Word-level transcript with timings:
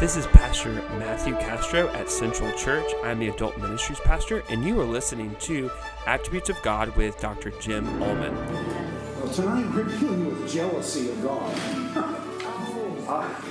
This 0.00 0.16
is 0.16 0.28
Pastor 0.28 0.74
Matthew 0.96 1.34
Castro 1.34 1.88
at 1.88 2.08
Central 2.08 2.52
Church. 2.52 2.88
I'm 3.02 3.18
the 3.18 3.30
adult 3.30 3.58
ministries 3.58 3.98
pastor, 3.98 4.44
and 4.48 4.64
you 4.64 4.80
are 4.80 4.84
listening 4.84 5.34
to 5.40 5.72
Attributes 6.06 6.48
of 6.48 6.62
God 6.62 6.94
with 6.94 7.18
Dr. 7.18 7.50
Jim 7.58 7.84
Allman. 8.00 8.32
Well, 9.16 9.28
tonight 9.34 9.68
we're 9.74 9.82
dealing 9.98 10.24
with 10.26 10.48
jealousy 10.48 11.10
of 11.10 11.20
God. 11.20 11.52
I, 13.08 13.42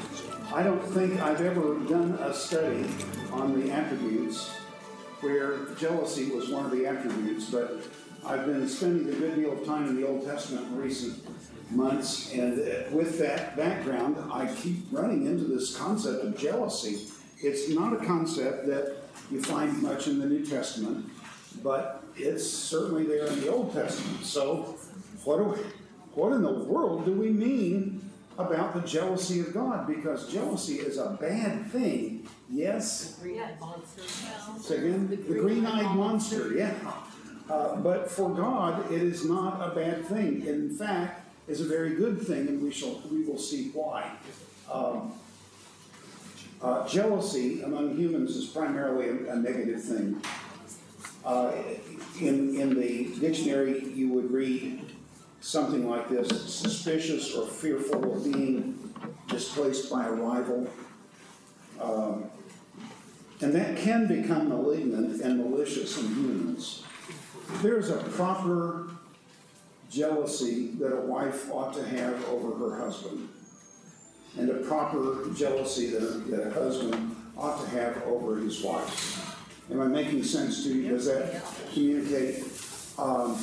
I 0.53 0.63
don't 0.63 0.81
think 0.81 1.19
I've 1.19 1.41
ever 1.41 1.79
done 1.79 2.13
a 2.21 2.33
study 2.33 2.89
on 3.33 3.59
the 3.59 3.69
attributes 3.69 4.49
where 5.19 5.65
jealousy 5.75 6.29
was 6.29 6.47
one 6.47 6.63
of 6.63 6.71
the 6.71 6.85
attributes, 6.85 7.49
but 7.49 7.83
I've 8.25 8.45
been 8.45 8.67
spending 8.67 9.13
a 9.13 9.17
good 9.17 9.35
deal 9.35 9.53
of 9.53 9.65
time 9.65 9.87
in 9.87 9.95
the 9.95 10.07
Old 10.07 10.25
Testament 10.25 10.67
in 10.67 10.77
recent 10.77 11.23
months, 11.71 12.33
and 12.33 12.57
with 12.93 13.19
that 13.19 13.55
background, 13.55 14.17
I 14.31 14.47
keep 14.55 14.77
running 14.91 15.25
into 15.25 15.45
this 15.45 15.75
concept 15.75 16.23
of 16.23 16.37
jealousy. 16.37 17.07
It's 17.39 17.69
not 17.69 17.93
a 17.93 18.05
concept 18.05 18.67
that 18.67 18.97
you 19.31 19.41
find 19.41 19.81
much 19.81 20.07
in 20.07 20.19
the 20.19 20.25
New 20.25 20.45
Testament, 20.45 21.09
but 21.63 22.03
it's 22.15 22.47
certainly 22.47 23.03
there 23.05 23.27
in 23.27 23.41
the 23.41 23.49
Old 23.49 23.73
Testament. 23.73 24.25
So, 24.25 24.77
what 25.23 25.37
do 25.37 25.43
we, 25.43 25.57
what 26.13 26.31
in 26.33 26.41
the 26.41 26.51
world 26.51 27.05
do 27.05 27.13
we 27.13 27.29
mean 27.29 28.09
about 28.37 28.73
the 28.73 28.81
jealousy 28.81 29.41
of 29.41 29.53
God? 29.53 29.87
Because 29.87 30.31
jealousy 30.31 30.75
is 30.75 30.97
a 30.97 31.17
bad 31.19 31.69
thing. 31.71 32.27
Yes. 32.49 33.17
Green-eyed 33.21 33.59
monster. 33.59 34.01
Say 34.61 34.77
again? 34.77 35.09
The 35.09 35.17
green-eyed 35.17 35.95
monster. 35.95 36.53
Yeah. 36.53 36.73
Uh, 37.49 37.77
but 37.77 38.11
for 38.11 38.29
God, 38.29 38.91
it 38.91 39.01
is 39.01 39.25
not 39.25 39.61
a 39.61 39.73
bad 39.73 40.05
thing. 40.05 40.45
In 40.45 40.69
fact, 40.69 41.27
is 41.47 41.61
a 41.61 41.65
very 41.65 41.95
good 41.95 42.21
thing, 42.21 42.47
and 42.47 42.61
we 42.61 42.71
shall 42.71 43.01
we 43.09 43.23
will 43.23 43.37
see 43.37 43.69
why. 43.69 44.11
Um, 44.71 45.13
uh, 46.61 46.87
jealousy 46.87 47.61
among 47.61 47.95
humans 47.95 48.35
is 48.35 48.47
primarily 48.47 49.09
a, 49.09 49.33
a 49.33 49.35
negative 49.37 49.81
thing. 49.81 50.21
Uh, 51.23 51.53
in 52.19 52.59
in 52.59 52.79
the 52.79 53.15
dictionary, 53.19 53.83
you 53.93 54.09
would 54.09 54.29
read 54.31 54.85
something 55.39 55.89
like 55.89 56.09
this: 56.09 56.27
suspicious 56.53 57.33
or 57.33 57.47
fearful 57.47 58.13
of 58.13 58.23
being 58.23 58.93
displaced 59.27 59.89
by 59.89 60.05
a 60.05 60.11
rival. 60.11 60.67
Um, 61.79 62.25
and 63.39 63.53
that 63.53 63.77
can 63.77 64.07
become 64.07 64.49
malignant 64.49 65.21
and 65.21 65.37
malicious 65.37 65.97
in 65.99 66.07
humans. 66.07 66.83
There's 67.61 67.89
a 67.89 67.97
proper 67.97 68.89
jealousy 69.89 70.67
that 70.79 70.93
a 70.93 71.01
wife 71.01 71.49
ought 71.49 71.73
to 71.73 71.83
have 71.83 72.27
over 72.29 72.69
her 72.69 72.77
husband, 72.77 73.29
and 74.37 74.49
a 74.49 74.55
proper 74.55 75.29
jealousy 75.33 75.87
that 75.91 76.03
a, 76.03 76.17
that 76.29 76.47
a 76.47 76.51
husband 76.51 77.15
ought 77.37 77.63
to 77.63 77.69
have 77.69 78.03
over 78.03 78.35
his 78.37 78.61
wife. 78.61 79.35
Am 79.71 79.81
I 79.81 79.87
making 79.87 80.23
sense 80.23 80.63
to 80.63 80.69
you? 80.69 80.89
Does 80.89 81.05
that 81.05 81.41
communicate? 81.73 82.43
Um, 82.97 83.37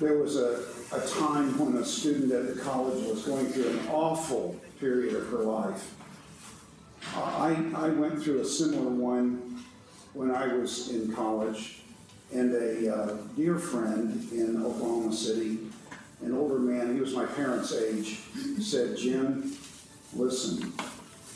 there 0.00 0.18
was 0.18 0.36
a, 0.36 0.64
a 0.92 1.06
time 1.06 1.58
when 1.58 1.82
a 1.82 1.84
student 1.84 2.32
at 2.32 2.54
the 2.54 2.60
college 2.60 3.04
was 3.04 3.24
going 3.24 3.46
through 3.46 3.70
an 3.70 3.88
awful 3.88 4.56
period 4.80 5.14
of 5.14 5.28
her 5.28 5.38
life. 5.38 5.94
I, 7.14 7.64
I 7.74 7.88
went 7.90 8.22
through 8.22 8.40
a 8.40 8.44
similar 8.44 8.90
one 8.90 9.64
when 10.14 10.30
I 10.30 10.54
was 10.54 10.90
in 10.90 11.12
college 11.12 11.77
and 12.32 12.54
a 12.54 12.94
uh, 12.94 13.16
dear 13.36 13.58
friend 13.58 14.28
in 14.32 14.62
Oklahoma 14.62 15.12
City, 15.12 15.58
an 16.22 16.34
older 16.34 16.58
man, 16.58 16.94
he 16.94 17.00
was 17.00 17.14
my 17.14 17.26
parents' 17.26 17.72
age, 17.72 18.20
said, 18.60 18.96
Jim, 18.96 19.56
listen, 20.14 20.72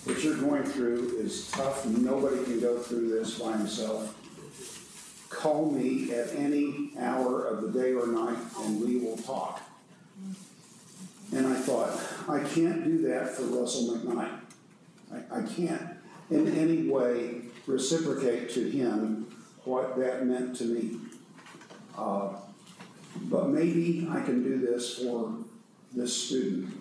what 0.04 0.22
you're 0.22 0.36
going 0.36 0.64
through 0.64 1.18
is 1.18 1.50
tough. 1.50 1.86
Nobody 1.86 2.42
can 2.44 2.60
go 2.60 2.78
through 2.78 3.08
this 3.10 3.38
by 3.38 3.52
himself. 3.52 4.18
Call 5.30 5.70
me 5.70 6.12
at 6.12 6.34
any 6.34 6.90
hour 6.98 7.46
of 7.46 7.62
the 7.62 7.70
day 7.70 7.94
or 7.94 8.06
night 8.08 8.38
and 8.60 8.80
we 8.80 8.96
will 8.96 9.16
talk. 9.16 9.62
And 11.34 11.46
I 11.46 11.54
thought, 11.54 11.98
I 12.28 12.40
can't 12.40 12.84
do 12.84 13.08
that 13.08 13.30
for 13.30 13.44
Russell 13.44 13.96
McKnight. 13.96 14.40
I, 15.10 15.38
I 15.38 15.42
can't 15.42 15.96
in 16.30 16.48
any 16.58 16.88
way 16.88 17.42
reciprocate 17.66 18.50
to 18.50 18.68
him 18.68 19.32
what 19.64 19.96
that 19.98 20.26
meant 20.26 20.56
to 20.56 20.64
me. 20.64 20.98
Uh, 21.96 22.30
but 23.22 23.48
maybe 23.48 24.08
I 24.10 24.20
can 24.20 24.42
do 24.42 24.58
this 24.58 24.98
for 24.98 25.34
this 25.94 26.26
student. 26.26 26.74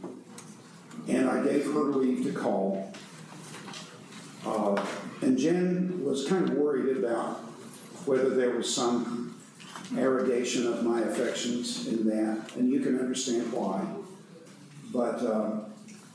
And 1.08 1.30
I 1.30 1.44
gave 1.44 1.66
her 1.66 1.84
leave 1.84 2.24
to 2.26 2.32
call. 2.32 2.94
Uh, 4.46 4.86
and 5.22 5.38
Jen 5.38 6.04
was 6.04 6.28
kind 6.28 6.50
of 6.50 6.56
worried 6.56 6.98
about 6.98 7.38
whether 8.06 8.30
there 8.30 8.52
was 8.52 8.74
some 8.74 9.40
arrogation 9.98 10.68
of 10.68 10.84
my 10.84 11.02
affections 11.02 11.88
in 11.88 12.08
that, 12.08 12.56
and 12.56 12.70
you 12.70 12.80
can 12.80 13.00
understand 13.00 13.52
why. 13.52 13.86
But 14.92 15.22
uh, 15.22 15.60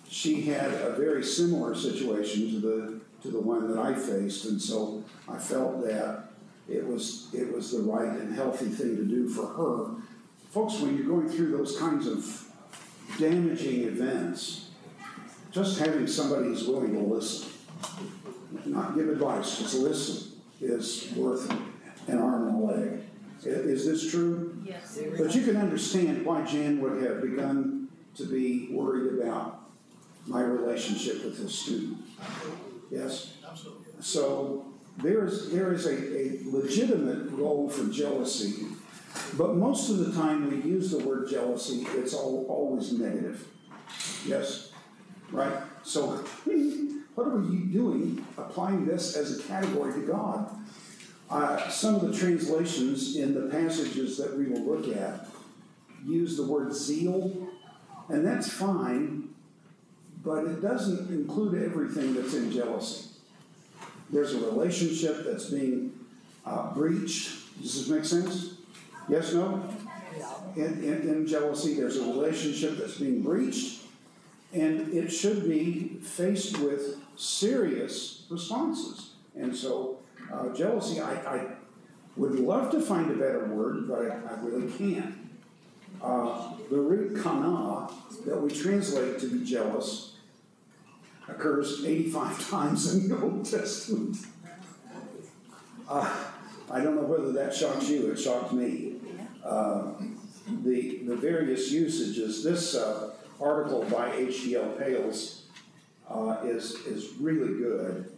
she 0.08 0.42
had 0.42 0.72
a 0.72 0.90
very 0.98 1.22
similar 1.22 1.74
situation 1.74 2.50
to 2.52 2.60
the 2.60 3.00
to 3.22 3.30
the 3.30 3.40
one 3.40 3.68
that 3.68 3.78
I 3.78 3.94
faced, 3.94 4.44
and 4.46 4.60
so 4.60 5.02
I 5.28 5.38
felt 5.38 5.84
that 5.86 6.25
it 6.68 6.86
was 6.86 7.28
it 7.32 7.52
was 7.54 7.72
the 7.72 7.82
right 7.82 8.08
and 8.08 8.34
healthy 8.34 8.66
thing 8.66 8.96
to 8.96 9.04
do 9.04 9.28
for 9.28 9.46
her. 9.46 10.02
Folks, 10.50 10.80
when 10.80 10.96
you're 10.96 11.06
going 11.06 11.28
through 11.28 11.56
those 11.56 11.78
kinds 11.78 12.06
of 12.06 12.48
damaging 13.18 13.84
events, 13.84 14.70
just 15.52 15.78
having 15.78 16.06
somebody 16.06 16.44
who's 16.46 16.66
willing 16.66 16.92
to 16.94 17.00
listen, 17.00 17.50
not 18.64 18.94
give 18.94 19.08
advice, 19.08 19.58
just 19.58 19.74
listen, 19.74 20.40
is 20.60 21.12
worth 21.16 21.50
an 22.08 22.18
arm 22.18 22.48
and 22.48 22.62
a 22.62 22.66
leg. 22.66 23.00
Is 23.44 23.86
this 23.86 24.10
true? 24.10 24.60
Yes. 24.64 24.98
But 25.16 25.34
you 25.34 25.42
can 25.42 25.56
understand 25.56 26.24
why 26.24 26.42
Jan 26.44 26.80
would 26.80 27.02
have 27.02 27.20
begun 27.20 27.88
to 28.16 28.24
be 28.24 28.68
worried 28.70 29.20
about 29.20 29.60
my 30.26 30.42
relationship 30.42 31.24
with 31.24 31.38
this 31.38 31.56
student. 31.56 31.98
Yes? 32.90 33.34
Absolutely. 33.48 33.84
So 34.00 34.65
there 34.98 35.26
is, 35.26 35.50
there 35.50 35.72
is 35.72 35.86
a, 35.86 35.92
a 35.92 36.40
legitimate 36.44 37.30
role 37.32 37.68
for 37.68 37.90
jealousy, 37.92 38.66
but 39.36 39.54
most 39.54 39.90
of 39.90 39.98
the 39.98 40.12
time 40.12 40.50
we 40.50 40.68
use 40.68 40.90
the 40.90 40.98
word 40.98 41.28
jealousy, 41.28 41.86
it's 41.94 42.14
all, 42.14 42.46
always 42.48 42.92
negative. 42.92 43.46
Yes? 44.24 44.72
Right? 45.30 45.52
So, 45.82 46.06
what 47.14 47.26
are 47.26 47.42
you 47.42 47.66
doing 47.72 48.24
applying 48.38 48.86
this 48.86 49.16
as 49.16 49.38
a 49.38 49.42
category 49.42 49.92
to 50.00 50.06
God? 50.06 50.50
Uh, 51.28 51.68
some 51.68 51.96
of 51.96 52.02
the 52.02 52.16
translations 52.16 53.16
in 53.16 53.34
the 53.34 53.50
passages 53.50 54.16
that 54.16 54.36
we 54.36 54.46
will 54.46 54.64
look 54.64 54.96
at 54.96 55.26
use 56.04 56.36
the 56.36 56.46
word 56.46 56.72
zeal, 56.72 57.48
and 58.08 58.24
that's 58.24 58.50
fine, 58.50 59.28
but 60.24 60.44
it 60.44 60.62
doesn't 60.62 61.10
include 61.10 61.62
everything 61.62 62.14
that's 62.14 62.34
in 62.34 62.50
jealousy 62.52 63.15
there's 64.10 64.34
a 64.34 64.38
relationship 64.38 65.24
that's 65.24 65.46
being 65.46 65.92
uh, 66.44 66.72
breached. 66.74 67.60
Does 67.60 67.74
this 67.74 67.88
make 67.88 68.04
sense? 68.04 68.54
Yes, 69.08 69.32
no? 69.32 69.68
In, 70.56 70.82
in, 70.82 71.08
in, 71.08 71.26
jealousy, 71.26 71.74
there's 71.74 71.98
a 71.98 72.02
relationship 72.02 72.78
that's 72.78 72.98
being 72.98 73.22
breached, 73.22 73.82
and 74.52 74.92
it 74.94 75.10
should 75.10 75.44
be 75.44 75.98
faced 76.02 76.58
with 76.58 76.96
serious 77.16 78.24
responses. 78.30 79.10
And 79.34 79.54
so, 79.54 79.98
uh, 80.32 80.48
jealousy, 80.54 81.00
I, 81.00 81.12
I, 81.12 81.46
would 82.16 82.38
love 82.38 82.70
to 82.70 82.80
find 82.80 83.10
a 83.10 83.14
better 83.14 83.44
word, 83.44 83.86
but 83.86 84.00
I, 84.00 84.06
I 84.06 84.40
really 84.40 84.72
can't. 84.72 85.14
Uh, 86.02 86.52
the 86.70 86.78
root 86.78 87.22
kana 87.22 87.90
that 88.24 88.40
we 88.40 88.50
translate 88.50 89.18
to 89.18 89.26
be 89.26 89.44
jealous 89.44 90.15
occurs 91.28 91.84
85 91.84 92.50
times 92.50 92.94
in 92.94 93.08
the 93.08 93.20
Old 93.20 93.44
Testament. 93.44 94.16
Uh, 95.88 96.24
I 96.70 96.80
don't 96.80 96.96
know 96.96 97.02
whether 97.02 97.32
that 97.32 97.54
shocks 97.54 97.88
you, 97.88 98.10
it 98.10 98.16
shocked 98.16 98.52
me. 98.52 98.96
Uh, 99.44 99.92
the, 100.64 100.98
the 101.04 101.16
various 101.16 101.70
usages, 101.70 102.42
this 102.42 102.74
uh, 102.74 103.12
article 103.40 103.84
by 103.84 104.12
H.D.L. 104.14 104.70
Pales 104.70 105.46
uh, 106.08 106.38
is, 106.44 106.74
is 106.86 107.14
really 107.18 107.58
good. 107.58 108.10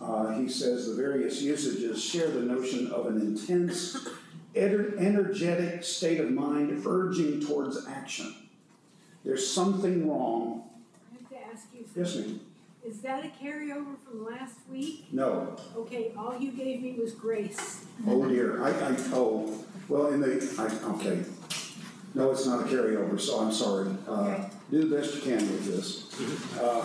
Uh, 0.00 0.32
he 0.38 0.48
says 0.48 0.88
the 0.88 0.94
various 1.00 1.40
usages 1.40 2.02
share 2.02 2.28
the 2.28 2.40
notion 2.40 2.88
of 2.88 3.06
an 3.06 3.20
intense, 3.20 4.08
ener- 4.54 4.98
energetic 4.98 5.84
state 5.84 6.20
of 6.20 6.30
mind 6.30 6.82
urging 6.84 7.40
towards 7.40 7.86
action. 7.86 8.34
There's 9.24 9.48
something 9.48 10.08
wrong 10.08 10.68
ask 11.54 11.68
you 11.74 11.84
Yes, 11.96 12.16
ma'am. 12.16 12.40
Is 12.84 13.00
that 13.00 13.24
a 13.24 13.28
carryover 13.28 13.96
from 14.04 14.26
last 14.26 14.58
week? 14.70 15.06
No. 15.10 15.56
Okay, 15.76 16.12
all 16.18 16.36
you 16.38 16.50
gave 16.52 16.82
me 16.82 16.92
was 17.00 17.12
grace. 17.12 17.86
Oh 18.06 18.28
dear. 18.28 18.62
I, 18.62 18.70
I, 18.70 18.96
oh, 19.14 19.64
well, 19.88 20.08
in 20.12 20.20
the, 20.20 20.28
I, 20.58 20.92
okay. 20.94 21.24
No, 22.14 22.30
it's 22.30 22.46
not 22.46 22.60
a 22.60 22.64
carryover, 22.64 23.18
so 23.18 23.40
I'm 23.40 23.52
sorry. 23.52 23.88
Uh, 24.06 24.12
Okay. 24.12 24.50
Do 24.70 24.88
the 24.88 24.96
best 24.96 25.14
you 25.16 25.20
can 25.22 25.38
with 25.38 25.66
this. 25.66 26.10
Uh, 26.58 26.82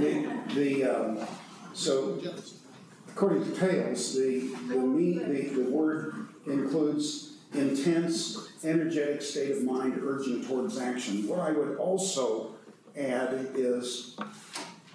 The, 0.00 0.40
the, 0.54 0.84
um, 0.84 1.18
so 1.72 2.18
according 3.08 3.44
to 3.44 3.50
Pales, 3.60 4.14
the, 4.14 4.48
the 4.68 4.76
me, 4.76 5.18
the, 5.18 5.62
the 5.62 5.70
word 5.70 6.28
includes 6.46 7.34
intense, 7.52 8.48
energetic 8.64 9.22
state 9.22 9.50
of 9.52 9.62
mind 9.62 10.00
urging 10.02 10.44
towards 10.44 10.78
action. 10.78 11.26
What 11.28 11.40
I 11.40 11.52
would 11.52 11.76
also 11.76 12.54
add 12.96 13.48
is, 13.54 14.16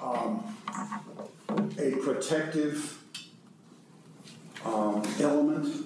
um, 0.01 0.55
a 1.77 1.91
protective, 2.03 2.97
um, 4.65 5.03
element 5.19 5.85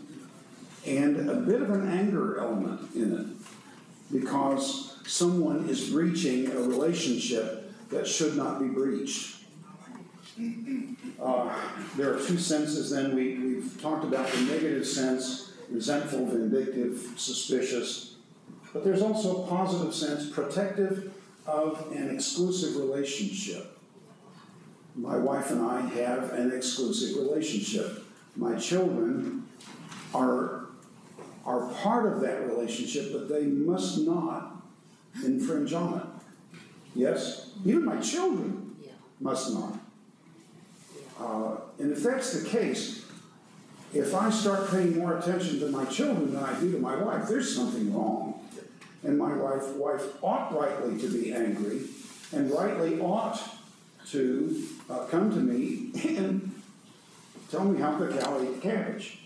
and 0.85 1.29
a 1.29 1.35
bit 1.35 1.61
of 1.61 1.69
an 1.69 1.87
anger 1.89 2.39
element 2.39 2.93
in 2.95 3.13
it 3.17 3.27
because 4.11 4.97
someone 5.05 5.69
is 5.69 5.89
breaching 5.89 6.47
a 6.51 6.59
relationship 6.59 7.71
that 7.89 8.07
should 8.07 8.35
not 8.35 8.59
be 8.59 8.67
breached. 8.67 9.37
Uh, 11.21 11.53
There 11.95 12.13
are 12.13 12.17
two 12.19 12.37
senses 12.37 12.89
then, 12.89 13.15
we, 13.15 13.37
we've 13.37 13.81
talked 13.81 14.03
about 14.03 14.27
the 14.29 14.41
negative 14.41 14.85
sense, 14.85 15.42
resentful, 15.69 16.25
vindictive, 16.27 17.13
suspicious. 17.17 18.15
But 18.73 18.83
there's 18.83 19.01
also 19.01 19.43
a 19.43 19.47
positive 19.47 19.93
sense, 19.93 20.29
protective 20.29 21.13
of 21.45 21.91
an 21.91 22.09
exclusive 22.13 22.77
relationship. 22.77 23.77
My 24.95 25.17
wife 25.17 25.51
and 25.51 25.61
I 25.61 25.81
have 25.81 26.31
an 26.33 26.51
exclusive 26.51 27.17
relationship. 27.17 28.03
My 28.35 28.55
children 28.57 29.47
are, 30.13 30.67
are 31.45 31.67
part 31.81 32.11
of 32.11 32.21
that 32.21 32.47
relationship, 32.47 33.11
but 33.11 33.27
they 33.29 33.43
must 33.43 33.99
not 34.01 34.61
infringe 35.23 35.73
on 35.73 35.99
it. 35.99 36.57
Yes? 36.95 37.51
Even 37.65 37.85
my 37.85 37.97
children 37.99 38.75
Yeah. 38.83 38.91
must 39.19 39.53
not. 39.53 39.79
Uh, 41.19 41.57
And 41.79 41.91
if 41.91 42.03
that's 42.03 42.39
the 42.39 42.47
case, 42.47 43.02
if 43.93 44.13
I 44.15 44.29
start 44.29 44.69
paying 44.71 44.97
more 44.97 45.17
attention 45.17 45.59
to 45.59 45.67
my 45.69 45.85
children 45.85 46.33
than 46.33 46.43
I 46.43 46.59
do 46.59 46.71
to 46.71 46.79
my 46.79 46.95
wife, 46.95 47.27
there's 47.27 47.55
something 47.55 47.93
wrong. 47.93 48.39
And 49.03 49.17
my 49.17 49.33
wife, 49.33 49.67
wife 49.75 50.03
ought 50.23 50.57
rightly 50.57 50.99
to 50.99 51.09
be 51.09 51.33
angry 51.33 51.81
and 52.31 52.49
rightly 52.51 52.99
ought 52.99 53.39
to 54.09 54.63
uh, 54.89 55.05
come 55.05 55.31
to 55.31 55.39
me 55.39 55.91
and 56.17 56.61
tell 57.51 57.65
me 57.65 57.79
how 57.79 57.95
quick 57.97 58.11
I'll 58.23 58.43
eat 58.43 58.61
the 58.61 58.69
cabbage. 58.69 59.19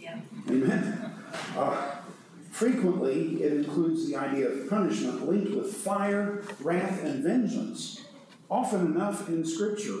Yeah. 0.00 0.18
Amen. 0.48 1.12
Uh, 1.56 1.98
Frequently, 2.58 3.40
it 3.40 3.52
includes 3.52 4.08
the 4.08 4.16
idea 4.16 4.48
of 4.48 4.68
punishment 4.68 5.28
linked 5.28 5.52
with 5.52 5.72
fire, 5.72 6.42
wrath, 6.60 7.04
and 7.04 7.22
vengeance. 7.22 8.02
Often 8.50 8.96
enough 8.96 9.28
in 9.28 9.46
Scripture, 9.46 10.00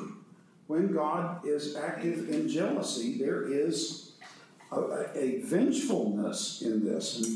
when 0.68 0.92
God 0.92 1.46
is 1.46 1.74
active 1.76 2.28
in 2.28 2.46
jealousy, 2.48 3.18
there 3.18 3.42
is 3.50 4.12
a, 4.70 4.80
a- 5.14 5.40
vengefulness 5.40 6.62
in 6.62 6.84
this. 6.84 7.26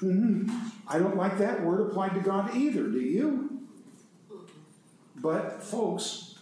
And, 0.00 0.48
mhm, 0.48 0.70
I 0.88 0.98
don't 0.98 1.16
like 1.16 1.38
that 1.38 1.62
word 1.62 1.82
applied 1.82 2.14
to 2.14 2.20
God 2.20 2.56
either, 2.56 2.84
do 2.84 3.00
you? 3.00 3.60
But, 5.16 5.62
folks, 5.62 6.38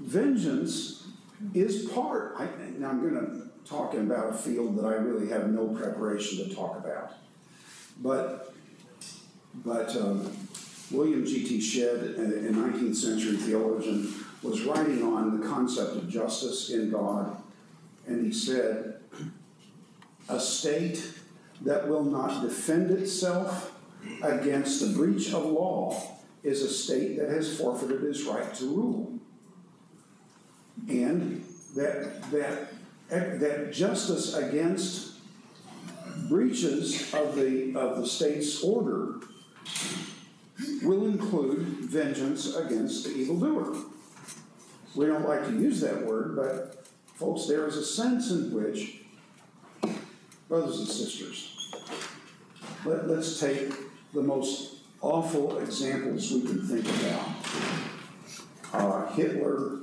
vengeance 0.00 1.06
is 1.54 1.86
part, 1.86 2.34
I, 2.36 2.48
now 2.78 2.90
I'm 2.90 3.00
gonna 3.02 3.50
talk 3.64 3.94
about 3.94 4.30
a 4.30 4.34
field 4.36 4.76
that 4.78 4.84
I 4.84 4.94
really 4.94 5.28
have 5.28 5.48
no 5.50 5.68
preparation 5.68 6.48
to 6.48 6.54
talk 6.54 6.76
about. 6.76 7.14
But, 8.02 8.52
but, 9.64 9.94
um, 9.96 10.28
William 10.90 11.24
G.T. 11.24 11.60
Shedd, 11.60 12.02
a 12.18 12.48
a 12.48 12.50
nineteenth 12.50 12.96
century 12.96 13.36
theologian, 13.36 14.12
was 14.42 14.62
writing 14.62 15.02
on 15.02 15.40
the 15.40 15.46
concept 15.46 15.96
of 15.96 16.08
justice 16.08 16.70
in 16.70 16.90
God, 16.90 17.36
and 18.06 18.24
he 18.24 18.32
said, 18.32 19.00
a 20.28 20.40
state 20.40 21.12
that 21.62 21.88
will 21.88 22.04
not 22.04 22.42
defend 22.42 22.90
itself 22.90 23.72
against 24.22 24.80
the 24.80 24.94
breach 24.96 25.32
of 25.32 25.44
law 25.44 26.18
is 26.42 26.62
a 26.62 26.68
state 26.68 27.18
that 27.18 27.28
has 27.28 27.58
forfeited 27.58 28.02
its 28.04 28.22
right 28.22 28.54
to 28.54 28.64
rule. 28.64 29.18
And 30.88 31.44
that, 31.76 32.30
that, 32.30 32.68
that 33.40 33.72
justice 33.72 34.34
against 34.34 35.18
breaches 36.28 37.12
of 37.12 37.36
the, 37.36 37.74
of 37.76 37.98
the 37.98 38.06
state's 38.06 38.62
order 38.62 39.16
will 40.82 41.06
include 41.06 41.58
vengeance 41.58 42.56
against 42.56 43.04
the 43.04 43.10
evildoer. 43.10 43.76
We 44.94 45.06
don't 45.06 45.26
like 45.26 45.46
to 45.46 45.52
use 45.52 45.80
that 45.82 46.04
word, 46.04 46.34
but 46.34 46.84
folks, 47.14 47.46
there 47.46 47.66
is 47.66 47.76
a 47.76 47.84
sense 47.84 48.30
in 48.30 48.52
which, 48.52 49.02
brothers 50.48 50.78
and 50.78 50.88
sisters, 50.88 51.56
let, 52.84 53.08
let's 53.08 53.38
take 53.38 53.72
the 54.12 54.22
most 54.22 54.78
awful 55.00 55.58
examples 55.58 56.32
we 56.32 56.42
can 56.42 56.66
think 56.66 56.86
about. 57.00 57.28
Uh, 58.72 59.12
Hitler 59.12 59.78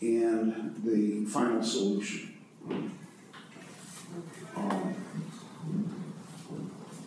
and 0.00 0.74
the 0.84 1.24
final 1.26 1.62
solution. 1.62 2.34
Um, 4.56 4.94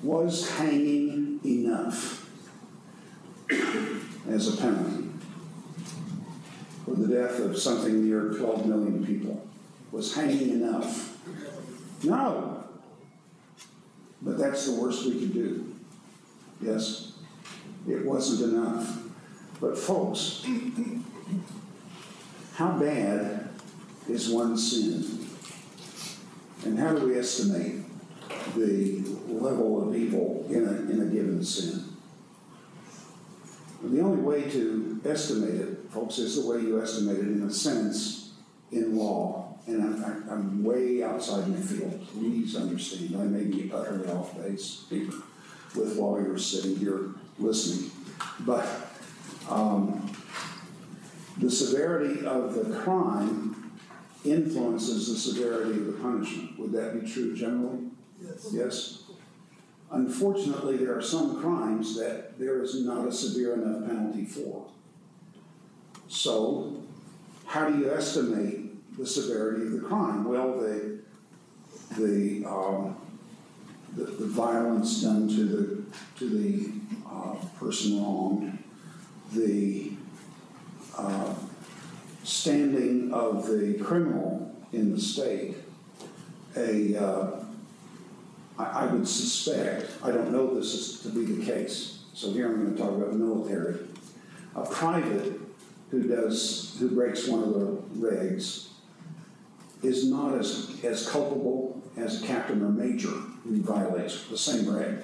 Was 0.01 0.51
hanging 0.51 1.39
enough 1.43 2.29
as 4.29 4.53
a 4.53 4.57
penalty 4.61 5.04
for 6.85 6.91
the 6.91 7.07
death 7.07 7.39
of 7.39 7.57
something 7.57 8.05
near 8.07 8.29
12 8.29 8.67
million 8.67 9.05
people? 9.05 9.45
Was 9.91 10.15
hanging 10.15 10.61
enough? 10.61 11.17
No. 12.03 12.63
But 14.21 14.37
that's 14.37 14.67
the 14.67 14.79
worst 14.79 15.05
we 15.05 15.19
could 15.19 15.33
do. 15.33 15.75
Yes, 16.61 17.13
it 17.87 18.05
wasn't 18.05 18.53
enough. 18.53 18.99
But 19.59 19.77
folks, 19.77 20.45
how 22.55 22.77
bad 22.77 23.49
is 24.09 24.29
one 24.29 24.57
sin? 24.57 25.27
And 26.65 26.79
how 26.79 26.95
do 26.95 27.07
we 27.07 27.17
estimate 27.17 27.83
the 28.55 29.03
level 29.27 29.87
of 29.87 29.95
evil 29.95 30.45
in 30.49 30.67
a, 30.67 30.91
in 30.91 31.01
a 31.01 31.05
given 31.05 31.43
sin? 31.43 31.83
The 33.83 34.01
only 34.01 34.21
way 34.21 34.49
to 34.49 34.99
estimate 35.05 35.55
it, 35.55 35.84
folks, 35.95 36.17
is 36.19 36.43
the 36.43 36.47
way 36.47 36.59
you 36.61 36.81
estimate 36.81 37.17
it 37.17 37.27
in 37.27 37.43
a 37.43 37.51
sense 37.51 38.33
in 38.71 38.97
law. 38.97 39.57
And 39.65 39.81
I'm, 39.81 40.29
I'm- 40.29 40.63
way 40.63 41.01
outside 41.01 41.47
my 41.47 41.57
field. 41.57 42.07
Please 42.09 42.55
understand, 42.55 43.15
I 43.15 43.23
may 43.23 43.45
be 43.45 43.71
utterly 43.73 44.07
off 44.11 44.37
base 44.37 44.85
with 44.91 45.95
lawyers 45.95 46.45
sitting 46.45 46.75
here 46.75 47.11
listening. 47.39 47.89
But 48.41 48.67
um, 49.49 50.11
the 51.37 51.49
severity 51.49 52.25
of 52.25 52.53
the 52.53 52.77
crime 52.79 53.71
influences 54.23 55.07
the 55.07 55.17
severity 55.17 55.79
of 55.79 55.85
the 55.87 55.93
punishment. 55.93 56.59
Would 56.59 56.71
that 56.73 56.99
be 56.99 57.09
true 57.09 57.35
generally? 57.35 57.89
Yes. 58.21 58.49
Yes? 58.51 59.03
Unfortunately, 59.91 60.77
there 60.77 60.97
are 60.97 61.01
some 61.01 61.41
crimes 61.41 61.95
that 61.97 62.37
there 62.39 62.61
is 62.61 62.83
not 62.83 63.07
a 63.07 63.11
severe 63.11 63.53
enough 63.53 63.87
penalty 63.87 64.25
for. 64.25 64.67
So, 66.07 66.83
how 67.45 67.69
do 67.69 67.79
you 67.79 67.91
estimate 67.91 68.97
the 68.97 69.05
severity 69.05 69.65
of 69.65 69.71
the 69.73 69.79
crime? 69.79 70.25
Well, 70.25 70.59
the, 70.59 70.99
the, 71.97 72.45
um, 72.45 72.95
the, 73.95 74.03
the 74.05 74.27
violence 74.27 75.01
done 75.01 75.27
to 75.29 75.43
the, 75.45 75.83
to 76.19 76.29
the, 76.29 76.71
uh, 77.09 77.35
person 77.57 78.01
wronged, 78.01 78.63
the, 79.33 79.91
uh, 80.97 81.33
standing 82.23 83.11
of 83.13 83.47
the 83.47 83.77
criminal 83.83 84.55
in 84.73 84.91
the 84.91 84.99
state, 84.99 85.55
a, 86.57 86.95
uh, 86.95 87.31
I, 88.57 88.85
would 88.87 89.07
suspect, 89.07 89.91
I 90.01 90.11
don't 90.11 90.31
know 90.31 90.55
this 90.55 90.73
is 90.73 90.99
to 91.01 91.09
be 91.09 91.25
the 91.25 91.45
case, 91.45 91.99
so 92.13 92.31
here 92.31 92.47
I'm 92.47 92.63
gonna 92.63 92.77
talk 92.77 92.95
about 92.95 93.13
military. 93.13 93.79
A 94.55 94.65
private 94.65 95.44
who 95.95 96.07
does, 96.07 96.75
who 96.79 96.89
breaks 96.89 97.27
one 97.27 97.41
of 97.43 97.53
the 97.53 97.65
regs 97.97 98.67
is 99.81 100.09
not 100.09 100.35
as, 100.37 100.77
as 100.83 101.07
culpable 101.09 101.81
as 101.95 102.21
a 102.21 102.25
captain 102.27 102.61
or 102.63 102.69
major 102.69 103.07
who 103.43 103.61
violates 103.61 104.25
the 104.25 104.37
same 104.37 104.69
reg. 104.69 104.97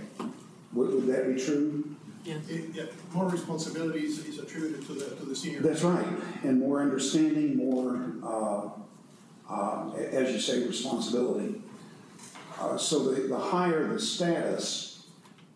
Would, 0.73 0.93
would 0.93 1.07
that 1.07 1.33
be 1.33 1.41
true? 1.41 1.95
It- 2.25 2.73
yeah, 2.73 2.83
more 3.13 3.29
responsibilities 3.29 4.25
is 4.25 4.39
attributed 4.39 4.85
to 4.87 4.93
the, 4.93 5.15
to 5.15 5.25
the 5.25 5.35
senior. 5.35 5.61
That's 5.61 5.81
right, 5.83 6.05
and 6.43 6.59
more 6.59 6.81
understanding, 6.81 7.55
more, 7.57 8.13
uh, 8.23 8.69
uh, 9.49 9.91
a- 9.95 10.13
as 10.13 10.31
you 10.33 10.39
say, 10.39 10.65
responsibility. 10.67 11.61
Uh, 12.59 12.77
so 12.77 13.11
the, 13.11 13.21
the 13.27 13.37
higher 13.39 13.87
the 13.87 13.99
status 13.99 15.05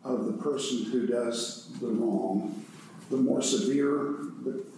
of 0.04 0.26
the 0.26 0.34
person 0.34 0.86
who 0.86 1.06
does 1.06 1.70
the 1.82 1.88
wrong, 1.88 2.64
the 3.12 3.18
more 3.18 3.42
severe 3.42 4.16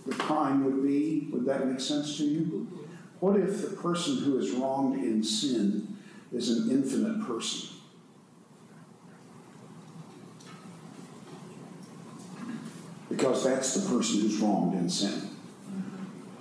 the, 0.07 0.15
crime 0.15 0.63
would 0.65 0.83
be. 0.83 1.27
Would 1.31 1.45
that 1.45 1.67
make 1.67 1.79
sense 1.79 2.17
to 2.17 2.23
you? 2.23 2.67
What 3.19 3.39
if 3.39 3.61
the 3.61 3.75
person 3.75 4.17
who 4.17 4.37
is 4.37 4.51
wronged 4.51 5.03
in 5.03 5.23
sin 5.23 5.97
is 6.31 6.49
an 6.49 6.69
infinite 6.71 7.25
person? 7.25 7.69
Because 13.09 13.43
that's 13.43 13.73
the 13.73 13.89
person 13.89 14.21
who's 14.21 14.37
wronged 14.37 14.75
in 14.75 14.89
sin. 14.89 15.29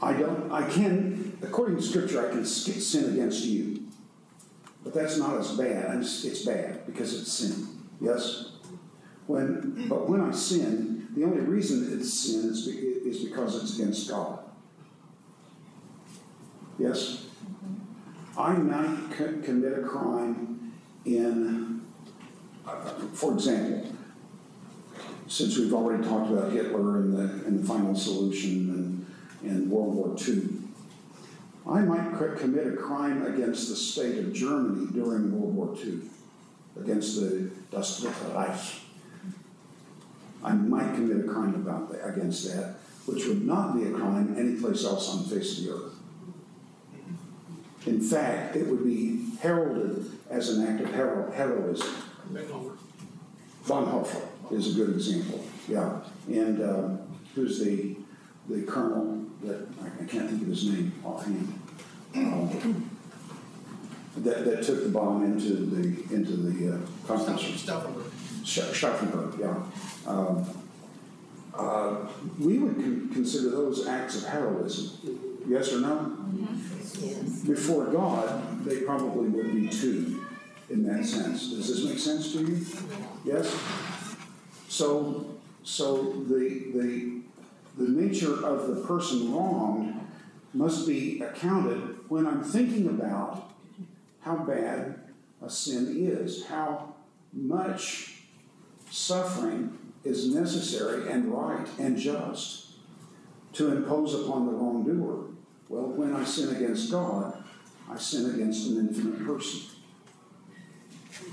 I 0.03 0.13
don't, 0.13 0.53
I 0.53 0.69
can, 0.69 1.39
according 1.43 1.77
to 1.77 1.83
scripture, 1.83 2.27
I 2.27 2.31
can 2.31 2.45
sin 2.45 3.13
against 3.13 3.45
you. 3.45 3.85
But 4.85 4.95
that's 4.95 5.19
not 5.19 5.37
as 5.39 5.53
bad. 5.57 5.99
It's 6.01 6.45
bad 6.45 6.87
because 6.87 7.21
it's 7.21 7.33
sin. 7.33 7.67
Yes? 8.01 8.53
When, 9.27 9.89
but 9.89 10.09
when 10.09 10.21
I 10.21 10.31
sin, 10.31 10.96
the 11.17 11.25
only 11.25 11.41
reason 11.41 11.99
it's 11.99 12.13
sin 12.13 12.51
is, 12.51 12.67
is 12.69 13.25
because 13.25 13.57
it's 13.63 13.79
against 13.79 14.11
God. 14.11 14.39
Yes? 16.79 17.27
I 18.37 18.53
might 18.53 19.11
co- 19.17 19.41
commit 19.43 19.79
a 19.79 19.83
crime 19.83 20.75
in, 21.07 21.81
uh, 22.67 22.91
for 23.15 23.33
example, 23.33 23.93
since 25.27 25.57
we've 25.57 25.73
already 25.73 26.05
talked 26.07 26.31
about 26.31 26.53
Hitler 26.53 26.99
and 26.99 27.17
the, 27.17 27.47
and 27.47 27.61
the 27.61 27.67
final 27.67 27.95
solution 27.95 29.07
and, 29.43 29.51
and 29.51 29.71
World 29.71 29.95
War 29.95 30.17
II, 30.19 30.49
I 31.67 31.81
might 31.81 32.19
c- 32.19 32.39
commit 32.39 32.67
a 32.67 32.77
crime 32.77 33.25
against 33.25 33.71
the 33.71 33.77
state 33.77 34.19
of 34.19 34.35
Germany 34.35 34.89
during 34.93 35.33
World 35.33 35.55
War 35.55 35.77
II, 35.83 36.01
against 36.79 37.19
the 37.19 37.51
Das 37.71 38.05
Reich. 38.05 38.86
I 40.47 40.53
might 40.53 40.95
commit 40.95 41.25
a 41.25 41.29
crime 41.29 41.55
about 41.57 41.91
that, 41.91 42.07
against 42.09 42.47
that, 42.55 42.77
which 43.07 43.27
would 43.27 43.45
not 43.45 43.75
be 43.75 43.85
a 43.89 43.91
crime 43.91 44.35
anyplace 44.39 44.85
else 44.85 45.11
on 45.11 45.25
the 45.29 45.35
face 45.35 45.59
of 45.59 45.65
the 45.65 45.71
earth. 45.73 45.93
In 47.87 48.01
fact, 48.01 48.55
it 48.57 48.67
would 48.69 48.85
be 48.85 49.31
heralded 49.41 50.11
as 50.31 50.51
an 50.51 50.67
act 50.67 50.83
of 50.85 50.95
hero- 50.95 51.31
heroism. 51.33 51.95
Bonhoeffer 53.67 54.23
is 54.53 54.73
a 54.77 54.85
good 54.85 54.95
example, 54.95 55.45
yeah. 55.69 56.01
And 56.29 56.63
um, 56.63 57.01
who's 57.35 57.59
the, 57.59 57.97
the 58.49 58.63
colonel 58.63 59.25
that, 59.43 59.67
I 59.83 60.05
can't 60.05 60.31
think 60.31 60.43
of 60.43 60.49
his 60.49 60.69
name 60.69 60.93
offhand. 61.05 61.59
um, 62.15 62.91
That, 64.19 64.45
that 64.47 64.63
took 64.63 64.83
the 64.85 64.89
bomb 64.91 65.25
into 65.25 65.55
the, 65.57 66.15
into 66.15 66.33
the 66.37 66.77
uh, 66.77 66.79
concentration. 67.07 67.53
Stauffenberg. 68.47 69.39
Yeah. 69.39 69.57
Um, 70.11 70.47
uh, 71.55 72.07
We 72.41 72.59
would 72.59 72.77
con- 72.77 73.11
consider 73.13 73.51
those 73.51 73.87
acts 73.87 74.23
of 74.23 74.29
heroism, 74.29 75.43
yes 75.49 75.73
or 75.73 75.81
no? 75.81 76.17
Before 77.47 77.87
God, 77.87 78.65
they 78.65 78.81
probably 78.83 79.29
would 79.29 79.53
be 79.53 79.69
too, 79.69 80.25
in 80.71 80.83
that 80.87 81.05
sense. 81.05 81.51
Does 81.51 81.69
this 81.69 81.85
make 81.85 81.99
sense 81.99 82.33
to 82.33 82.39
you? 82.41 82.65
Yes? 83.25 83.55
So, 84.69 85.37
so 85.65 86.13
the, 86.29 86.71
the, 86.75 87.21
the 87.79 87.89
nature 87.89 88.45
of 88.45 88.69
the 88.69 88.83
person 88.87 89.33
wronged 89.33 90.01
must 90.55 90.87
be 90.87 91.21
accounted 91.21 91.97
when 92.09 92.27
I'm 92.27 92.43
thinking 92.43 92.89
about 92.89 93.51
how 94.21 94.37
bad 94.37 95.01
a 95.43 95.51
sin 95.51 95.95
is, 95.97 96.47
how 96.47 96.95
much 97.33 98.16
suffering 98.97 99.79
is 100.05 100.35
necessary 100.35 101.11
and 101.13 101.31
right 101.31 101.67
and 101.79 101.99
just 101.99 102.77
to 103.53 103.77
impose 103.77 104.15
upon 104.15 104.47
the 104.47 104.53
wrongdoer. 104.53 105.27
Well, 105.69 105.89
when 105.89 106.15
I 106.17 106.25
sin 106.25 106.57
against 106.57 106.91
God, 106.91 107.45
I 107.91 107.99
sin 107.99 108.35
against 108.35 108.69
an 108.69 108.89
infinite 108.89 109.27
person. 109.27 109.61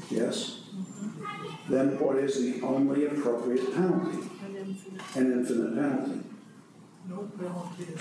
Yes? 0.09 0.59
Then 1.69 1.97
what 1.99 2.17
is 2.17 2.41
the 2.41 2.61
only 2.65 3.05
appropriate 3.05 3.73
penalty? 3.73 4.27
An 5.15 5.31
infinite 5.31 5.75
penalty. 5.75 6.19
No 7.09 7.31
penalty 7.37 7.93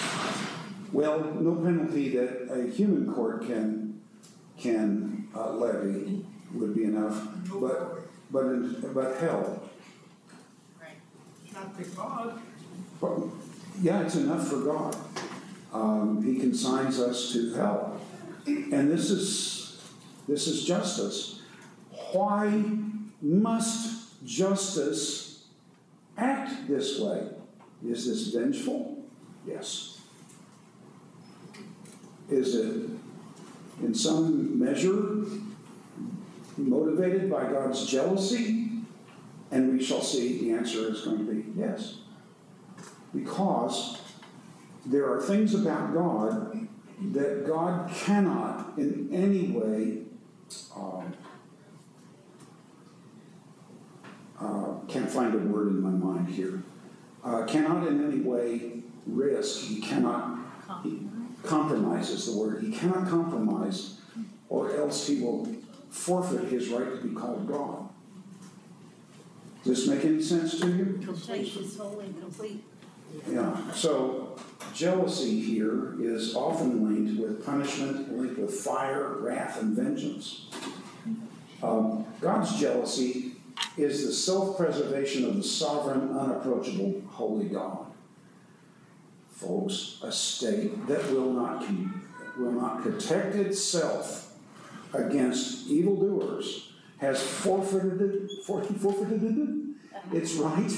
Well, 0.92 1.34
no 1.40 1.54
penalty 1.56 2.16
that 2.16 2.48
a 2.50 2.68
human 2.68 3.12
court 3.12 3.46
can, 3.46 4.00
can 4.58 5.28
uh, 5.36 5.52
levy 5.52 6.24
would 6.52 6.74
be 6.74 6.84
enough, 6.84 7.28
but, 7.60 8.01
but, 8.32 8.94
but 8.94 9.16
hell, 9.18 9.70
not 11.52 11.78
to 11.78 11.84
God. 11.84 12.40
Yeah, 13.80 14.02
it's 14.02 14.14
enough 14.14 14.48
for 14.48 14.60
God. 14.60 14.96
Um, 15.72 16.22
he 16.22 16.38
consigns 16.38 16.98
us 17.00 17.32
to 17.32 17.54
hell. 17.54 18.00
And 18.46 18.90
this 18.90 19.10
is, 19.10 19.80
this 20.28 20.46
is 20.46 20.64
justice. 20.64 21.40
Why 22.12 22.62
must 23.20 24.24
justice 24.24 25.44
act 26.16 26.68
this 26.68 27.00
way? 27.00 27.28
Is 27.86 28.06
this 28.06 28.28
vengeful? 28.28 29.04
Yes. 29.46 30.00
Is 32.30 32.54
it 32.54 32.90
in 33.82 33.94
some 33.94 34.58
measure 34.58 35.24
motivated 36.56 37.30
by 37.30 37.44
God's 37.44 37.86
jealousy? 37.86 38.68
And 39.50 39.72
we 39.72 39.84
shall 39.84 40.00
see 40.00 40.38
the 40.40 40.52
answer 40.52 40.90
is 40.90 41.02
going 41.02 41.18
to 41.18 41.32
be 41.32 41.44
yes 41.60 41.98
because 43.14 43.98
there 44.86 45.10
are 45.10 45.20
things 45.20 45.54
about 45.54 45.92
God 45.92 46.68
that 47.12 47.46
God 47.46 47.90
cannot 47.94 48.72
in 48.78 49.08
any 49.12 49.48
way, 49.48 50.02
um, 50.74 51.12
uh, 54.40 54.74
can't 54.88 55.10
find 55.10 55.34
a 55.34 55.38
word 55.38 55.68
in 55.68 55.80
my 55.80 55.90
mind 55.90 56.28
here, 56.28 56.62
uh, 57.24 57.44
cannot 57.44 57.86
in 57.86 58.04
any 58.04 58.20
way 58.20 58.82
risk, 59.06 59.62
he 59.62 59.80
cannot, 59.80 60.38
he, 60.82 61.08
compromise 61.42 62.10
is 62.10 62.32
the 62.32 62.38
word, 62.38 62.62
he 62.62 62.70
cannot 62.72 63.08
compromise, 63.08 63.98
or 64.48 64.74
else 64.76 65.06
he 65.06 65.20
will 65.20 65.48
forfeit 65.92 66.48
his 66.48 66.68
right 66.68 66.90
to 66.90 67.06
be 67.06 67.14
called 67.14 67.46
God. 67.46 67.88
Does 69.62 69.86
this 69.86 69.88
make 69.88 70.04
any 70.04 70.20
sense 70.20 70.58
to 70.60 70.66
you? 70.66 71.00
Complete, 71.04 71.56
is 71.56 71.76
whole 71.76 72.00
and 72.00 72.18
complete. 72.18 72.64
Yeah, 73.30 73.54
so 73.72 74.36
jealousy 74.74 75.40
here 75.40 75.94
is 76.00 76.34
often 76.34 76.82
linked 76.82 77.20
with 77.20 77.44
punishment, 77.44 78.18
linked 78.18 78.38
with 78.38 78.52
fire, 78.52 79.18
wrath, 79.18 79.60
and 79.60 79.76
vengeance. 79.76 80.46
Um, 81.62 82.06
God's 82.20 82.58
jealousy 82.58 83.32
is 83.76 84.06
the 84.06 84.12
self-preservation 84.12 85.26
of 85.26 85.36
the 85.36 85.42
sovereign, 85.44 86.16
unapproachable, 86.16 87.02
holy 87.08 87.48
God. 87.48 87.86
Folks, 89.30 89.98
a 90.02 90.10
state 90.10 90.86
that 90.86 91.12
will 91.12 91.32
not, 91.32 91.66
con- 91.66 92.02
will 92.38 92.52
not 92.52 92.82
protect 92.82 93.36
itself 93.36 94.21
against 94.94 95.68
evildoers 95.68 96.72
has 96.98 97.22
forfeited, 97.22 98.28
forfeited 98.44 99.74
its 100.12 100.34
right 100.34 100.70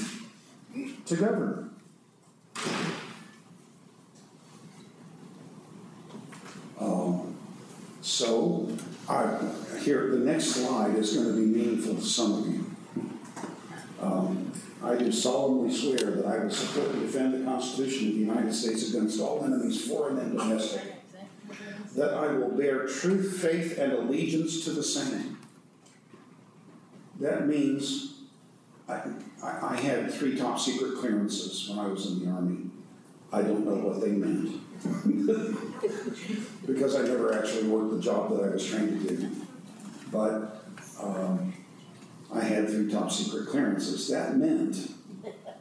to 1.06 1.16
govern. 1.16 1.70
Um, 6.80 7.34
So, 8.00 8.68
I, 9.08 9.38
here, 9.82 10.10
the 10.10 10.18
next 10.18 10.56
slide 10.56 10.94
is 10.96 11.16
gonna 11.16 11.32
be 11.32 11.46
meaningful 11.46 11.94
to 11.94 12.02
some 12.02 12.32
of 12.34 12.46
you. 12.46 12.70
Um, 14.00 14.52
I 14.82 14.96
do 14.96 15.10
solemnly 15.10 15.74
swear 15.74 15.96
that 15.96 16.26
I 16.26 16.44
will 16.44 16.50
support 16.50 16.90
and 16.90 17.00
defend 17.00 17.32
the 17.32 17.50
Constitution 17.50 18.08
of 18.08 18.14
the 18.14 18.20
United 18.20 18.52
States 18.52 18.90
against 18.90 19.20
all 19.20 19.42
enemies, 19.42 19.86
foreign 19.88 20.18
and 20.18 20.36
domestic. 20.36 20.93
That 21.96 22.14
I 22.14 22.32
will 22.32 22.48
bear 22.48 22.86
truth, 22.86 23.40
faith, 23.40 23.78
and 23.78 23.92
allegiance 23.92 24.64
to 24.64 24.70
the 24.70 24.82
same. 24.82 25.38
That 27.20 27.46
means, 27.46 28.14
I, 28.88 29.02
I, 29.42 29.58
I 29.62 29.76
had 29.76 30.12
three 30.12 30.36
top 30.36 30.58
secret 30.58 30.98
clearances 30.98 31.68
when 31.68 31.78
I 31.78 31.86
was 31.86 32.06
in 32.06 32.24
the 32.24 32.30
Army. 32.32 32.70
I 33.32 33.42
don't 33.42 33.64
know 33.64 33.76
what 33.76 34.00
they 34.00 34.10
meant. 34.10 34.60
Because 36.66 36.96
I 36.96 37.02
never 37.02 37.38
actually 37.38 37.68
worked 37.68 37.90
the 37.90 38.00
job 38.00 38.30
that 38.30 38.42
I 38.42 38.48
was 38.48 38.66
trained 38.66 39.06
to 39.06 39.16
do. 39.16 39.30
But, 40.10 40.64
um, 41.00 41.52
I 42.34 42.40
had 42.40 42.68
three 42.68 42.90
top 42.90 43.12
secret 43.12 43.46
clearances. 43.48 44.08
That 44.08 44.36
meant 44.36 44.90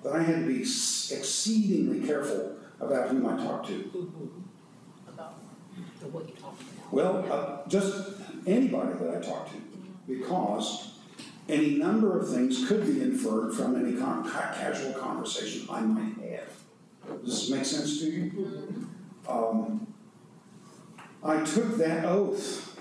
that 0.04 0.14
I 0.14 0.24
had 0.24 0.42
to 0.42 0.48
be 0.48 0.62
exceedingly 0.62 2.06
careful 2.08 2.56
about 2.80 3.10
whom 3.10 3.28
I 3.28 3.38
talked 3.38 3.68
to. 3.68 4.32
The 6.04 6.10
what 6.10 6.28
you 6.28 6.36
talked 6.36 6.62
about. 6.62 6.94
Well, 6.94 7.26
uh, 7.32 7.68
just 7.70 8.12
anybody 8.46 8.94
that 9.00 9.18
I 9.18 9.22
talk 9.22 9.50
to. 9.52 9.58
because 10.08 10.92
any 11.48 11.76
number 11.78 12.20
of 12.20 12.30
things 12.30 12.68
could 12.68 12.86
be 12.86 13.02
inferred 13.02 13.54
from 13.54 13.76
any 13.76 13.98
con- 13.98 14.30
ca- 14.30 14.54
casual 14.54 14.94
conversation 14.94 15.68
I 15.70 15.82
might 15.82 16.16
have. 16.30 17.24
Does 17.24 17.48
this 17.48 17.50
make 17.50 17.66
sense 17.66 18.00
to 18.00 18.06
you? 18.06 18.88
Um, 19.28 19.88
I 21.24 21.44
took 21.44 21.78
that 21.78 22.06
oath, 22.06 22.78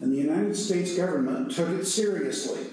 and 0.00 0.12
the 0.12 0.16
United 0.16 0.56
States 0.56 0.96
government 0.96 1.50
took 1.52 1.68
it 1.68 1.84
seriously. 1.84 2.66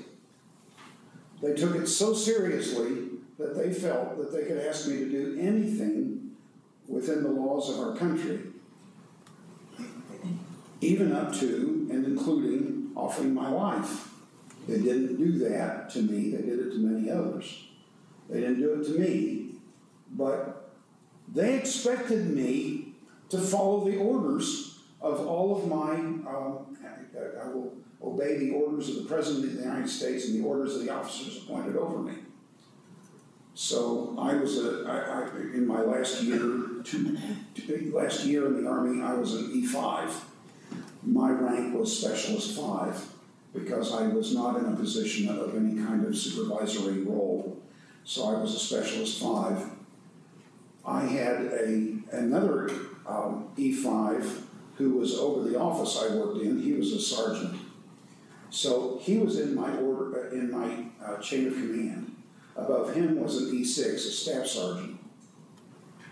They 1.41 1.53
took 1.55 1.75
it 1.75 1.88
so 1.88 2.13
seriously 2.13 3.10
that 3.39 3.58
they 3.58 3.74
felt 3.74 4.17
that 4.17 4.31
they 4.31 4.43
could 4.46 4.60
ask 4.60 4.88
me 4.88 4.98
to 4.98 5.10
do 5.10 5.38
anything 5.39 6.36
within 6.88 7.24
the 7.24 7.29
laws 7.29 7.70
of 7.70 7.79
our 7.79 7.96
country, 7.96 8.39
even 10.81 11.13
up 11.13 11.33
to 11.35 11.88
and 11.91 12.05
including 12.05 12.91
offering 12.95 13.33
my 13.33 13.50
life. 13.50 14.09
They 14.67 14.79
didn't 14.79 15.17
do 15.17 15.39
that 15.50 15.89
to 15.91 16.01
me, 16.01 16.31
they 16.31 16.41
did 16.41 16.59
it 16.59 16.71
to 16.71 16.77
many 16.77 17.09
others. 17.09 17.65
They 18.29 18.41
didn't 18.41 18.59
do 18.59 18.73
it 18.79 18.85
to 18.85 19.00
me, 19.00 19.55
but 20.11 20.71
they 21.33 21.55
expected 21.57 22.29
me 22.29 22.93
to 23.29 23.38
follow 23.38 23.89
the 23.89 23.97
orders 23.97 24.79
of 25.01 25.25
all 25.25 25.57
of 25.57 25.67
my, 25.67 25.95
um, 25.95 26.77
I 26.83 27.41
I 27.43 27.47
will 27.47 27.73
obey 28.03 28.38
the 28.38 28.51
orders 28.51 28.89
of 28.89 28.95
the 29.03 29.09
President 29.09 29.45
of 29.45 29.53
the 29.55 29.61
United 29.63 29.89
States 29.89 30.27
and 30.27 30.41
the 30.43 30.47
orders 30.47 30.75
of 30.75 30.85
the 30.85 30.89
officers 30.91 31.43
appointed 31.43 31.75
over 31.75 32.00
me. 32.00 32.13
So 33.53 34.15
I 34.17 34.35
was 34.35 34.57
a, 34.63 34.85
I, 34.88 35.21
I, 35.23 35.38
in 35.53 35.67
my 35.67 35.81
last 35.81 36.21
year, 36.23 36.38
two, 36.83 37.17
two- 37.55 37.91
last 37.93 38.25
year 38.25 38.47
in 38.47 38.63
the 38.63 38.69
Army, 38.69 39.01
I 39.01 39.13
was 39.13 39.33
an 39.35 39.51
E 39.53 39.65
five. 39.65 40.09
My 41.03 41.31
rank 41.31 41.77
was 41.77 41.98
Specialist 41.98 42.58
Five 42.58 43.08
because 43.53 43.93
I 43.93 44.08
was 44.08 44.34
not 44.34 44.58
in 44.58 44.65
a 44.65 44.75
position 44.75 45.29
of 45.29 45.55
any 45.55 45.84
kind 45.84 46.05
of 46.05 46.17
supervisory 46.17 47.01
role. 47.01 47.60
So 48.03 48.36
I 48.36 48.39
was 48.39 48.55
a 48.55 48.60
Specialist 48.60 49.22
Five. 49.22 49.65
I 50.86 51.01
had 51.01 51.46
a, 51.46 51.98
another 52.12 52.70
um, 53.08 53.50
E5 53.58 54.41
who 54.75 54.98
was 54.98 55.17
over 55.17 55.48
the 55.48 55.60
office 55.60 56.01
I 56.01 56.15
worked 56.15 56.41
in, 56.41 56.60
he 56.60 56.74
was 56.74 56.93
a 56.93 57.00
sergeant. 57.00 57.60
So 58.50 59.00
he 59.01 59.17
was 59.17 59.39
in 59.39 59.55
my 59.55 59.75
order, 59.77 60.27
uh, 60.27 60.31
in 60.31 60.51
my 60.51 60.86
uh, 61.05 61.17
chain 61.17 61.48
of 61.48 61.53
command. 61.53 62.15
Above 62.55 62.93
him 62.93 63.22
was 63.22 63.38
an 63.38 63.51
E6, 63.51 63.96
a 63.96 63.98
staff 63.98 64.48
sergeant. 64.48 65.00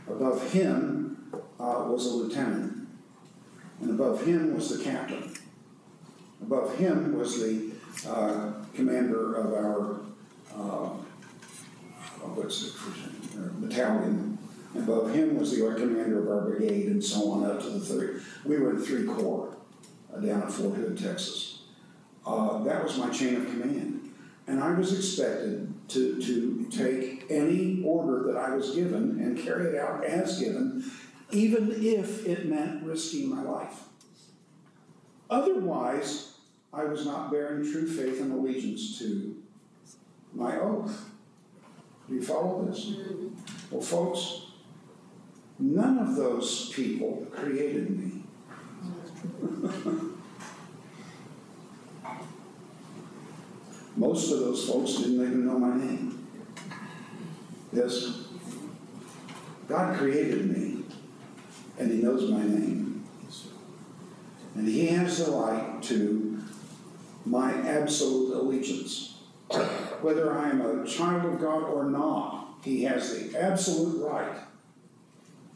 Above 0.08 0.51
him 0.51 1.31
uh, 1.60 1.86
was 1.88 2.05
a 2.05 2.10
lieutenant. 2.10 2.68
And 3.81 3.91
above 3.91 4.25
him 4.25 4.55
was 4.55 4.77
the 4.77 4.83
captain. 4.83 5.33
Above 6.41 6.77
him 6.77 7.17
was 7.17 7.39
the 7.39 7.71
uh, 8.07 8.51
commander 8.74 9.36
of 9.36 9.53
our, 9.53 10.00
uh, 10.53 10.89
what's 12.33 12.67
it, 12.67 12.74
uh, 13.38 13.50
battalion. 13.59 14.38
Above 14.75 15.13
him 15.13 15.38
was 15.38 15.57
the 15.57 15.65
commander 15.75 16.21
of 16.21 16.29
our 16.29 16.50
brigade 16.50 16.88
and 16.88 17.03
so 17.03 17.31
on 17.31 17.45
up 17.45 17.62
to 17.62 17.69
the 17.69 17.79
third. 17.79 18.24
We 18.45 18.57
were 18.57 18.71
in 18.71 18.81
three 18.81 19.05
corps 19.05 19.55
uh, 20.13 20.19
down 20.19 20.43
at 20.43 20.51
Fort 20.51 20.75
Hood, 20.75 20.98
Texas. 20.98 21.63
Uh, 22.25 22.63
that 22.63 22.83
was 22.83 22.98
my 22.98 23.09
chain 23.09 23.36
of 23.36 23.45
command. 23.48 24.13
And 24.48 24.63
I 24.63 24.74
was 24.74 24.98
expected 24.98 25.74
to, 25.89 26.21
to 26.21 26.67
take 26.71 27.25
any 27.29 27.83
order 27.83 28.24
that 28.31 28.38
I 28.38 28.55
was 28.55 28.75
given 28.75 29.19
and 29.19 29.38
carry 29.38 29.75
it 29.75 29.79
out 29.79 30.03
as 30.03 30.39
given, 30.39 30.89
even 31.31 31.71
if 31.71 32.25
it 32.25 32.48
meant 32.48 32.83
risking 32.83 33.29
my 33.29 33.41
life. 33.41 33.83
Otherwise, 35.29 36.33
I 36.74 36.86
was 36.86 37.05
not 37.05 37.31
bearing 37.31 37.63
true 37.63 37.88
faith 37.88 38.19
and 38.21 38.31
allegiance 38.31 38.98
to 39.00 39.41
my 40.34 40.58
oath. 40.60 41.10
Do 42.08 42.15
you 42.15 42.21
follow 42.21 42.65
this? 42.65 42.86
Mm-hmm. 42.86 43.27
Well, 43.71 43.82
folks, 43.82 44.47
none 45.60 45.99
of 45.99 46.15
those 46.15 46.69
people 46.69 47.27
created 47.32 47.89
me. 47.91 48.23
Most 53.95 54.32
of 54.32 54.39
those 54.39 54.67
folks 54.67 54.93
didn't 54.93 55.15
even 55.15 55.45
know 55.45 55.60
my 55.60 55.75
name. 55.75 56.27
Yes? 57.73 58.23
God 59.67 59.97
created 59.97 60.49
me, 60.49 60.68
and 61.79 61.91
He 61.91 61.97
knows 62.01 62.29
my 62.29 62.43
name. 62.43 63.05
And 64.55 64.67
He 64.67 64.87
has 64.87 65.25
the 65.25 65.31
right 65.31 65.81
to 65.83 66.43
my 67.25 67.53
absolute 67.53 68.35
allegiance. 68.35 69.15
Whether 70.01 70.37
I 70.37 70.49
am 70.49 70.61
a 70.61 70.85
child 70.85 71.33
of 71.33 71.39
God 71.39 71.63
or 71.63 71.85
not, 71.85 72.59
He 72.63 72.83
has 72.83 73.17
the 73.17 73.41
absolute 73.41 74.05
right 74.05 74.37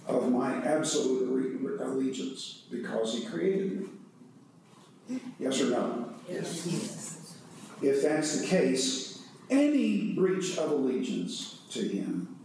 of 0.08 0.32
my 0.32 0.56
absolute 0.64 1.30
alle- 1.30 1.88
allegiance 1.88 2.64
because 2.72 3.14
He 3.14 3.26
created 3.26 3.82
me. 3.82 5.20
Yes 5.40 5.62
or 5.62 5.70
no? 5.70 6.10
Yes. 6.30 7.36
If 7.82 8.02
that's 8.02 8.40
the 8.40 8.48
case, 8.48 9.24
any 9.50 10.14
breach 10.14 10.58
of 10.58 10.72
allegiance 10.72 11.60
to 11.72 11.80
Him 11.82 12.36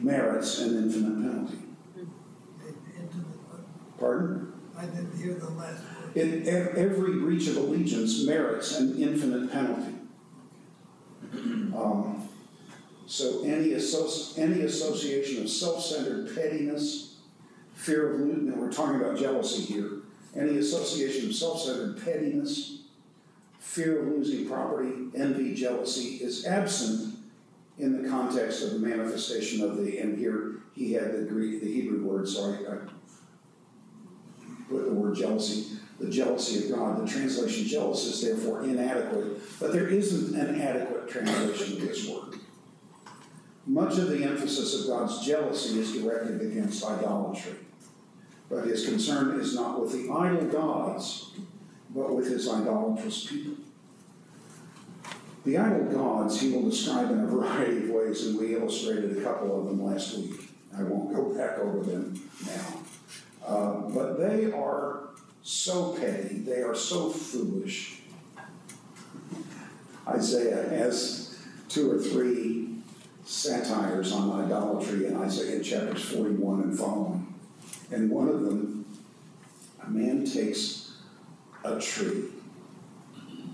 merits 0.00 0.58
an 0.58 0.76
infinite 0.76 1.22
penalty. 1.22 1.69
Pardon? 4.00 4.52
I 4.76 4.86
didn't 4.86 5.14
hear 5.16 5.34
the 5.34 5.50
last 5.50 5.82
word. 5.82 6.16
It, 6.16 6.48
ev- 6.48 6.74
every 6.74 7.20
breach 7.20 7.46
of 7.48 7.58
allegiance 7.58 8.24
merits 8.24 8.78
an 8.78 8.96
infinite 8.96 9.52
penalty. 9.52 9.94
Um, 11.34 12.28
so 13.06 13.44
any 13.44 13.68
associ- 13.68 14.38
any 14.38 14.62
association 14.62 15.42
of 15.42 15.50
self-centered 15.50 16.34
pettiness, 16.34 17.16
fear 17.74 18.14
of 18.14 18.20
losing, 18.20 18.48
and 18.48 18.60
we're 18.60 18.72
talking 18.72 18.96
about 19.00 19.18
jealousy 19.18 19.62
here, 19.62 19.90
any 20.34 20.56
association 20.56 21.28
of 21.28 21.34
self-centered 21.34 22.02
pettiness, 22.02 22.78
fear 23.58 24.00
of 24.00 24.08
losing 24.08 24.48
property, 24.48 24.92
envy, 25.14 25.54
jealousy 25.54 26.24
is 26.24 26.46
absent 26.46 27.16
in 27.78 28.02
the 28.02 28.08
context 28.08 28.62
of 28.62 28.72
the 28.72 28.78
manifestation 28.78 29.62
of 29.62 29.76
the, 29.76 29.98
and 29.98 30.18
here 30.18 30.56
he 30.74 30.92
had 30.92 31.12
the 31.12 31.22
Greek, 31.22 31.60
the 31.60 31.72
Hebrew 31.72 32.04
word, 32.04 32.26
sorry, 32.28 32.66
I, 32.66 32.76
Put 34.70 34.84
the 34.84 34.94
word 34.94 35.16
jealousy, 35.16 35.78
the 35.98 36.08
jealousy 36.08 36.64
of 36.64 36.78
God. 36.78 37.02
The 37.02 37.10
translation 37.10 37.66
jealous 37.66 38.06
is 38.06 38.22
therefore 38.22 38.62
inadequate, 38.62 39.58
but 39.58 39.72
there 39.72 39.88
isn't 39.88 40.40
an 40.40 40.60
adequate 40.60 41.08
translation 41.08 41.76
of 41.76 41.80
this 41.80 42.08
word. 42.08 42.36
Much 43.66 43.98
of 43.98 44.08
the 44.08 44.22
emphasis 44.22 44.80
of 44.80 44.86
God's 44.86 45.26
jealousy 45.26 45.80
is 45.80 45.92
directed 45.92 46.40
against 46.40 46.84
idolatry, 46.84 47.56
but 48.48 48.64
his 48.64 48.86
concern 48.86 49.40
is 49.40 49.56
not 49.56 49.80
with 49.80 49.92
the 49.92 50.08
idol 50.12 50.46
gods, 50.46 51.32
but 51.92 52.14
with 52.14 52.28
his 52.28 52.48
idolatrous 52.48 53.26
people. 53.26 53.54
The 55.44 55.58
idol 55.58 55.92
gods 55.92 56.40
he 56.40 56.52
will 56.52 56.70
describe 56.70 57.10
in 57.10 57.20
a 57.20 57.26
variety 57.26 57.84
of 57.84 57.90
ways, 57.90 58.26
and 58.26 58.38
we 58.38 58.54
illustrated 58.54 59.18
a 59.18 59.22
couple 59.22 59.58
of 59.58 59.66
them 59.66 59.82
last 59.84 60.16
week. 60.16 60.48
I 60.76 60.84
won't 60.84 61.12
go 61.12 61.34
back 61.34 61.58
over 61.58 61.80
them 61.80 62.20
now. 62.46 62.79
Uh, 63.50 63.80
but 63.92 64.16
they 64.16 64.52
are 64.52 65.08
so 65.42 65.92
petty, 65.94 66.36
they 66.38 66.62
are 66.62 66.74
so 66.74 67.10
foolish. 67.10 67.98
Isaiah 70.06 70.68
has 70.68 71.36
two 71.68 71.90
or 71.90 71.98
three 71.98 72.76
satires 73.24 74.12
on 74.12 74.44
idolatry 74.44 75.06
in 75.06 75.16
Isaiah 75.16 75.60
chapters 75.64 76.04
41 76.04 76.62
and 76.62 76.78
following. 76.78 77.34
And 77.90 78.08
one 78.08 78.28
of 78.28 78.42
them, 78.42 78.86
a 79.84 79.90
man 79.90 80.24
takes 80.24 80.92
a 81.64 81.80
tree 81.80 82.26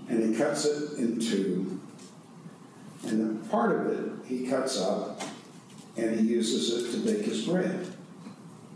and 0.09 0.23
he 0.23 0.39
cuts 0.39 0.65
it 0.65 0.99
in 0.99 1.19
two. 1.19 1.79
And 3.07 3.41
the 3.43 3.49
part 3.49 3.79
of 3.79 3.87
it 3.87 4.11
he 4.27 4.47
cuts 4.47 4.79
up 4.79 5.21
and 5.95 6.19
he 6.19 6.27
uses 6.27 6.85
it 6.85 6.91
to 6.91 6.97
bake 7.03 7.25
his 7.25 7.47
bread. 7.47 7.87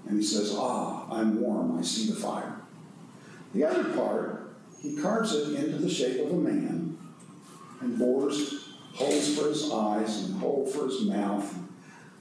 And 0.07 0.17
he 0.17 0.25
says, 0.25 0.55
Ah, 0.57 1.00
I'm 1.11 1.41
warm, 1.41 1.77
I 1.77 1.81
see 1.81 2.09
the 2.09 2.15
fire. 2.15 2.55
The 3.53 3.65
other 3.65 3.83
part, 3.93 4.55
he 4.81 4.95
carves 4.95 5.35
it 5.35 5.53
into 5.53 5.77
the 5.77 5.89
shape 5.89 6.25
of 6.25 6.31
a 6.31 6.35
man 6.35 6.97
and 7.81 7.99
bores 7.99 8.69
holes 8.93 9.37
for 9.37 9.49
his 9.49 9.71
eyes 9.71 10.23
and 10.23 10.39
hole 10.39 10.65
for 10.65 10.85
his 10.85 11.01
mouth. 11.01 11.53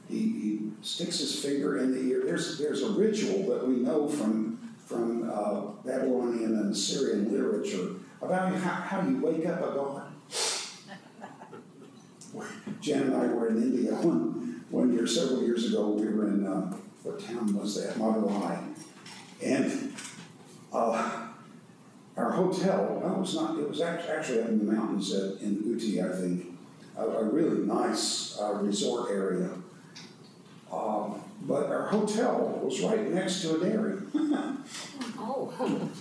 He, 0.09 0.16
he 0.18 0.70
sticks 0.83 1.20
his 1.20 1.40
finger 1.40 1.79
in 1.79 1.92
the 1.92 2.00
ear. 2.11 2.22
There's, 2.24 2.59
there's 2.59 2.83
a 2.83 2.90
ritual 2.90 3.48
that 3.55 3.66
we 3.66 3.76
know 3.76 4.09
from, 4.09 4.74
from 4.87 5.31
uh, 5.31 5.61
Babylonian 5.85 6.57
and 6.57 6.72
Assyrian 6.72 7.31
literature 7.31 7.94
about 8.20 8.55
how, 8.57 8.70
how 8.70 9.09
you 9.09 9.20
wake 9.20 9.46
up 9.46 9.61
a 9.61 9.74
god. 9.74 10.07
Jan 12.81 13.03
and 13.03 13.16
I 13.16 13.26
were 13.26 13.48
in 13.48 13.62
India 13.62 13.92
one, 13.94 14.64
one 14.70 14.92
year, 14.92 15.07
several 15.07 15.42
years 15.42 15.66
ago. 15.66 15.90
We 15.90 16.09
were 16.09 16.29
in, 16.29 16.46
uh, 16.46 16.76
what 17.02 17.20
town 17.24 17.54
was 17.56 17.82
that? 17.82 17.94
Madurai. 17.96 18.74
And 19.42 19.94
uh, 20.72 21.26
our 22.16 22.30
hotel, 22.30 23.00
well, 23.02 23.14
it 23.16 23.18
was 23.18 23.34
not, 23.34 23.58
it 23.58 23.68
was 23.68 23.80
act- 23.80 24.08
actually 24.08 24.42
up 24.42 24.48
in 24.48 24.58
the 24.64 24.72
mountains 24.72 25.14
uh, 25.14 25.36
in 25.40 25.56
Ooty, 25.64 26.04
I 26.04 26.14
think, 26.20 26.58
a, 26.96 27.06
a 27.06 27.24
really 27.24 27.66
nice 27.66 28.38
uh, 28.38 28.52
resort 28.54 29.10
area. 29.10 29.50
Um, 30.70 31.22
but 31.42 31.66
our 31.66 31.86
hotel 31.86 32.60
was 32.62 32.80
right 32.82 33.10
next 33.10 33.42
to 33.42 33.56
a 33.56 33.64
dairy. 33.64 33.98
Oh. 35.22 35.88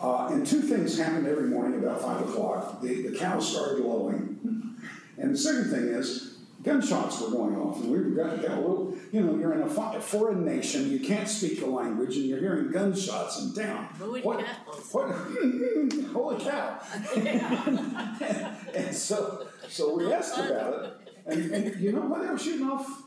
Uh, 0.00 0.28
and 0.32 0.46
two 0.46 0.62
things 0.62 0.96
happened 0.96 1.26
every 1.26 1.48
morning 1.48 1.78
about 1.78 2.00
five 2.00 2.26
o'clock. 2.26 2.80
The, 2.80 3.08
the 3.08 3.18
cows 3.18 3.46
started 3.52 3.84
lowing. 3.84 4.38
And 5.18 5.34
the 5.34 5.36
second 5.36 5.68
thing 5.70 5.88
is, 5.88 6.29
gunshots 6.62 7.20
were 7.20 7.30
going 7.30 7.56
off. 7.56 7.80
And 7.80 7.90
we 7.90 7.98
were 7.98 8.10
got, 8.10 8.40
got 8.42 8.58
a 8.58 8.60
little, 8.60 8.94
you 9.12 9.20
know, 9.22 9.36
you're 9.38 9.54
in 9.54 9.62
a 9.62 9.68
foreign 9.68 10.44
nation, 10.44 10.90
you 10.90 11.00
can't 11.00 11.28
speak 11.28 11.60
the 11.60 11.66
language, 11.66 12.16
and 12.16 12.26
you're 12.26 12.38
hearing 12.40 12.70
gunshots 12.70 13.40
in 13.42 13.54
town. 13.54 13.84
Holy 13.98 14.20
What- 14.22 14.44
cows. 14.44 14.88
What, 14.92 15.10
holy 16.12 16.44
cow. 16.44 16.80
And 18.74 18.94
so, 18.94 19.46
so 19.68 19.96
we 19.96 20.12
asked 20.12 20.38
about 20.38 20.84
it. 20.84 20.92
And, 21.26 21.50
and 21.52 21.80
you 21.80 21.92
know 21.92 22.02
why 22.02 22.20
they 22.22 22.28
were 22.30 22.38
shooting 22.38 22.66
off 22.68 23.02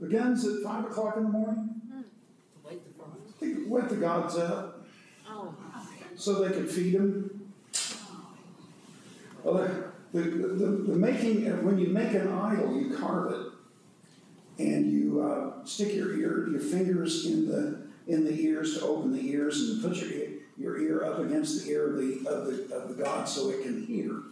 the 0.00 0.08
guns 0.08 0.46
at 0.46 0.62
five 0.62 0.84
o'clock 0.84 1.16
in 1.16 1.24
the 1.24 1.28
morning? 1.28 1.70
To 1.90 2.04
wait 2.68 2.80
the 2.86 2.94
frogs. 2.94 3.32
They 3.40 3.54
wet 3.66 3.88
the 3.88 3.96
gods 3.96 4.36
up 4.36 4.86
Oh. 5.28 5.54
so 6.14 6.42
they 6.44 6.54
could 6.54 6.70
feed 6.70 6.94
them. 6.94 7.52
Well, 9.42 9.91
the, 10.12 10.20
the, 10.20 10.66
the, 10.88 10.94
making, 10.94 11.44
when 11.64 11.78
you 11.78 11.88
make 11.88 12.12
an 12.14 12.28
idol, 12.28 12.76
you 12.78 12.96
carve 12.96 13.32
it. 13.32 13.46
And 14.58 14.92
you, 14.92 15.22
uh, 15.22 15.64
stick 15.64 15.94
your 15.94 16.14
ear, 16.18 16.48
your 16.48 16.60
fingers 16.60 17.26
in 17.26 17.48
the, 17.48 17.86
in 18.06 18.24
the 18.24 18.38
ears 18.38 18.78
to 18.78 18.84
open 18.84 19.12
the 19.12 19.30
ears 19.30 19.70
and 19.70 19.82
put 19.82 19.96
your, 19.96 20.12
ear- 20.12 20.32
your 20.58 20.78
ear 20.80 21.04
up 21.04 21.18
against 21.18 21.64
the 21.64 21.70
ear 21.70 21.90
of 21.90 21.96
the, 21.96 22.28
of 22.28 22.46
the, 22.46 22.74
of 22.74 22.88
the 22.88 23.02
god 23.02 23.28
so 23.28 23.48
it 23.48 23.62
can 23.62 23.84
hear. 23.86 24.22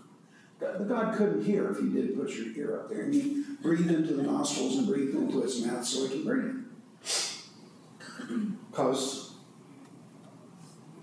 The 0.61 0.85
God 0.85 1.17
couldn't 1.17 1.43
hear 1.43 1.71
if 1.71 1.79
you 1.79 1.89
didn't 1.89 2.21
put 2.21 2.35
your 2.35 2.49
ear 2.55 2.81
up 2.81 2.91
there. 2.91 3.01
And 3.01 3.15
you 3.15 3.57
breathe 3.63 3.91
into 3.91 4.13
the 4.13 4.23
nostrils 4.23 4.77
and 4.77 4.87
breathe 4.87 5.15
into 5.15 5.43
its 5.43 5.65
mouth 5.65 5.87
so 5.87 6.05
it 6.05 6.11
can 6.11 6.23
breathe. 6.23 6.57
Because 8.71 9.31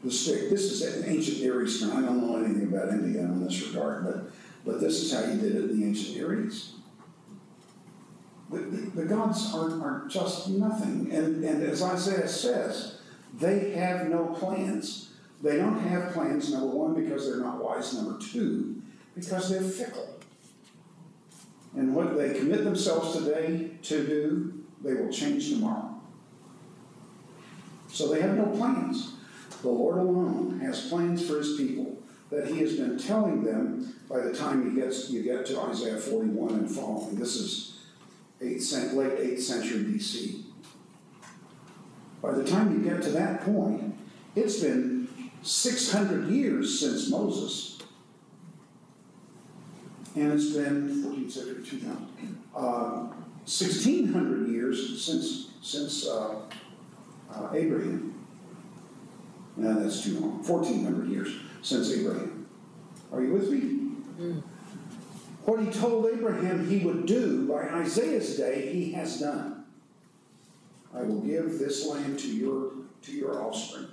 the 0.04 0.12
stick, 0.12 0.52
this 0.52 0.72
is 0.72 0.82
an 0.84 1.10
ancient 1.10 1.38
Eastern, 1.38 1.92
I 1.92 2.02
don't 2.02 2.22
know 2.22 2.38
anything 2.38 2.68
about 2.68 2.90
India 2.90 3.22
in 3.22 3.44
this 3.44 3.68
regard, 3.68 4.06
but, 4.06 4.32
but 4.67 4.82
this 4.82 5.01
is 5.01 5.13
how 5.13 5.21
you 5.21 5.39
did 5.39 5.56
it 5.56 5.69
in 5.71 5.80
the 5.80 5.88
ancient 5.88 6.17
Near 6.17 6.45
East. 6.45 6.71
The, 8.51 8.58
the, 8.60 9.01
the 9.01 9.06
gods 9.06 9.53
are, 9.53 9.82
are 9.82 10.08
just 10.10 10.49
nothing, 10.49 11.10
and, 11.12 11.43
and 11.43 11.63
as 11.63 11.82
Isaiah 11.82 12.27
says, 12.27 12.99
they 13.34 13.71
have 13.71 14.10
no 14.10 14.25
plans. 14.25 15.13
They 15.41 15.58
don't 15.58 15.80
have 15.80 16.13
plans, 16.13 16.51
number 16.51 16.67
one, 16.67 16.93
because 16.93 17.27
they're 17.27 17.39
not 17.39 17.63
wise, 17.63 17.93
number 17.93 18.19
two, 18.19 18.82
because 19.15 19.49
they're 19.49 19.62
fickle. 19.62 20.19
And 21.75 21.95
what 21.95 22.17
they 22.17 22.38
commit 22.38 22.63
themselves 22.63 23.17
today 23.17 23.71
to 23.84 24.06
do, 24.06 24.63
they 24.84 24.95
will 24.95 25.12
change 25.12 25.49
tomorrow. 25.49 25.93
So 27.88 28.12
they 28.12 28.21
have 28.21 28.36
no 28.36 28.47
plans. 28.47 29.13
The 29.62 29.69
Lord 29.69 29.97
alone 29.97 30.60
has 30.60 30.89
plans 30.89 31.25
for 31.25 31.38
his 31.38 31.56
people 31.56 31.96
that 32.30 32.48
he 32.48 32.60
has 32.60 32.76
been 32.76 32.98
telling 32.98 33.44
them 33.44 33.96
by 34.10 34.20
the 34.20 34.34
time 34.34 34.70
he 34.70 34.80
gets, 34.80 35.10
you 35.10 35.24
get 35.24 35.46
to 35.48 35.60
Isaiah 35.62 35.98
41 35.98 36.54
and 36.54 36.70
following. 36.70 37.16
This 37.16 37.36
is 37.36 37.80
eighth, 38.42 38.94
late 38.94 39.18
8th 39.18 39.40
century 39.40 39.84
BC. 39.84 40.44
By 42.22 42.32
the 42.34 42.44
time 42.44 42.74
you 42.74 42.90
get 42.90 43.02
to 43.04 43.10
that 43.12 43.42
point, 43.42 43.96
it's 44.36 44.60
been 44.60 45.08
600 45.42 46.30
years 46.30 46.80
since 46.80 47.10
Moses. 47.10 47.80
And 50.16 50.34
it's 50.34 50.52
been 50.52 51.04
14th 51.04 51.32
century, 51.32 51.63
2000, 51.63 52.44
uh, 52.56 52.60
1600 53.46 54.50
years 54.50 55.02
since, 55.02 55.52
since 55.62 56.08
uh, 56.08 56.42
uh, 57.34 57.50
Abraham. 57.54 58.13
No, 59.58 59.82
that's 59.82 60.04
too 60.04 60.20
long. 60.20 60.44
Fourteen 60.44 60.84
hundred 60.84 61.10
years 61.10 61.34
since 61.67 61.91
Abraham. 61.91 62.47
Are 63.12 63.21
you 63.21 63.34
with 63.34 63.51
me? 63.51 64.38
What 65.43 65.60
he 65.60 65.69
told 65.69 66.06
Abraham 66.08 66.69
he 66.69 66.86
would 66.86 67.06
do 67.06 67.47
by 67.47 67.63
Isaiah's 67.63 68.38
day, 68.38 68.71
he 68.71 68.93
has 68.93 69.19
done. 69.19 69.65
I 70.93 71.03
will 71.03 71.21
give 71.21 71.60
this 71.60 71.86
land 71.86 72.19
to 72.19 72.27
your 72.27 72.71
to 73.03 73.12
your 73.12 73.43
offspring, 73.43 73.88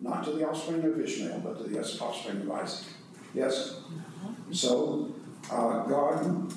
not 0.00 0.24
to 0.24 0.32
the 0.32 0.48
offspring 0.48 0.84
of 0.84 1.00
Ishmael, 1.00 1.40
but 1.40 1.58
to 1.58 1.64
the 1.64 1.80
offspring 1.80 2.42
of 2.42 2.50
Isaac. 2.50 2.86
Yes. 3.34 3.80
So 4.52 5.14
uh, 5.50 5.84
God 5.84 6.52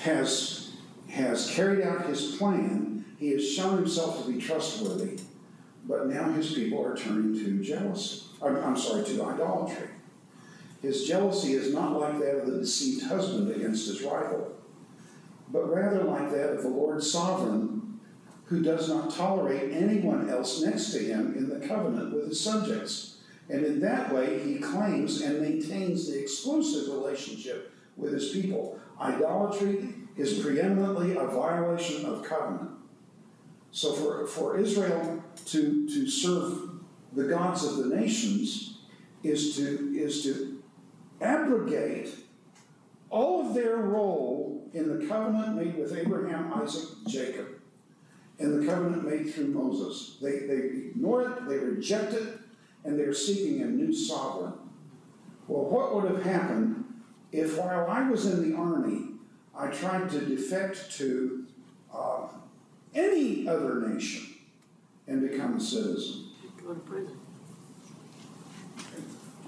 has 0.00 0.72
has 1.10 1.50
carried 1.50 1.82
out 1.82 2.06
His 2.06 2.36
plan. 2.36 3.04
He 3.18 3.30
has 3.30 3.50
shown 3.50 3.78
Himself 3.78 4.24
to 4.24 4.32
be 4.32 4.40
trustworthy. 4.40 5.18
But 5.88 6.08
now 6.08 6.32
his 6.32 6.52
people 6.52 6.84
are 6.84 6.96
turning 6.96 7.32
to 7.44 7.62
jealousy. 7.62 8.25
I'm, 8.42 8.56
I'm 8.56 8.76
sorry, 8.76 9.04
to 9.04 9.24
idolatry. 9.24 9.88
His 10.82 11.06
jealousy 11.06 11.54
is 11.54 11.72
not 11.72 11.98
like 11.98 12.18
that 12.18 12.36
of 12.36 12.46
the 12.46 12.58
deceived 12.58 13.06
husband 13.06 13.50
against 13.50 13.88
his 13.88 14.02
rival, 14.02 14.52
but 15.48 15.72
rather 15.72 16.04
like 16.04 16.30
that 16.30 16.50
of 16.50 16.62
the 16.62 16.68
Lord 16.68 17.02
sovereign, 17.02 18.00
who 18.44 18.62
does 18.62 18.88
not 18.88 19.10
tolerate 19.10 19.72
anyone 19.72 20.30
else 20.30 20.62
next 20.62 20.92
to 20.92 20.98
him 20.98 21.34
in 21.36 21.48
the 21.48 21.66
covenant 21.66 22.14
with 22.14 22.28
his 22.28 22.40
subjects. 22.40 23.18
And 23.48 23.64
in 23.64 23.80
that 23.80 24.12
way, 24.12 24.40
he 24.40 24.58
claims 24.58 25.20
and 25.22 25.40
maintains 25.40 26.06
the 26.06 26.20
exclusive 26.20 26.94
relationship 26.94 27.72
with 27.96 28.12
his 28.12 28.28
people. 28.28 28.78
Idolatry 29.00 29.94
is 30.16 30.38
preeminently 30.38 31.16
a 31.16 31.26
violation 31.26 32.06
of 32.06 32.24
covenant. 32.24 32.70
So 33.70 33.92
for, 33.92 34.26
for 34.26 34.56
Israel 34.56 35.22
to, 35.46 35.88
to 35.88 36.08
serve 36.08 36.65
the 37.16 37.24
gods 37.24 37.64
of 37.64 37.78
the 37.78 37.96
nations 37.96 38.76
is 39.24 39.56
to, 39.56 39.92
is 39.96 40.22
to 40.24 40.62
abrogate 41.20 42.10
all 43.08 43.48
of 43.48 43.54
their 43.54 43.78
role 43.78 44.68
in 44.74 44.98
the 44.98 45.06
covenant 45.06 45.56
made 45.56 45.76
with 45.78 45.96
Abraham, 45.96 46.52
Isaac, 46.52 46.90
Jacob, 47.06 47.46
and 48.38 48.60
the 48.62 48.70
covenant 48.70 49.08
made 49.08 49.32
through 49.32 49.46
Moses. 49.46 50.18
They, 50.20 50.40
they 50.40 50.88
ignore 50.88 51.22
it, 51.22 51.48
they 51.48 51.56
reject 51.56 52.12
it, 52.12 52.38
and 52.84 52.98
they're 52.98 53.14
seeking 53.14 53.62
a 53.62 53.66
new 53.66 53.94
sovereign. 53.94 54.52
Well, 55.48 55.64
what 55.64 55.94
would 55.94 56.10
have 56.10 56.22
happened 56.22 56.84
if 57.32 57.56
while 57.56 57.86
I 57.88 58.10
was 58.10 58.26
in 58.26 58.50
the 58.50 58.56
army, 58.56 59.12
I 59.56 59.68
tried 59.68 60.10
to 60.10 60.20
defect 60.20 60.92
to 60.98 61.46
uh, 61.94 62.28
any 62.94 63.48
other 63.48 63.80
nation 63.88 64.26
and 65.06 65.26
become 65.26 65.56
a 65.56 65.60
citizen? 65.60 66.25
Go 66.66 66.74
to 66.74 66.80
prison. 66.80 67.16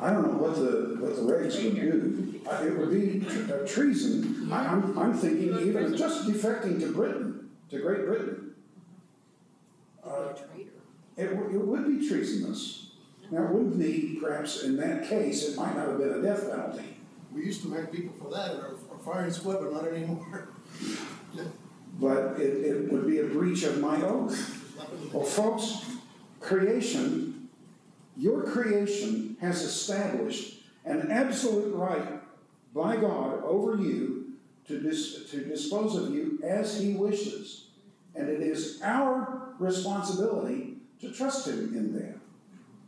I 0.01 0.11
don't 0.11 0.23
know 0.23 0.39
what 0.39 0.55
the, 0.55 0.97
what 1.01 1.17
the 1.17 1.23
regs 1.23 1.61
would 1.65 1.75
do. 1.75 2.41
It 2.49 2.79
would 2.79 2.91
be 2.93 3.27
tr- 3.29 3.53
uh, 3.53 3.67
treason. 3.67 4.49
I- 4.53 4.67
I'm, 4.69 4.97
I'm 4.97 5.13
thinking 5.15 5.49
even 5.67 5.85
of 5.87 5.97
just 5.97 6.29
defecting 6.29 6.79
to 6.81 6.93
Britain, 6.93 7.51
to 7.71 7.81
Great 7.81 8.07
Britain. 8.07 8.55
Uh, 10.07 10.11
a 10.31 10.35
traitor. 10.35 10.71
It, 11.17 11.37
would- 11.37 11.53
it 11.53 11.59
would 11.67 11.87
be 12.01 12.09
treasonous. 12.09 12.93
Now, 13.33 13.45
it 13.47 13.51
wouldn't 13.51 13.79
be, 13.81 14.19
perhaps 14.23 14.63
in 14.63 14.77
that 14.77 15.09
case, 15.09 15.49
it 15.49 15.57
might 15.57 15.77
not 15.77 15.89
have 15.89 15.99
been 15.99 16.13
a 16.13 16.23
death 16.23 16.49
penalty. 16.49 16.97
We 17.35 17.45
used 17.45 17.63
to 17.63 17.73
have 17.75 17.91
people 17.91 18.15
for 18.23 18.31
that 18.31 18.53
in 18.55 18.61
our, 18.61 18.75
our 18.93 18.99
firing 19.05 19.33
squad, 19.33 19.59
but 19.61 19.73
not 19.73 19.89
anymore. 19.89 20.49
But 22.01 22.41
it, 22.41 22.65
it 22.65 22.93
would 22.93 23.09
be 23.09 23.19
a 23.19 23.25
breach 23.25 23.65
of 23.65 23.81
my 23.81 24.01
oath. 24.03 24.55
Well, 25.13 25.25
folks, 25.27 25.85
creation, 26.41 27.49
your 28.17 28.43
creation 28.43 29.37
has 29.41 29.63
established 29.63 30.61
an 30.85 31.11
absolute 31.11 31.75
right 31.75 32.21
by 32.75 32.97
God 32.97 33.43
over 33.45 33.77
you 33.77 34.33
to 34.67 34.81
dis, 34.81 35.31
to 35.31 35.45
dispose 35.45 35.97
of 35.97 36.15
you 36.15 36.39
as 36.45 36.81
he 36.81 36.95
wishes. 36.95 37.67
And 38.15 38.29
it 38.29 38.41
is 38.41 38.81
our 38.83 39.55
responsibility 39.59 40.77
to 41.01 41.13
trust 41.13 41.47
him 41.47 41.75
in 41.75 41.95
that 41.95 42.19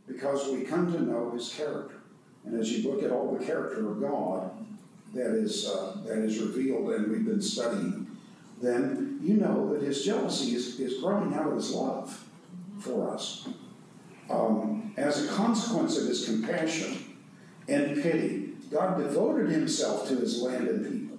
because 0.07 0.47
we 0.49 0.63
come 0.63 0.91
to 0.91 1.01
know 1.01 1.31
his 1.31 1.53
character. 1.53 1.95
And 2.45 2.59
as 2.59 2.71
you 2.71 2.89
look 2.89 3.03
at 3.03 3.11
all 3.11 3.35
the 3.35 3.45
character 3.45 3.89
of 3.89 4.01
God 4.01 4.51
that 5.13 5.31
is, 5.31 5.67
uh, 5.67 5.97
that 6.05 6.17
is 6.19 6.39
revealed 6.39 6.89
and 6.91 7.11
we've 7.11 7.25
been 7.25 7.41
studying, 7.41 8.07
then 8.61 9.19
you 9.21 9.35
know 9.35 9.73
that 9.73 9.81
his 9.81 10.03
jealousy 10.03 10.55
is, 10.55 10.79
is 10.79 11.01
growing 11.01 11.33
out 11.33 11.47
of 11.47 11.55
his 11.55 11.73
love 11.73 12.25
for 12.81 13.13
us. 13.13 13.47
Um, 14.29 14.93
as 14.97 15.25
a 15.25 15.27
consequence 15.33 15.97
of 15.97 16.07
his 16.07 16.25
compassion 16.25 17.17
and 17.67 18.01
pity, 18.01 18.53
God 18.71 18.97
devoted 18.97 19.49
himself 19.49 20.07
to 20.07 20.15
his 20.15 20.41
land 20.41 20.67
and 20.67 20.85
people. 20.85 21.17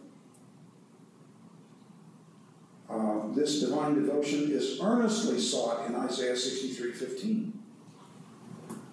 Uh, 2.88 3.34
this 3.34 3.60
divine 3.60 3.94
devotion 3.94 4.50
is 4.50 4.78
earnestly 4.82 5.38
sought 5.38 5.86
in 5.86 5.94
Isaiah 5.94 6.36
63 6.36 6.92
15. 6.92 7.58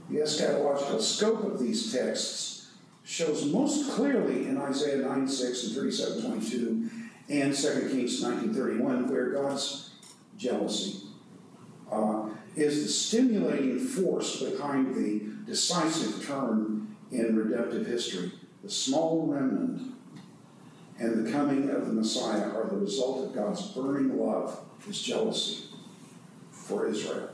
The 0.09 0.17
eschatological 0.17 1.01
scope 1.01 1.43
of 1.43 1.59
these 1.59 1.91
texts 1.91 2.71
shows 3.03 3.45
most 3.45 3.91
clearly 3.91 4.47
in 4.47 4.57
Isaiah 4.57 4.97
9 4.97 5.27
6 5.27 5.63
and 5.65 5.75
37 5.75 6.21
22 6.21 6.89
and 7.29 7.55
2 7.55 7.89
Kings 7.91 8.21
19 8.21 8.53
31, 8.53 9.09
where 9.09 9.31
God's 9.31 9.91
jealousy 10.37 11.03
uh, 11.91 12.18
is 12.55 12.83
the 12.83 12.89
stimulating 12.89 13.79
force 13.79 14.41
behind 14.41 14.95
the 14.95 15.21
decisive 15.45 16.25
turn 16.25 16.95
in 17.11 17.35
redemptive 17.35 17.85
history. 17.85 18.31
The 18.63 18.69
small 18.69 19.27
remnant 19.27 19.93
and 20.99 21.25
the 21.25 21.31
coming 21.31 21.69
of 21.69 21.87
the 21.87 21.93
Messiah 21.93 22.49
are 22.49 22.67
the 22.69 22.77
result 22.77 23.25
of 23.25 23.35
God's 23.35 23.61
burning 23.71 24.17
love, 24.17 24.59
his 24.85 25.01
jealousy 25.01 25.65
for 26.51 26.87
Israel. 26.87 27.29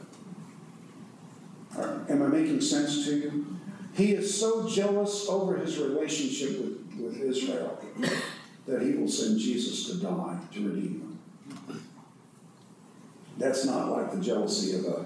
Right, 1.75 2.09
Am 2.09 2.21
I 2.21 2.27
making 2.27 2.61
sense 2.61 3.05
to 3.05 3.17
you? 3.17 3.57
He 3.95 4.13
is 4.13 4.39
so 4.39 4.67
jealous 4.67 5.27
over 5.27 5.57
his 5.57 5.77
relationship 5.77 6.59
with, 6.59 6.95
with 6.99 7.21
Israel 7.21 7.81
that 8.67 8.81
he 8.81 8.91
will 8.93 9.07
send 9.07 9.39
Jesus 9.39 9.87
to 9.87 10.01
die 10.01 10.39
to 10.53 10.67
redeem 10.67 10.99
them. 10.99 11.14
That's 13.37 13.65
not 13.65 13.89
like 13.89 14.11
the 14.11 14.21
jealousy 14.21 14.75
of 14.75 14.85
a, 14.85 15.05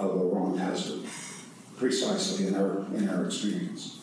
of 0.00 0.20
a 0.20 0.24
wrong 0.24 0.58
husband, 0.58 1.06
precisely 1.76 2.48
in 2.48 2.54
our, 2.54 2.84
in 2.94 3.08
our 3.08 3.26
experience. 3.26 4.00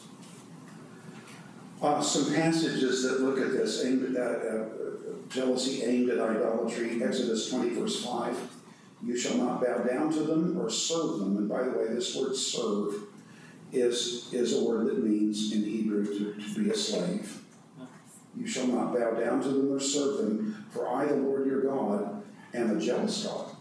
Uh, 1.82 2.02
some 2.02 2.34
passages 2.34 3.04
that 3.04 3.22
look 3.22 3.40
at 3.40 3.52
this 3.52 3.84
aimed 3.84 4.16
at 4.16 4.42
uh, 4.42 4.66
jealousy 5.30 5.84
aimed 5.84 6.10
at 6.10 6.20
idolatry. 6.20 7.04
Exodus 7.04 7.50
20, 7.50 7.70
verse 7.76 8.04
5. 8.06 8.52
You 9.04 9.18
shall 9.18 9.38
not 9.38 9.62
bow 9.62 9.80
down 9.80 10.12
to 10.14 10.22
them 10.22 10.58
or 10.58 10.70
serve 10.70 11.20
them. 11.20 11.38
And 11.38 11.50
by 11.50 11.64
the 11.64 11.72
way, 11.72 11.88
this 11.88 12.16
word 12.16 12.36
serve 12.36 12.96
is, 13.72 14.34
is 14.34 14.58
a 14.58 14.64
word 14.64 14.88
that 14.88 15.04
means 15.04 15.52
in 15.52 15.64
Hebrew 15.64 16.06
to, 16.06 16.42
to 16.42 16.64
be 16.64 16.70
a 16.70 16.76
slave. 16.76 17.42
You 18.38 18.48
shall 18.48 18.68
not 18.68 18.94
bow 18.94 19.12
down 19.12 19.42
to 19.42 19.50
them 19.50 19.72
or 19.72 19.80
serve 19.80 20.18
them, 20.18 20.66
for 20.72 20.88
I, 20.88 21.06
the 21.06 21.16
Lord 21.16 21.46
your 21.46 21.62
God, 21.62 22.15
am 22.56 22.78
a 22.78 22.80
jealous 22.80 23.26
God, 23.26 23.56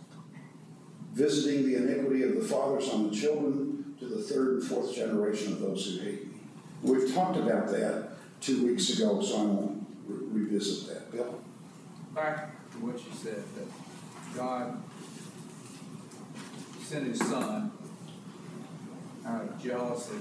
visiting 1.13 1.67
the 1.67 1.77
iniquity 1.77 2.23
of 2.23 2.37
the 2.37 2.45
fathers 2.49 2.89
on 2.91 3.11
the 3.11 3.17
children 3.17 3.95
to 3.99 4.07
the 4.07 4.23
third 4.23 4.55
and 4.55 4.65
fourth 4.65 4.95
generation 4.95 5.53
of 5.53 5.61
those 5.61 5.87
who 5.87 6.05
hate 6.05 6.27
me. 6.27 6.39
We've 6.83 7.13
talked 7.15 7.37
about 7.39 7.69
that 7.69 8.11
two 8.41 8.67
weeks 8.67 8.91
ago, 8.91 9.23
so 9.23 9.37
I 9.37 9.45
won't 9.45 9.87
re- 10.07 10.43
revisit 10.43 10.95
that. 10.95 11.13
Bill? 11.13 11.41
back 12.15 12.71
to 12.71 12.79
what 12.79 12.95
you 12.95 13.13
said, 13.13 13.43
that 13.57 14.37
God 14.37 14.81
sent 16.81 17.07
his 17.09 17.19
son 17.19 17.73
out 19.27 19.43
of 19.43 19.63
jealousy 19.63 20.19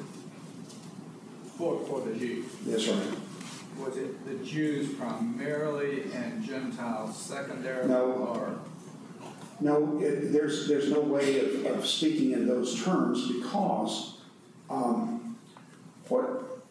for, 1.57 1.79
for 1.85 2.01
the 2.01 2.15
Jews. 2.15 2.45
Yes, 2.65 2.87
right. 2.87 3.17
Was 3.77 3.97
it 3.97 4.25
the 4.25 4.45
Jews 4.45 4.93
primarily 4.93 6.03
and 6.13 6.43
Gentiles 6.43 7.17
secondarily? 7.17 7.89
No. 7.89 8.11
Or, 8.11 8.59
No, 9.59 9.99
it, 9.99 10.31
there's, 10.31 10.67
there's 10.67 10.91
no 10.91 11.01
way 11.01 11.39
of, 11.39 11.65
of 11.65 11.85
speaking 11.85 12.31
in 12.31 12.47
those 12.47 12.83
terms 12.83 13.31
because, 13.31 14.17
um, 14.69 15.37
what, 16.07 16.63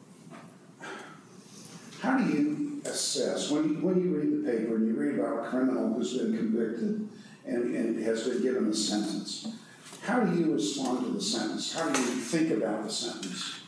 how 2.00 2.18
do 2.18 2.24
you 2.24 2.80
assess, 2.84 3.50
when 3.50 3.68
you, 3.68 3.74
when 3.76 4.02
you 4.02 4.16
read 4.16 4.44
the 4.44 4.50
paper 4.50 4.76
and 4.76 4.86
you 4.86 4.94
read 4.94 5.18
about 5.18 5.46
a 5.46 5.48
criminal 5.48 5.94
who's 5.94 6.18
been 6.18 6.36
convicted 6.36 7.08
and, 7.46 7.74
and 7.74 8.02
has 8.04 8.28
been 8.28 8.42
given 8.42 8.68
a 8.68 8.74
sentence, 8.74 9.48
how 10.02 10.20
do 10.20 10.36
you 10.38 10.52
respond 10.52 11.04
to 11.06 11.12
the 11.12 11.20
sentence? 11.22 11.72
How 11.72 11.88
do 11.88 12.00
you 12.00 12.06
think 12.06 12.50
about 12.50 12.84
the 12.84 12.90
sentence? 12.90 13.61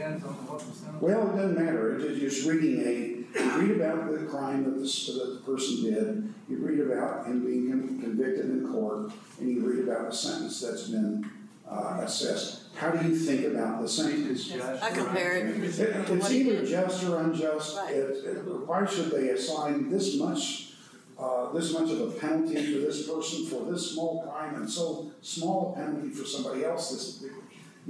Depends 0.00 0.24
on 0.24 0.32
what 0.46 0.58
the 0.60 0.64
sentence. 0.72 1.02
Well, 1.02 1.30
it 1.30 1.36
doesn't 1.36 1.64
matter, 1.64 1.98
It- 1.98 2.16
you're 2.16 2.30
just 2.30 2.46
reading 2.46 2.80
a, 2.80 3.40
you 3.44 3.50
read 3.60 3.80
about 3.80 4.10
the 4.10 4.26
crime 4.26 4.64
that 4.64 4.70
the, 4.70 5.12
that 5.12 5.34
the 5.34 5.40
person 5.52 5.84
did, 5.84 6.34
you 6.48 6.56
read 6.58 6.80
about 6.80 7.26
him 7.26 7.44
being 7.44 7.70
con- 7.70 8.00
convicted 8.00 8.46
in 8.46 8.66
court, 8.72 9.12
and 9.38 9.48
you 9.50 9.60
read 9.60 9.88
about 9.88 10.10
the 10.10 10.16
sentence 10.16 10.60
that's 10.60 10.88
been, 10.88 11.28
uh, 11.68 12.00
assessed. 12.02 12.62
How 12.76 12.90
do 12.90 13.06
you 13.06 13.14
think 13.14 13.46
about 13.46 13.82
the 13.82 13.88
sentence? 13.88 14.50
I 14.82 14.90
compare 14.90 15.36
it. 15.36 15.56
It- 15.62 15.80
It's 16.10 16.30
either 16.30 16.64
just 16.66 17.04
or 17.04 17.20
unjust, 17.20 17.76
Right. 17.76 17.94
It- 17.94 18.24
it- 18.24 18.66
why 18.66 18.86
should 18.86 19.10
they 19.10 19.28
assign 19.30 19.90
this 19.90 20.16
much, 20.18 20.74
uh, 21.18 21.52
this 21.52 21.72
much 21.74 21.90
of 21.90 22.00
a 22.00 22.10
penalty 22.12 22.54
to 22.54 22.80
this 22.80 23.06
person 23.06 23.44
for 23.46 23.70
this 23.70 23.90
small 23.92 24.22
crime 24.22 24.54
and 24.54 24.68
so 24.68 25.10
small 25.20 25.72
a 25.76 25.78
penalty 25.78 26.08
for 26.08 26.24
somebody 26.24 26.64
else 26.64 26.90
this 26.90 27.10
big? 27.18 27.32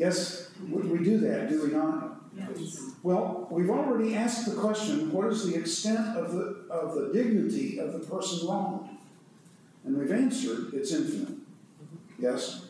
Yes, 0.00 0.48
we, 0.66 0.80
we 0.80 1.04
do 1.04 1.18
that, 1.18 1.50
do 1.50 1.62
we 1.62 1.72
not? 1.72 2.22
Well, 3.02 3.46
we've 3.50 3.68
already 3.68 4.14
asked 4.14 4.46
the 4.46 4.58
question, 4.58 5.12
what 5.12 5.26
is 5.26 5.46
the 5.46 5.54
extent 5.58 6.16
of 6.16 6.32
the, 6.32 6.64
of 6.70 6.94
the 6.94 7.12
dignity 7.12 7.78
of 7.78 7.92
the 7.92 7.98
person 7.98 8.48
wronged? 8.48 8.88
And 9.84 9.98
we've 9.98 10.10
answered, 10.10 10.72
it's 10.72 10.94
infinite. 10.94 11.34
Yes? 12.18 12.64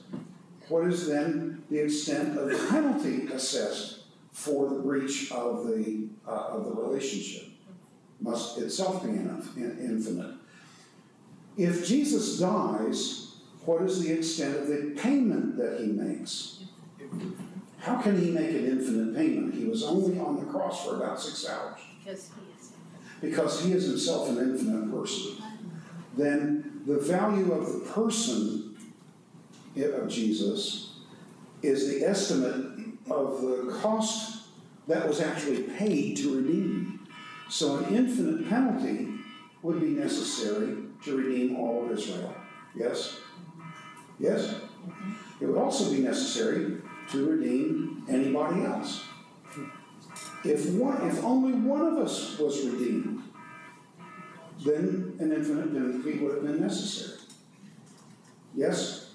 What 0.69 0.89
is 0.89 1.07
then 1.07 1.63
the 1.71 1.79
extent 1.79 2.37
of 2.37 2.49
the 2.49 2.67
penalty 2.69 3.29
assessed 3.33 4.01
for 4.33 4.69
the 4.69 4.81
breach 4.81 5.31
of 5.31 5.69
the, 5.69 6.09
uh, 6.27 6.31
of 6.31 6.65
the 6.65 6.73
relationship? 6.73 7.45
Must 8.21 8.59
itself 8.59 9.05
be 9.05 9.11
enough, 9.11 9.57
in- 9.57 9.79
infinite. 9.79 10.35
If 11.57 11.87
Jesus 11.87 12.41
dies, 12.41 13.37
what 13.65 13.83
is 13.83 14.03
the 14.03 14.15
extent 14.15 14.57
of 14.57 14.67
the 14.67 14.97
payment 15.01 15.57
that 15.59 15.79
he 15.79 15.93
makes? 15.93 16.60
How 17.81 18.01
can 18.01 18.21
he 18.21 18.31
make 18.31 18.51
an 18.51 18.67
infinite 18.67 19.17
payment? 19.17 19.55
He 19.55 19.65
was 19.65 19.83
only 19.83 20.19
on 20.19 20.37
the 20.37 20.51
cross 20.51 20.85
for 20.85 20.97
about 20.97 21.21
six 21.21 21.49
hours. 21.49 21.81
Because 22.05 22.31
he 22.35 22.53
is. 22.53 22.73
Because 23.21 23.65
he 23.65 23.73
is 23.73 23.87
himself 23.87 24.29
an 24.29 24.39
infinite 24.39 24.91
person. 24.91 25.43
Then 26.17 26.83
the 26.87 26.99
value 26.99 27.53
of 27.53 27.73
the 27.73 27.81
person 27.91 28.77
eh, 29.77 29.85
of 29.85 30.09
Jesus 30.09 30.99
is 31.63 31.89
the 31.89 32.07
estimate 32.07 32.79
of 33.11 33.41
the 33.43 33.79
cost 33.81 34.49
that 34.89 35.07
was 35.07 35.21
actually 35.21 35.63
paid 35.63 36.17
to 36.19 36.37
redeem. 36.37 37.07
So 37.49 37.79
an 37.79 37.95
infinite 37.95 38.49
penalty 38.49 39.09
would 39.63 39.81
be 39.81 39.89
necessary 39.89 40.77
to 41.05 41.17
redeem 41.17 41.57
all 41.57 41.85
of 41.85 41.99
Israel. 41.99 42.35
Yes? 42.75 43.21
Yes? 44.19 44.55
It 45.41 45.47
would 45.47 45.59
also 45.59 45.91
be 45.91 46.01
necessary 46.01 46.80
to 47.11 47.27
redeem 47.27 48.05
anybody 48.09 48.65
else. 48.65 49.05
If 50.45 50.71
one, 50.71 51.07
if 51.09 51.23
only 51.23 51.53
one 51.53 51.83
of 51.83 51.99
us 51.99 52.39
was 52.39 52.65
redeemed, 52.65 53.23
then 54.65 55.17
an 55.19 55.33
infinite 55.33 55.73
penalty 55.73 56.19
would 56.19 56.35
have 56.35 56.43
been 56.45 56.61
necessary. 56.61 57.19
Yes? 58.55 59.11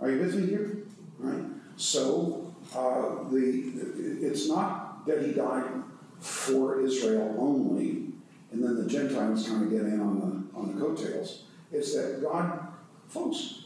Are 0.00 0.10
you 0.10 0.18
with 0.18 0.34
me 0.34 0.46
here? 0.46 0.78
Right? 1.18 1.44
So, 1.76 2.54
uh, 2.74 3.28
the, 3.30 4.18
it's 4.20 4.48
not 4.48 5.06
that 5.06 5.24
he 5.24 5.32
died 5.32 5.70
for 6.20 6.80
Israel 6.80 7.34
only, 7.38 8.12
and 8.50 8.62
then 8.62 8.76
the 8.76 8.88
Gentiles 8.88 9.48
kind 9.48 9.64
of 9.64 9.70
get 9.70 9.80
in 9.80 10.00
on 10.00 10.20
the, 10.20 10.58
on 10.58 10.74
the 10.74 10.80
coattails. 10.80 11.44
It's 11.70 11.94
that 11.94 12.22
God, 12.22 12.68
folks, 13.08 13.61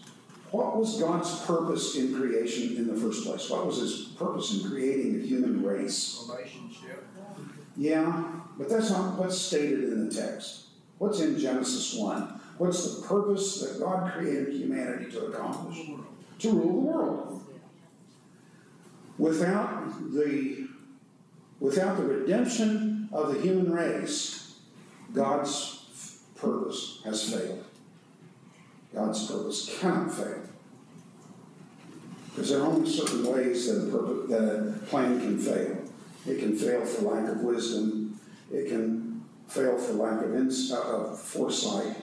what 0.56 0.74
was 0.74 0.98
God's 0.98 1.44
purpose 1.44 1.96
in 1.96 2.14
creation 2.14 2.76
in 2.76 2.86
the 2.86 2.98
first 2.98 3.26
place? 3.26 3.50
What 3.50 3.66
was 3.66 3.76
his 3.76 4.04
purpose 4.16 4.54
in 4.54 4.70
creating 4.70 5.20
the 5.20 5.26
human 5.26 5.62
race? 5.62 6.24
Relationship. 6.26 7.06
Yeah, 7.76 8.24
but 8.56 8.70
that's 8.70 8.90
not 8.90 9.18
what's 9.18 9.36
stated 9.36 9.84
in 9.84 10.08
the 10.08 10.14
text. 10.14 10.68
What's 10.96 11.20
in 11.20 11.38
Genesis 11.38 11.94
1? 11.94 12.22
What's 12.56 12.96
the 12.96 13.06
purpose 13.06 13.60
that 13.60 13.78
God 13.80 14.10
created 14.14 14.54
humanity 14.54 15.10
to 15.10 15.26
accomplish? 15.26 15.90
To 16.38 16.50
rule 16.50 16.72
the 16.72 16.88
world. 16.88 17.44
Without 19.18 20.12
the, 20.14 20.68
without 21.60 21.98
the 21.98 22.04
redemption 22.04 23.10
of 23.12 23.34
the 23.34 23.40
human 23.42 23.70
race, 23.70 24.56
God's 25.12 26.22
purpose 26.34 27.02
has 27.04 27.30
failed. 27.30 27.64
God's 28.96 29.30
purpose 29.30 29.78
cannot 29.78 30.10
fail. 30.10 30.40
Because 32.30 32.50
there 32.50 32.60
are 32.60 32.66
only 32.66 32.90
certain 32.90 33.26
ways 33.26 33.66
that 33.66 33.86
a, 33.86 33.90
purpose, 33.90 34.30
that 34.30 34.42
a 34.42 34.86
plan 34.86 35.20
can 35.20 35.38
fail. 35.38 35.76
It 36.26 36.38
can 36.38 36.56
fail 36.56 36.84
for 36.84 37.02
lack 37.02 37.28
of 37.28 37.42
wisdom. 37.42 38.18
It 38.50 38.68
can 38.68 39.22
fail 39.48 39.76
for 39.76 39.92
lack 39.92 40.22
of, 40.24 40.34
uh, 40.34 41.10
of 41.10 41.20
foresight, 41.20 41.96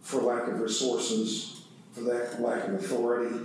for 0.00 0.20
lack 0.22 0.48
of 0.48 0.60
resources, 0.60 1.62
for 1.92 2.00
that 2.00 2.42
lack 2.42 2.66
of 2.66 2.74
authority. 2.74 3.36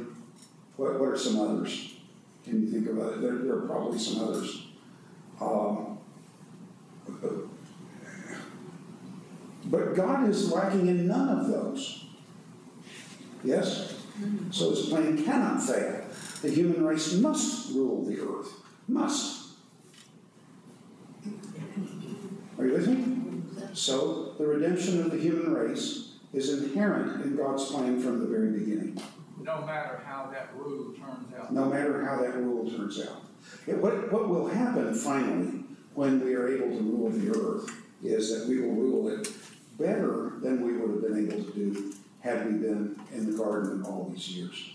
What, 0.76 1.00
what 1.00 1.10
are 1.10 1.18
some 1.18 1.40
others? 1.40 1.94
Can 2.44 2.64
you 2.64 2.72
think 2.72 2.88
of 2.88 2.98
it? 2.98 3.22
There, 3.22 3.38
there 3.38 3.56
are 3.56 3.68
probably 3.68 4.00
some 4.00 4.28
others. 4.28 4.66
Um, 5.40 6.00
but 9.66 9.96
God 9.96 10.28
is 10.28 10.52
lacking 10.52 10.88
in 10.88 11.08
none 11.08 11.40
of 11.40 11.48
those. 11.48 12.03
Yes? 13.44 13.96
So 14.52 14.70
his 14.70 14.88
plan 14.88 15.24
cannot 15.24 15.62
fail. 15.62 16.06
The 16.42 16.50
human 16.50 16.86
race 16.86 17.14
must 17.14 17.74
rule 17.74 18.06
the 18.06 18.20
earth. 18.20 18.54
Must. 18.88 19.48
Are 22.58 22.66
you 22.66 22.74
with 22.74 22.88
me? 22.88 23.42
So 23.74 24.36
the 24.38 24.46
redemption 24.46 25.02
of 25.02 25.12
the 25.12 25.18
human 25.18 25.54
race 25.54 26.14
is 26.34 26.64
inherent 26.64 27.24
in 27.24 27.36
God's 27.36 27.66
plan 27.66 28.02
from 28.02 28.20
the 28.20 28.28
very 28.28 28.52
beginning. 28.52 29.02
No 29.42 29.62
matter 29.62 30.02
how 30.06 30.30
that 30.32 30.50
rule 30.56 30.94
turns 30.94 31.34
out. 31.38 31.54
No 31.54 31.66
matter 31.66 32.06
how 32.06 32.22
that 32.22 32.36
rule 32.36 32.70
turns 32.70 33.02
out. 33.02 33.24
It, 33.68 33.78
what, 33.78 34.12
what 34.12 34.30
will 34.30 34.48
happen 34.48 34.94
finally 34.94 35.64
when 35.96 36.24
we 36.24 36.34
are 36.36 36.48
able 36.48 36.70
to 36.70 36.84
rule 36.84 37.10
the 37.10 37.30
earth 37.30 37.70
is 38.04 38.38
that 38.38 38.48
we 38.48 38.62
will 38.62 38.74
rule 38.74 39.08
it 39.10 39.30
better 39.78 40.34
than 40.42 40.62
we 40.66 40.74
would 40.74 40.92
have 40.92 41.02
been 41.02 41.28
able 41.28 41.44
to 41.44 41.52
do 41.52 41.94
had 42.24 42.46
we 42.46 42.54
been 42.54 43.00
in 43.14 43.30
the 43.30 43.38
garden 43.38 43.84
all 43.84 44.10
these 44.10 44.30
years. 44.30 44.72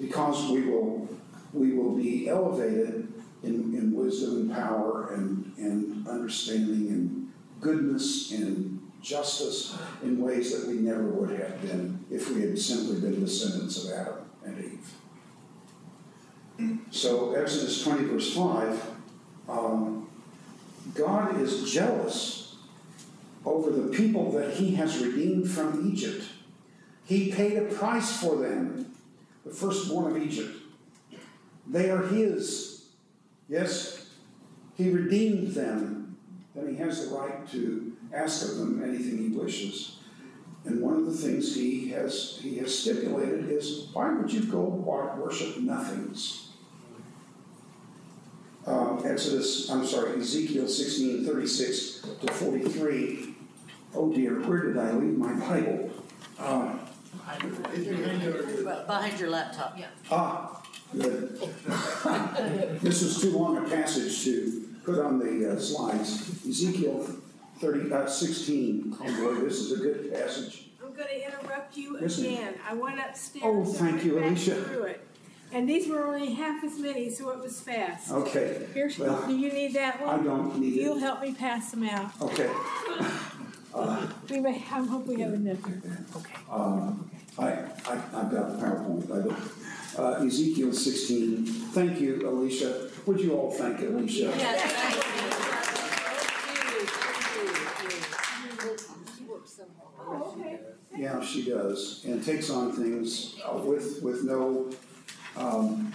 Because 0.00 0.50
we 0.50 0.62
will, 0.62 1.06
we 1.52 1.74
will 1.74 1.94
be 1.94 2.26
elevated 2.28 3.12
in, 3.42 3.74
in 3.74 3.94
wisdom 3.94 4.36
and 4.36 4.52
power 4.52 5.12
and, 5.12 5.52
and 5.58 6.08
understanding 6.08 6.88
and 6.88 7.32
goodness 7.60 8.32
and 8.32 8.80
justice 9.02 9.76
in 10.02 10.18
ways 10.18 10.58
that 10.58 10.66
we 10.66 10.78
never 10.78 11.04
would 11.04 11.38
have 11.38 11.60
been 11.60 12.02
if 12.10 12.30
we 12.30 12.40
had 12.40 12.58
simply 12.58 12.98
been 12.98 13.20
descendants 13.20 13.84
of 13.84 13.92
Adam 13.92 14.24
and 14.44 14.64
Eve. 14.64 14.90
So 16.90 17.34
Exodus 17.34 17.84
twenty 17.84 18.04
verse 18.04 18.34
five, 18.34 18.82
um, 19.48 20.08
God 20.94 21.38
is 21.38 21.70
jealous 21.70 22.45
over 23.46 23.70
the 23.70 23.96
people 23.96 24.32
that 24.32 24.54
he 24.54 24.74
has 24.74 24.98
redeemed 24.98 25.48
from 25.48 25.88
Egypt. 25.90 26.24
He 27.04 27.30
paid 27.30 27.56
a 27.56 27.66
price 27.66 28.20
for 28.20 28.36
them, 28.36 28.92
the 29.44 29.52
firstborn 29.52 30.16
of 30.16 30.22
Egypt. 30.22 30.54
They 31.66 31.88
are 31.90 32.02
his. 32.02 32.88
Yes, 33.48 34.10
he 34.76 34.90
redeemed 34.90 35.54
them. 35.54 36.16
Then 36.54 36.68
he 36.68 36.76
has 36.76 37.08
the 37.08 37.16
right 37.16 37.48
to 37.52 37.96
ask 38.12 38.48
of 38.48 38.58
them 38.58 38.82
anything 38.82 39.18
he 39.18 39.28
wishes. 39.28 39.98
And 40.64 40.80
one 40.80 40.94
of 40.94 41.06
the 41.06 41.12
things 41.12 41.54
he 41.54 41.90
has 41.90 42.40
he 42.42 42.58
has 42.58 42.76
stipulated 42.76 43.48
is 43.48 43.86
why 43.92 44.12
would 44.12 44.32
you 44.32 44.44
go 44.50 44.62
worship 44.62 45.58
nothings? 45.58 46.48
Uh, 48.66 48.96
Exodus, 49.04 49.70
I'm 49.70 49.86
sorry, 49.86 50.18
Ezekiel 50.18 50.66
16, 50.66 51.24
36 51.24 52.00
to 52.20 52.32
43. 52.32 53.35
Oh 53.96 54.12
dear, 54.12 54.40
where 54.42 54.64
did 54.66 54.76
I 54.76 54.92
leave 54.92 55.16
my 55.16 55.32
Bible? 55.32 55.90
Um, 56.38 56.80
It's 57.72 58.62
behind 58.86 59.18
your- 59.18 59.30
laptop. 59.30 59.78
Yeah. 59.78 59.86
Ah, 60.10 60.62
good. 60.92 61.40
This 62.82 63.00
is 63.02 63.20
too 63.20 63.30
long 63.30 63.56
a 63.56 63.62
passage 63.68 64.22
to 64.24 64.64
put 64.84 64.98
on 64.98 65.18
the 65.18 65.52
uh, 65.52 65.58
slides. 65.58 66.30
Ezekiel 66.46 67.08
30, 67.58 67.92
uh, 67.92 68.06
16. 68.06 68.96
Oh 69.00 69.04
boy, 69.04 69.34
this 69.40 69.54
is 69.60 69.72
a 69.72 69.82
good 69.82 70.12
passage. 70.12 70.68
I'm 70.84 70.92
gonna 70.92 71.08
interrupt 71.26 71.76
you 71.76 71.98
Yes, 71.98 72.18
ma'am. 72.18 72.32
again. 72.32 72.54
I 72.68 72.74
went 72.74 73.00
upstairs. 73.00 73.44
Oh, 73.46 73.60
and 73.62 73.68
thank 73.76 73.92
went 73.92 74.04
you, 74.04 74.14
back 74.16 74.26
Alicia. 74.26 74.54
Through 74.64 74.82
it. 74.84 75.00
And 75.52 75.68
these 75.68 75.88
were 75.88 76.04
only 76.06 76.34
half 76.34 76.62
as 76.64 76.78
many, 76.78 77.08
so 77.08 77.30
it 77.30 77.38
was 77.38 77.60
fast. 77.60 78.10
Okay, 78.12 78.66
Here's, 78.74 78.98
well, 78.98 79.26
do 79.26 79.36
you 79.36 79.50
need 79.52 79.74
that 79.74 80.00
one? 80.00 80.10
I 80.10 80.16
one? 80.16 80.24
don't 80.24 80.58
need 80.60 80.74
it. 80.74 80.80
You'll 80.82 80.98
help 80.98 81.22
me 81.22 81.32
pass 81.34 81.70
them 81.70 81.84
out. 81.88 82.10
Okay. 82.20 82.50
We 84.30 84.40
may, 84.40 84.54
I 84.54 84.84
hope 84.84 85.06
we 85.06 85.20
have 85.20 85.34
enough. 85.34 85.58
Um, 86.50 87.10
I, 87.38 87.44
I, 87.44 87.92
I've 88.14 88.30
got 88.30 88.58
the 88.58 88.66
PowerPoint, 88.66 89.04
I 89.12 89.22
don't. 89.22 89.38
Uh, 89.98 90.24
Ezekiel 90.24 90.72
16. 90.72 91.44
Thank 91.46 92.00
you, 92.00 92.26
Alicia. 92.28 92.88
Would 93.04 93.20
you 93.20 93.34
all 93.34 93.50
thank 93.50 93.80
Alicia? 93.80 94.32
Yeah. 94.36 94.68
She 99.16 99.24
works 99.24 99.52
so 99.52 99.64
hard. 99.78 100.22
Oh, 100.22 100.36
okay. 100.40 100.58
Yeah, 100.96 101.22
she 101.22 101.44
does, 101.44 102.04
and 102.06 102.24
takes 102.24 102.48
on 102.48 102.72
things 102.72 103.36
uh, 103.44 103.58
with, 103.58 104.02
with 104.02 104.24
no, 104.24 104.70
um, 105.36 105.92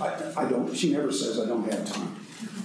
I, 0.00 0.32
I 0.36 0.48
don't, 0.48 0.74
she 0.74 0.92
never 0.92 1.12
says 1.12 1.38
I 1.38 1.46
don't 1.46 1.70
have 1.70 1.86
time, 1.92 2.16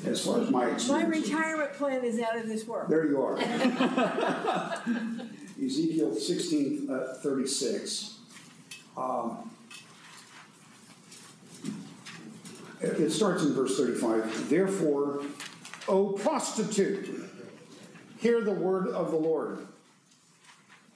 as 0.06 0.26
far 0.26 0.42
as 0.42 0.50
my 0.50 0.66
My 0.66 0.72
experience. 0.72 1.28
retirement 1.28 1.74
plan 1.74 2.04
is 2.04 2.20
out 2.20 2.38
of 2.38 2.48
this 2.48 2.66
world. 2.68 2.90
There 2.90 3.06
you 3.08 3.22
are. 3.22 3.38
Ezekiel 5.64 6.14
sixteen, 6.16 6.90
uh, 6.92 7.16
thirty-six. 7.22 8.18
Um, 8.98 9.50
It, 12.82 13.00
it 13.00 13.12
starts 13.12 13.44
in 13.44 13.54
verse 13.54 13.78
thirty-five, 13.78 14.50
therefore, 14.50 15.24
O 15.88 16.12
prostitute, 16.12 17.30
hear 18.18 18.42
the 18.42 18.52
word 18.52 18.88
of 18.90 19.10
the 19.12 19.16
Lord. 19.18 19.60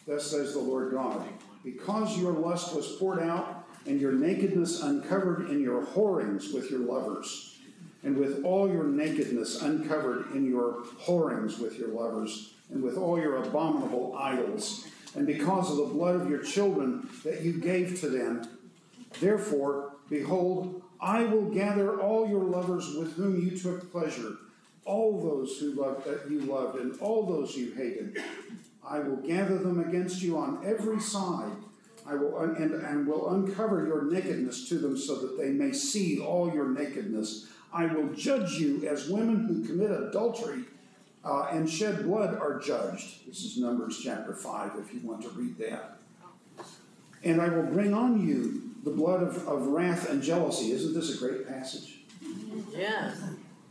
Thus 0.06 0.30
says 0.30 0.52
the 0.54 0.60
Lord 0.60 0.92
God, 0.92 1.26
because 1.64 2.18
your 2.20 2.34
lust 2.34 2.76
was 2.76 2.88
poured 2.98 3.20
out 3.20 3.66
and 3.86 4.02
your 4.02 4.12
nakedness 4.12 4.82
uncovered 4.84 5.50
in 5.50 5.62
your 5.62 5.82
whorings 5.82 6.52
with 6.54 6.70
your 6.70 6.82
lovers, 6.82 7.57
and 8.04 8.18
with 8.18 8.44
all 8.44 8.72
your 8.72 8.86
nakedness 8.86 9.62
uncovered 9.62 10.32
in 10.34 10.50
your 10.50 10.84
whorings 11.00 11.60
with 11.60 11.78
your 11.78 11.90
lovers, 11.90 12.54
and 12.72 12.84
with 12.84 12.98
all 12.98 13.20
your 13.20 13.38
abominable 13.38 14.16
idols, 14.18 14.88
and 15.16 15.26
because 15.26 15.72
of 15.72 15.78
the 15.78 15.94
blood 15.94 16.16
of 16.16 16.30
your 16.30 16.44
children 16.44 17.10
that 17.24 17.42
you 17.42 17.54
gave 17.54 18.00
to 18.02 18.10
them, 18.10 18.48
therefore, 19.20 19.94
behold, 20.10 20.82
I 21.00 21.26
will 21.26 21.50
gather 21.50 22.00
all 22.00 22.28
your 22.28 22.44
lovers 22.44 22.96
with 22.96 23.14
whom 23.16 23.42
you 23.42 23.58
took 23.58 23.92
pleasure, 23.92 24.34
all 24.86 25.22
those 25.22 25.58
who 25.58 25.74
loved 25.74 26.06
that 26.06 26.30
you 26.30 26.42
loved, 26.42 26.80
and 26.80 27.00
all 27.00 27.26
those 27.26 27.56
you 27.56 27.72
hated. 27.74 28.22
I 28.88 29.00
will 29.00 29.18
gather 29.18 29.58
them 29.58 29.80
against 29.80 30.22
you 30.22 30.38
on 30.38 30.62
every 30.66 31.00
side. 31.00 31.52
I 32.06 32.16
will 32.16 32.38
un- 32.38 32.56
and, 32.56 32.74
and 32.74 33.06
will 33.06 33.34
uncover 33.34 33.86
your 33.86 34.06
nakedness 34.10 34.70
to 34.70 34.78
them 34.80 34.98
so 34.98 35.16
that 35.18 35.38
they 35.38 35.50
may 35.50 35.74
see 35.74 36.20
all 36.20 36.54
your 36.54 36.70
nakedness. 36.70 37.48
I 37.74 37.86
will 37.86 38.08
judge 38.14 38.54
you 38.54 38.88
as 38.88 39.10
women 39.10 39.48
who 39.48 39.66
commit 39.66 39.92
adultery 39.92 40.64
uh, 41.24 41.48
and 41.52 41.70
shed 41.70 42.04
blood 42.06 42.38
are 42.38 42.60
judged. 42.60 43.28
This 43.28 43.44
is 43.44 43.58
Numbers 43.58 44.00
chapter 44.02 44.34
5, 44.34 44.72
if 44.80 44.94
you 44.94 45.02
want 45.02 45.22
to 45.24 45.30
read 45.30 45.58
that. 45.58 45.98
And 47.24 47.42
I 47.42 47.50
will 47.50 47.64
bring 47.64 47.94
on 47.94 48.26
you 48.26 48.72
the 48.84 48.92
blood 48.92 49.22
of, 49.22 49.48
of 49.48 49.68
wrath 49.68 50.10
and 50.10 50.24
jealousy. 50.24 50.72
Isn't 50.72 50.94
this 50.94 51.16
a 51.16 51.18
great 51.18 51.48
passage? 51.48 52.00
Yes. 52.72 53.22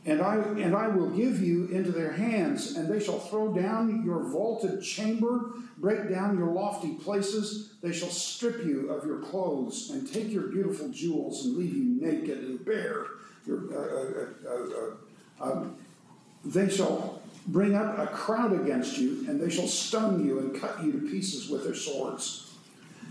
And 0.04 0.22
I, 0.22 0.36
and 0.36 0.76
I 0.76 0.86
will 0.86 1.10
give 1.10 1.42
you 1.42 1.66
into 1.66 1.90
their 1.90 2.12
hands, 2.12 2.76
and 2.76 2.88
they 2.88 3.02
shall 3.02 3.18
throw 3.18 3.52
down 3.52 4.04
your 4.04 4.22
vaulted 4.22 4.80
chamber, 4.80 5.54
break 5.78 6.08
down 6.08 6.38
your 6.38 6.48
lofty 6.48 6.94
places. 6.94 7.72
They 7.82 7.92
shall 7.92 8.10
strip 8.10 8.64
you 8.64 8.90
of 8.90 9.04
your 9.04 9.18
clothes, 9.18 9.90
and 9.90 10.12
take 10.12 10.30
your 10.30 10.44
beautiful 10.44 10.90
jewels, 10.90 11.44
and 11.44 11.56
leave 11.56 11.74
you 11.74 11.84
naked 11.84 12.38
and 12.38 12.64
bare. 12.64 13.06
Uh, 13.48 13.54
uh, 13.54 14.26
uh, 14.48 15.44
uh, 15.44 15.64
they 16.44 16.68
shall 16.68 17.22
bring 17.48 17.74
up 17.74 17.98
a 17.98 18.06
crowd 18.06 18.52
against 18.52 18.98
you, 18.98 19.24
and 19.28 19.40
they 19.40 19.50
shall 19.50 19.68
stone 19.68 20.26
you 20.26 20.38
and 20.40 20.60
cut 20.60 20.82
you 20.82 20.92
to 20.92 20.98
pieces 20.98 21.48
with 21.48 21.64
their 21.64 21.74
swords. 21.74 22.54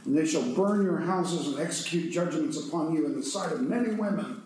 And 0.05 0.17
they 0.17 0.25
shall 0.25 0.43
burn 0.53 0.83
your 0.83 0.99
houses 0.99 1.47
and 1.47 1.59
execute 1.59 2.11
judgments 2.11 2.67
upon 2.67 2.93
you 2.93 3.05
in 3.05 3.15
the 3.15 3.23
sight 3.23 3.51
of 3.51 3.61
many 3.61 3.93
women. 3.93 4.43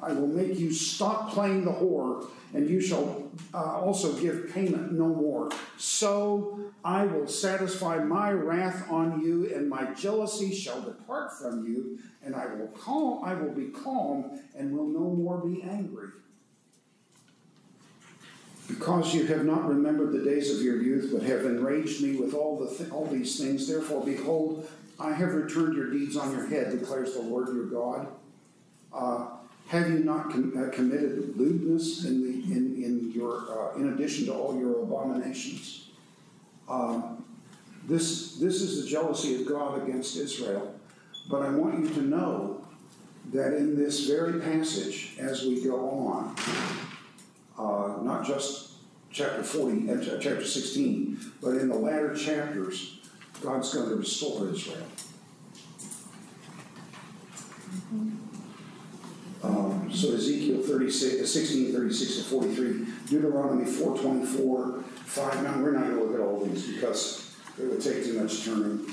I 0.00 0.12
will 0.12 0.28
make 0.28 0.58
you 0.58 0.72
stop 0.72 1.30
playing 1.30 1.64
the 1.64 1.72
whore, 1.72 2.26
and 2.54 2.68
you 2.68 2.80
shall 2.80 3.29
uh, 3.52 3.80
also 3.80 4.12
give 4.14 4.52
payment 4.52 4.92
no 4.92 5.08
more. 5.08 5.50
So 5.76 6.60
I 6.84 7.04
will 7.04 7.26
satisfy 7.26 7.98
my 7.98 8.30
wrath 8.30 8.90
on 8.90 9.20
you, 9.22 9.52
and 9.54 9.68
my 9.68 9.92
jealousy 9.94 10.54
shall 10.54 10.80
depart 10.80 11.32
from 11.32 11.66
you, 11.66 11.98
and 12.24 12.34
I 12.34 12.46
will 12.46 12.68
calm. 12.68 13.24
I 13.24 13.34
will 13.34 13.52
be 13.52 13.66
calm, 13.66 14.40
and 14.56 14.76
will 14.76 14.86
no 14.86 15.10
more 15.10 15.38
be 15.38 15.62
angry. 15.62 16.08
Because 18.68 19.12
you 19.12 19.26
have 19.26 19.44
not 19.44 19.68
remembered 19.68 20.12
the 20.12 20.24
days 20.24 20.54
of 20.54 20.62
your 20.62 20.80
youth, 20.80 21.10
but 21.12 21.22
have 21.22 21.44
enraged 21.44 22.02
me 22.02 22.16
with 22.16 22.34
all 22.34 22.56
the 22.56 22.72
th- 22.72 22.90
all 22.92 23.06
these 23.06 23.36
things, 23.36 23.66
therefore, 23.66 24.04
behold, 24.04 24.68
I 25.00 25.12
have 25.12 25.34
returned 25.34 25.74
your 25.76 25.90
deeds 25.90 26.16
on 26.16 26.30
your 26.30 26.46
head, 26.46 26.78
declares 26.78 27.14
the 27.14 27.22
Lord 27.22 27.48
your 27.48 27.66
God. 27.66 28.06
Uh, 28.92 29.26
have 29.70 29.88
you 29.88 30.00
not 30.00 30.30
com- 30.30 30.52
uh, 30.56 30.68
committed 30.74 31.36
lewdness 31.36 32.04
in 32.04 32.22
the 32.22 32.52
in 32.52 32.82
in 32.82 33.12
your 33.12 33.46
uh, 33.48 33.76
in 33.76 33.92
addition 33.92 34.26
to 34.26 34.34
all 34.34 34.58
your 34.58 34.82
abominations? 34.82 35.90
Um, 36.68 37.24
this 37.86 38.34
this 38.38 38.62
is 38.62 38.82
the 38.82 38.90
jealousy 38.90 39.40
of 39.40 39.46
God 39.46 39.80
against 39.80 40.16
Israel. 40.16 40.74
But 41.30 41.42
I 41.42 41.50
want 41.50 41.78
you 41.78 41.88
to 41.94 42.02
know 42.02 42.64
that 43.32 43.56
in 43.56 43.76
this 43.76 44.08
very 44.08 44.40
passage, 44.40 45.14
as 45.20 45.44
we 45.44 45.62
go 45.62 45.88
on, 45.88 46.34
uh, 47.56 48.02
not 48.02 48.26
just 48.26 48.72
chapter 49.12 49.44
40, 49.44 49.88
uh, 49.88 50.18
chapter 50.18 50.44
16, 50.44 51.32
but 51.40 51.50
in 51.50 51.68
the 51.68 51.76
latter 51.76 52.16
chapters, 52.16 52.98
God's 53.40 53.72
going 53.72 53.88
to 53.88 53.94
restore 53.94 54.48
Israel. 54.48 54.86
Um, 59.42 59.90
so 59.92 60.14
Ezekiel 60.14 60.62
36, 60.62 61.30
16, 61.30 61.72
36 61.72 62.16
to 62.16 62.22
43, 62.24 62.86
Deuteronomy 63.08 63.64
4, 63.64 63.98
24, 63.98 64.84
5. 65.06 65.42
Now, 65.42 65.62
we're 65.62 65.72
not 65.72 65.86
going 65.86 65.96
to 65.96 66.04
look 66.04 66.14
at 66.14 66.20
all 66.20 66.44
these 66.44 66.66
because 66.74 67.36
it 67.58 67.64
would 67.64 67.80
take 67.80 68.04
too 68.04 68.20
much 68.20 68.44
turning. 68.44 68.86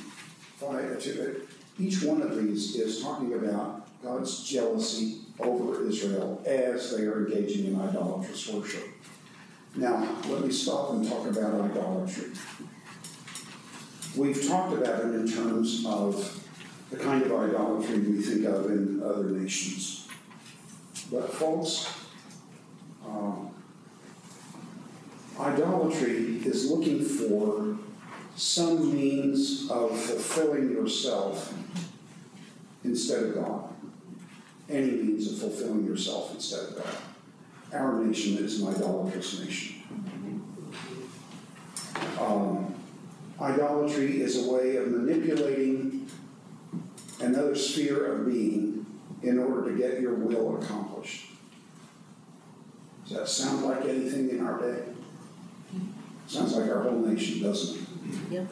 Two, 1.00 1.48
each 1.80 2.02
one 2.02 2.22
of 2.22 2.36
these 2.36 2.76
is 2.76 3.04
talking 3.04 3.34
about 3.34 3.88
God's 4.02 4.44
jealousy 4.44 5.20
over 5.40 5.88
Israel 5.88 6.42
as 6.46 6.96
they 6.96 7.04
are 7.04 7.28
engaging 7.28 7.68
in 7.68 7.80
idolatrous 7.80 8.50
worship. 8.50 8.84
Now, 9.76 10.08
let 10.28 10.44
me 10.44 10.52
stop 10.52 10.94
and 10.94 11.08
talk 11.08 11.28
about 11.28 11.62
idolatry. 11.62 12.32
We've 14.16 14.48
talked 14.48 14.74
about 14.74 15.02
it 15.02 15.14
in 15.14 15.32
terms 15.32 15.86
of 15.86 16.44
the 16.90 16.98
kind 16.98 17.22
of 17.22 17.32
idolatry 17.32 18.00
we 18.00 18.22
think 18.22 18.46
of 18.46 18.66
in 18.72 19.04
other 19.04 19.26
nations. 19.26 19.97
But, 21.12 21.34
folks, 21.34 21.90
um, 23.06 23.50
idolatry 25.40 26.42
is 26.46 26.70
looking 26.70 27.04
for 27.04 27.78
some 28.36 28.94
means 28.94 29.70
of 29.72 29.98
fulfilling 30.00 30.72
yourself 30.72 31.54
instead 32.84 33.24
of 33.24 33.36
God. 33.36 33.70
Any 34.70 34.92
means 34.92 35.32
of 35.32 35.40
fulfilling 35.40 35.86
yourself 35.86 36.34
instead 36.34 36.60
of 36.70 36.76
God. 36.76 36.98
Our 37.74 38.04
nation 38.04 38.38
is 38.38 38.62
an 38.62 38.76
idolatrous 38.76 39.40
nation. 39.40 39.84
Um, 42.20 42.76
idolatry 43.40 44.22
is 44.22 44.46
a 44.46 44.52
way 44.52 44.78
of 44.78 44.88
manipulating 44.88 46.10
another 47.20 47.56
sphere 47.56 48.14
of 48.14 48.26
being 48.28 48.86
in 49.24 49.40
order 49.40 49.72
to 49.72 49.78
get 49.78 50.00
your 50.00 50.14
will 50.14 50.62
accomplished. 50.62 50.87
Does 53.08 53.18
that 53.18 53.30
sound 53.30 53.64
like 53.66 53.86
anything 53.86 54.30
in 54.30 54.46
our 54.46 54.60
day? 54.60 54.84
Sounds 56.28 56.54
like 56.56 56.70
our 56.70 56.82
whole 56.84 57.00
nation, 57.00 57.42
doesn't 57.42 57.82
it? 57.82 57.88
Yep. 58.32 58.48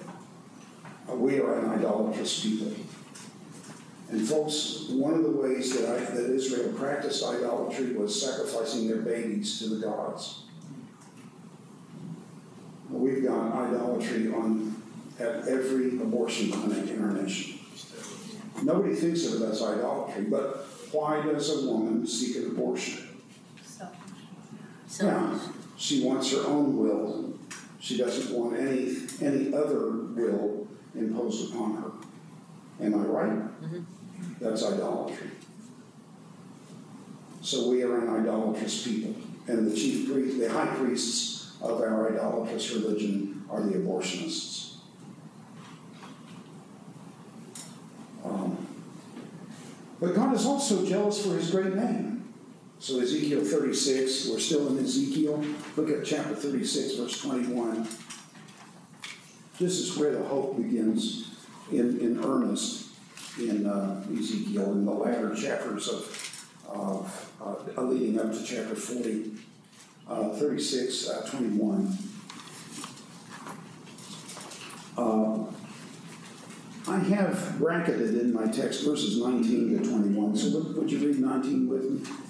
Uh, 1.12 1.16
We 1.16 1.40
are 1.42 1.60
an 1.60 1.70
idolatrous 1.72 2.42
people. 2.42 2.72
And 4.10 4.26
folks, 4.28 4.86
one 4.90 5.14
of 5.14 5.24
the 5.24 5.32
ways 5.32 5.76
that 5.76 5.90
I, 5.90 6.00
that 6.00 6.30
Israel 6.30 6.72
practiced 6.74 7.24
idolatry 7.26 7.94
was 7.94 8.22
sacrificing 8.22 8.88
their 8.88 9.02
babies 9.02 9.60
to 9.60 9.70
the 9.76 9.86
gods. 9.86 10.44
We've 12.90 13.26
got 13.26 13.52
idolatry 13.52 14.32
on, 14.32 14.82
at 15.20 15.48
every 15.48 16.00
abortion 16.00 16.52
clinic 16.52 16.90
in 16.92 17.04
our 17.04 17.12
nation. 17.12 17.60
Nobody 18.64 18.96
thinks 18.96 19.26
of 19.26 19.42
it 19.42 19.46
as 19.50 19.62
idolatry, 19.62 20.26
but 20.26 20.66
why 20.92 21.22
does 21.22 21.64
a 21.64 21.68
woman 21.68 22.08
seek 22.08 22.38
an 22.38 22.52
abortion? 22.52 23.05
So, 24.96 25.08
Yeah, 25.08 25.38
she 25.76 26.06
wants 26.06 26.32
her 26.32 26.48
own 26.48 26.78
will. 26.78 27.38
She 27.82 27.98
doesn't 27.98 28.34
want 28.34 28.58
any, 28.58 28.96
any 29.22 29.54
other 29.54 29.90
will 29.90 30.70
imposed 30.96 31.54
upon 31.54 31.76
her. 31.76 31.92
Am 32.80 32.96
I 32.96 33.00
right? 33.00 33.42
That's 34.40 34.64
idolatry. 34.64 35.32
So 37.42 37.70
we 37.70 37.84
are 37.84 37.98
an 37.98 38.22
idolatrous 38.22 38.88
people. 38.88 39.16
And 39.50 39.70
the 39.70 39.76
chief 39.76 40.10
priest, 40.10 40.40
the 40.40 40.50
high 40.50 40.74
priests 40.78 41.58
of 41.62 41.82
our 41.82 42.14
idolatrous 42.14 42.72
religion 42.72 43.44
are 43.50 43.64
the 43.64 43.78
abortionists. 43.78 44.76
Um, 48.24 48.66
but 50.00 50.16
God 50.16 50.34
is 50.34 50.46
also 50.46 50.86
jealous 50.86 51.26
for 51.26 51.34
his 51.34 51.52
great 51.52 51.76
name. 51.76 52.15
So 52.86 53.00
Ezekiel 53.00 53.44
36, 53.44 54.30
we're 54.30 54.40
still 54.40 54.68
in 54.68 54.78
Ezekiel. 54.78 55.44
Look 55.76 55.90
at 55.90 56.06
chapter 56.06 56.36
36, 56.36 56.98
verse 56.98 57.20
21. 57.20 57.82
This 59.60 59.80
is 59.80 59.98
where 59.98 60.12
the 60.12 60.24
hope 60.24 60.56
begins 60.56 61.32
in, 61.72 62.00
in 62.00 62.24
earnest 62.24 62.90
in 63.40 63.66
uh, 63.66 64.06
Ezekiel, 64.16 64.72
in 64.74 64.86
the 64.86 64.92
latter 64.92 65.34
chapters 65.34 65.88
of, 65.88 66.48
of 66.70 67.74
uh, 67.76 67.82
leading 67.82 68.20
up 68.20 68.32
to 68.32 68.46
chapter 68.46 68.76
40. 68.76 69.32
Uh, 70.08 70.30
36, 70.34 71.10
uh, 71.10 71.28
21. 71.28 71.98
Uh, 74.96 75.44
I 76.88 77.00
have 77.00 77.58
bracketed 77.58 78.14
in 78.14 78.32
my 78.32 78.46
text 78.46 78.86
verses 78.86 79.18
19 79.18 79.82
to 79.82 79.90
21. 79.90 80.38
So 80.38 80.60
would, 80.60 80.78
would 80.78 80.92
you 80.92 81.00
read 81.00 81.20
19 81.20 81.68
with 81.68 81.90
me? 81.90 82.25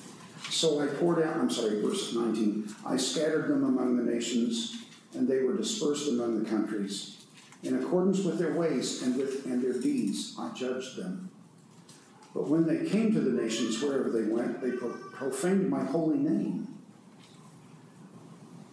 So 0.50 0.80
I 0.80 0.88
poured 0.88 1.22
out, 1.22 1.38
I'm 1.38 1.50
sorry, 1.50 1.82
verse 1.82 2.14
19. 2.14 2.74
I 2.86 2.98
scattered 2.98 3.50
them 3.50 3.64
among 3.64 3.98
the 3.98 4.04
nations, 4.04 4.86
and 5.14 5.28
they 5.28 5.44
were 5.44 5.58
dispersed 5.58 6.08
among 6.10 6.44
the 6.44 6.50
countries. 6.50 7.26
In 7.64 7.76
accordance 7.76 8.20
with 8.20 8.38
their 8.38 8.54
ways 8.54 9.02
and 9.02 9.18
with 9.18 9.46
and 9.46 9.62
their 9.64 9.80
deeds, 9.82 10.36
I 10.40 10.52
judged 10.54 10.98
them. 10.98 11.32
But 12.34 12.48
when 12.48 12.68
they 12.68 12.90
came 12.90 13.14
to 13.14 13.20
the 13.20 13.42
nations, 13.42 13.82
wherever 13.82 14.10
they 14.12 14.30
went, 14.30 14.62
they 14.62 14.72
pro- 14.72 14.98
profaned 15.14 15.70
my 15.70 15.84
holy 15.84 16.18
name. 16.18 16.68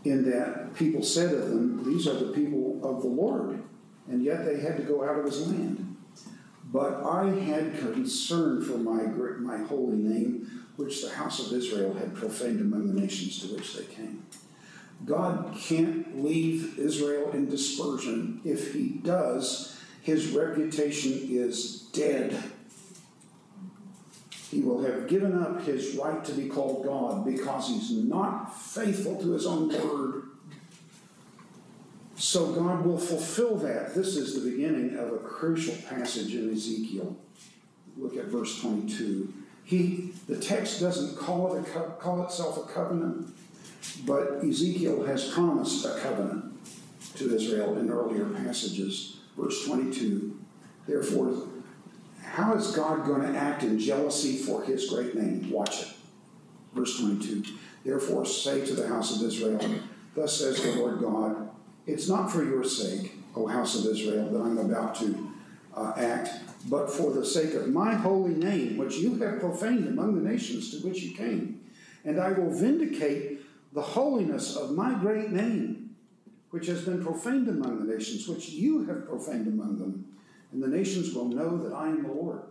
In 0.05 0.29
that 0.29 0.75
people 0.75 1.03
said 1.03 1.33
of 1.33 1.49
them, 1.49 1.85
These 1.85 2.09
are 2.09 2.15
the 2.15 2.33
people 2.33 2.81
of 2.83 3.03
the 3.03 3.09
Lord, 3.09 3.63
and 4.09 4.23
yet 4.23 4.45
they 4.45 4.61
had 4.61 4.77
to 4.77 4.83
go 4.83 5.09
out 5.09 5.19
of 5.19 5.25
his 5.25 5.47
land. 5.47 5.97
But 6.65 7.05
I 7.05 7.27
had 7.27 7.79
concern 7.79 8.65
for 8.65 8.79
my, 8.79 9.03
my 9.39 9.59
holy 9.65 9.97
name, 9.97 10.62
which 10.77 11.03
the 11.03 11.11
house 11.11 11.47
of 11.47 11.53
Israel 11.53 11.95
had 11.95 12.15
profaned 12.15 12.61
among 12.61 12.87
the 12.87 13.01
nations 13.01 13.41
to 13.41 13.55
which 13.55 13.75
they 13.75 13.85
came. 13.85 14.25
God 15.05 15.55
can't 15.59 16.23
leave 16.23 16.79
Israel 16.79 17.31
in 17.33 17.51
dispersion. 17.51 18.41
If 18.45 18.73
he 18.73 19.01
does, 19.03 19.81
his 20.03 20.31
reputation 20.31 21.29
is 21.31 21.83
dead. 21.93 22.43
He 24.51 24.61
will 24.61 24.83
have 24.83 25.09
given 25.09 25.43
up 25.43 25.63
his 25.63 25.97
right 25.97 26.25
to 26.25 26.33
be 26.33 26.49
called 26.49 26.85
God 26.85 27.25
because 27.25 27.69
he's 27.69 27.91
not 27.91 28.55
faithful 28.55 29.21
to 29.23 29.33
his 29.33 29.47
own 29.47 29.69
word. 29.69 30.25
So 32.17 32.53
God 32.53 32.85
will 32.85 32.99
fulfill 32.99 33.57
that. 33.57 33.95
This 33.95 34.17
is 34.17 34.35
the 34.35 34.51
beginning 34.51 34.97
of 34.97 35.13
a 35.13 35.19
crucial 35.19 35.75
passage 35.89 36.35
in 36.35 36.53
Ezekiel. 36.53 37.17
Look 37.97 38.17
at 38.17 38.27
verse 38.27 38.61
22. 38.61 39.33
He, 39.73 40.13
the 40.29 40.37
text 40.37 40.81
doesn't 40.81 41.17
call 41.17 41.57
it 41.57 41.67
a 41.75 41.81
call 41.93 42.23
itself 42.25 42.59
a 42.59 42.75
covenant, 42.75 43.35
but 44.05 44.45
Ezekiel 44.45 45.03
has 45.05 45.31
promised 45.31 45.87
a 45.87 45.99
covenant 45.99 46.55
to 47.15 47.35
Israel 47.35 47.79
in 47.79 47.89
earlier 47.91 48.27
passages. 48.27 49.17
Verse 49.35 49.65
22. 49.65 50.39
Therefore, 50.87 51.49
how 52.23 52.53
is 52.53 52.73
God 52.73 53.07
going 53.07 53.23
to 53.23 53.39
act 53.39 53.63
in 53.63 53.79
jealousy 53.79 54.37
for 54.37 54.63
his 54.63 54.91
great 54.91 55.15
name? 55.15 55.51
Watch 55.51 55.85
it. 55.85 55.89
Verse 56.75 57.01
22. 57.01 57.43
Therefore, 57.83 58.27
say 58.27 58.67
to 58.67 58.75
the 58.75 58.89
house 58.89 59.17
of 59.17 59.27
Israel, 59.27 59.59
Thus 60.15 60.39
says 60.39 60.63
the 60.63 60.73
Lord 60.73 61.01
God, 61.01 61.49
it's 61.87 62.11
not 62.11 62.31
for 62.31 62.45
your 62.45 62.63
sake, 62.63 63.15
O 63.35 63.47
house 63.47 63.83
of 63.83 63.91
Israel, 63.91 64.29
that 64.29 64.39
I'm 64.39 64.59
about 64.59 64.95
to 64.97 65.32
uh, 65.75 65.93
act, 65.97 66.31
but 66.69 66.91
for 66.91 67.13
the 67.13 67.25
sake 67.25 67.55
of 67.55 67.69
my 67.69 67.95
holy 67.95 68.35
name, 68.35 68.77
which 68.77 68.97
you 68.97 69.15
have 69.17 69.41
profaned 69.41 69.89
among 69.89 70.15
the 70.15 70.29
nations 70.29 70.71
to 70.71 70.87
which 70.87 71.01
you 71.03 71.17
came. 71.17 71.61
And 72.05 72.21
I 72.21 72.33
will 72.33 72.51
vindicate 72.51 73.41
the 73.73 73.83
holiness 73.83 74.57
of 74.57 74.73
my 74.73 74.95
great 74.95 75.31
name, 75.31 75.95
which 76.51 76.67
has 76.67 76.83
been 76.85 77.03
profaned 77.03 77.49
among 77.49 77.85
the 77.85 77.93
nations, 77.93 78.29
which 78.29 78.51
you 78.51 78.85
have 78.85 79.07
profaned 79.07 79.47
among 79.47 79.79
them. 79.79 80.05
And 80.53 80.63
the 80.63 80.69
nations 80.69 81.15
will 81.15 81.29
know 81.29 81.57
that 81.59 81.75
I 81.75 81.89
am 81.89 82.03
the 82.03 82.13
Lord, 82.13 82.43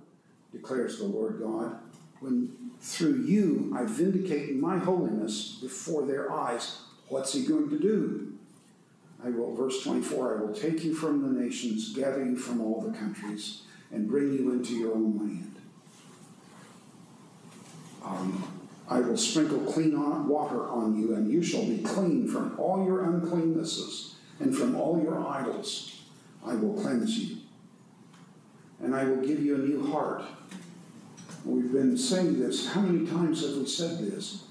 declares 0.52 0.98
the 0.98 1.06
Lord 1.06 1.40
God, 1.40 1.78
when 2.20 2.56
through 2.80 3.22
you 3.24 3.72
I 3.76 3.86
vindicate 3.86 4.56
my 4.56 4.80
holiness 4.80 5.60
before 5.62 6.06
their 6.06 6.32
eyes. 6.32 6.82
What's 7.10 7.34
he 7.34 7.46
going 7.46 7.70
to 7.70 7.80
do? 7.80 8.34
I 9.24 9.30
will, 9.30 9.54
verse 9.54 9.84
24, 9.84 10.38
I 10.38 10.42
will 10.42 10.54
take 10.54 10.84
you 10.84 10.96
from 10.96 11.22
the 11.22 11.42
nations, 11.42 11.94
gather 11.94 12.26
you 12.26 12.36
from 12.36 12.60
all 12.62 12.82
the 12.82 12.98
countries, 12.98 13.62
and 13.92 14.08
bring 14.08 14.34
you 14.34 14.52
into 14.52 14.74
your 14.76 14.94
own 14.94 15.18
land. 15.20 15.56
Um, 18.04 18.62
I 18.90 19.00
will 19.00 19.18
sprinkle 19.18 19.60
clean 19.60 19.98
water 20.28 20.68
on 20.68 21.00
you, 21.00 21.14
and 21.16 21.32
you 21.32 21.44
shall 21.44 21.66
be 21.66 21.78
clean 21.80 22.28
from 22.28 22.60
all 22.60 22.84
your 22.84 23.04
uncleannesses 23.04 24.16
and 24.40 24.56
from 24.56 24.76
all 24.76 25.02
your 25.02 25.26
idols. 25.28 26.02
I 26.46 26.56
will 26.56 26.74
cleanse 26.82 27.18
you. 27.18 27.38
And 28.82 28.96
I 28.96 29.04
will 29.04 29.26
give 29.26 29.40
you 29.40 29.56
a 29.56 29.60
new 29.60 29.92
heart. 29.92 30.24
We've 31.46 31.72
been 31.72 31.96
saying 31.96 32.40
this. 32.40 32.68
How 32.68 32.82
many 32.82 33.06
times 33.06 33.46
have 33.46 33.56
we 33.56 33.68
said 33.68 34.00
this? 34.00 34.46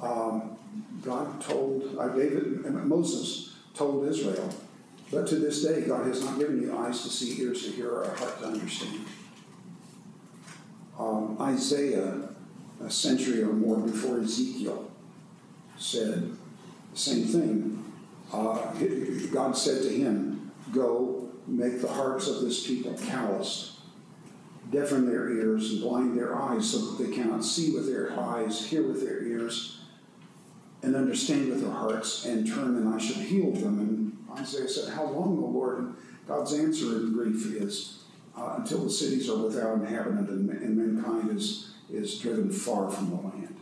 Um, 0.00 0.56
God 1.02 1.40
told, 1.40 1.96
uh, 1.98 2.08
David, 2.08 2.64
and 2.64 2.86
Moses 2.86 3.43
told 3.74 4.08
Israel, 4.08 4.54
but 5.10 5.26
to 5.28 5.36
this 5.36 5.62
day, 5.62 5.82
God 5.82 6.06
has 6.06 6.24
not 6.24 6.38
given 6.38 6.62
you 6.62 6.76
eyes 6.76 7.02
to 7.02 7.08
see, 7.08 7.40
ears 7.42 7.64
to 7.64 7.72
hear, 7.72 7.90
or 7.90 8.04
a 8.04 8.16
heart 8.16 8.40
to 8.40 8.46
understand. 8.46 9.04
Um, 10.98 11.36
Isaiah 11.40 12.28
a 12.82 12.90
century 12.90 13.42
or 13.42 13.52
more 13.52 13.78
before 13.78 14.20
Ezekiel 14.20 14.90
said 15.78 16.30
the 16.92 16.98
same 16.98 17.24
thing. 17.24 17.92
Uh, 18.32 18.72
God 19.32 19.56
said 19.56 19.82
to 19.82 19.88
him, 19.88 20.50
Go, 20.72 21.28
make 21.46 21.80
the 21.80 21.88
hearts 21.88 22.26
of 22.28 22.42
this 22.42 22.66
people 22.66 22.94
calloused, 22.94 23.72
deafen 24.70 25.06
their 25.06 25.30
ears, 25.30 25.72
and 25.72 25.82
blind 25.82 26.18
their 26.18 26.36
eyes 26.36 26.70
so 26.70 26.78
that 26.78 27.04
they 27.04 27.14
cannot 27.14 27.44
see 27.44 27.74
with 27.74 27.86
their 27.86 28.18
eyes, 28.18 28.66
hear 28.66 28.82
with 28.82 29.04
their 29.04 29.22
ears, 29.22 29.80
and 30.84 30.94
understand 30.94 31.48
with 31.48 31.62
their 31.62 31.72
hearts, 31.72 32.26
and 32.26 32.46
turn, 32.46 32.76
and 32.76 32.94
I 32.94 32.98
should 32.98 33.16
heal 33.16 33.50
them. 33.52 33.78
And 33.78 34.38
Isaiah 34.38 34.68
said, 34.68 34.92
How 34.92 35.04
long, 35.04 35.38
O 35.42 35.46
Lord? 35.46 35.78
And 35.78 35.96
God's 36.28 36.52
answer 36.52 36.96
in 36.96 37.12
grief 37.14 37.46
is, 37.54 38.04
uh, 38.36 38.56
Until 38.58 38.84
the 38.84 38.90
cities 38.90 39.30
are 39.30 39.38
without 39.38 39.78
inhabitant 39.78 40.28
and, 40.28 40.50
and 40.50 40.76
mankind 40.76 41.36
is, 41.36 41.72
is 41.90 42.18
driven 42.18 42.50
far 42.50 42.90
from 42.90 43.10
the 43.10 43.16
land. 43.16 43.56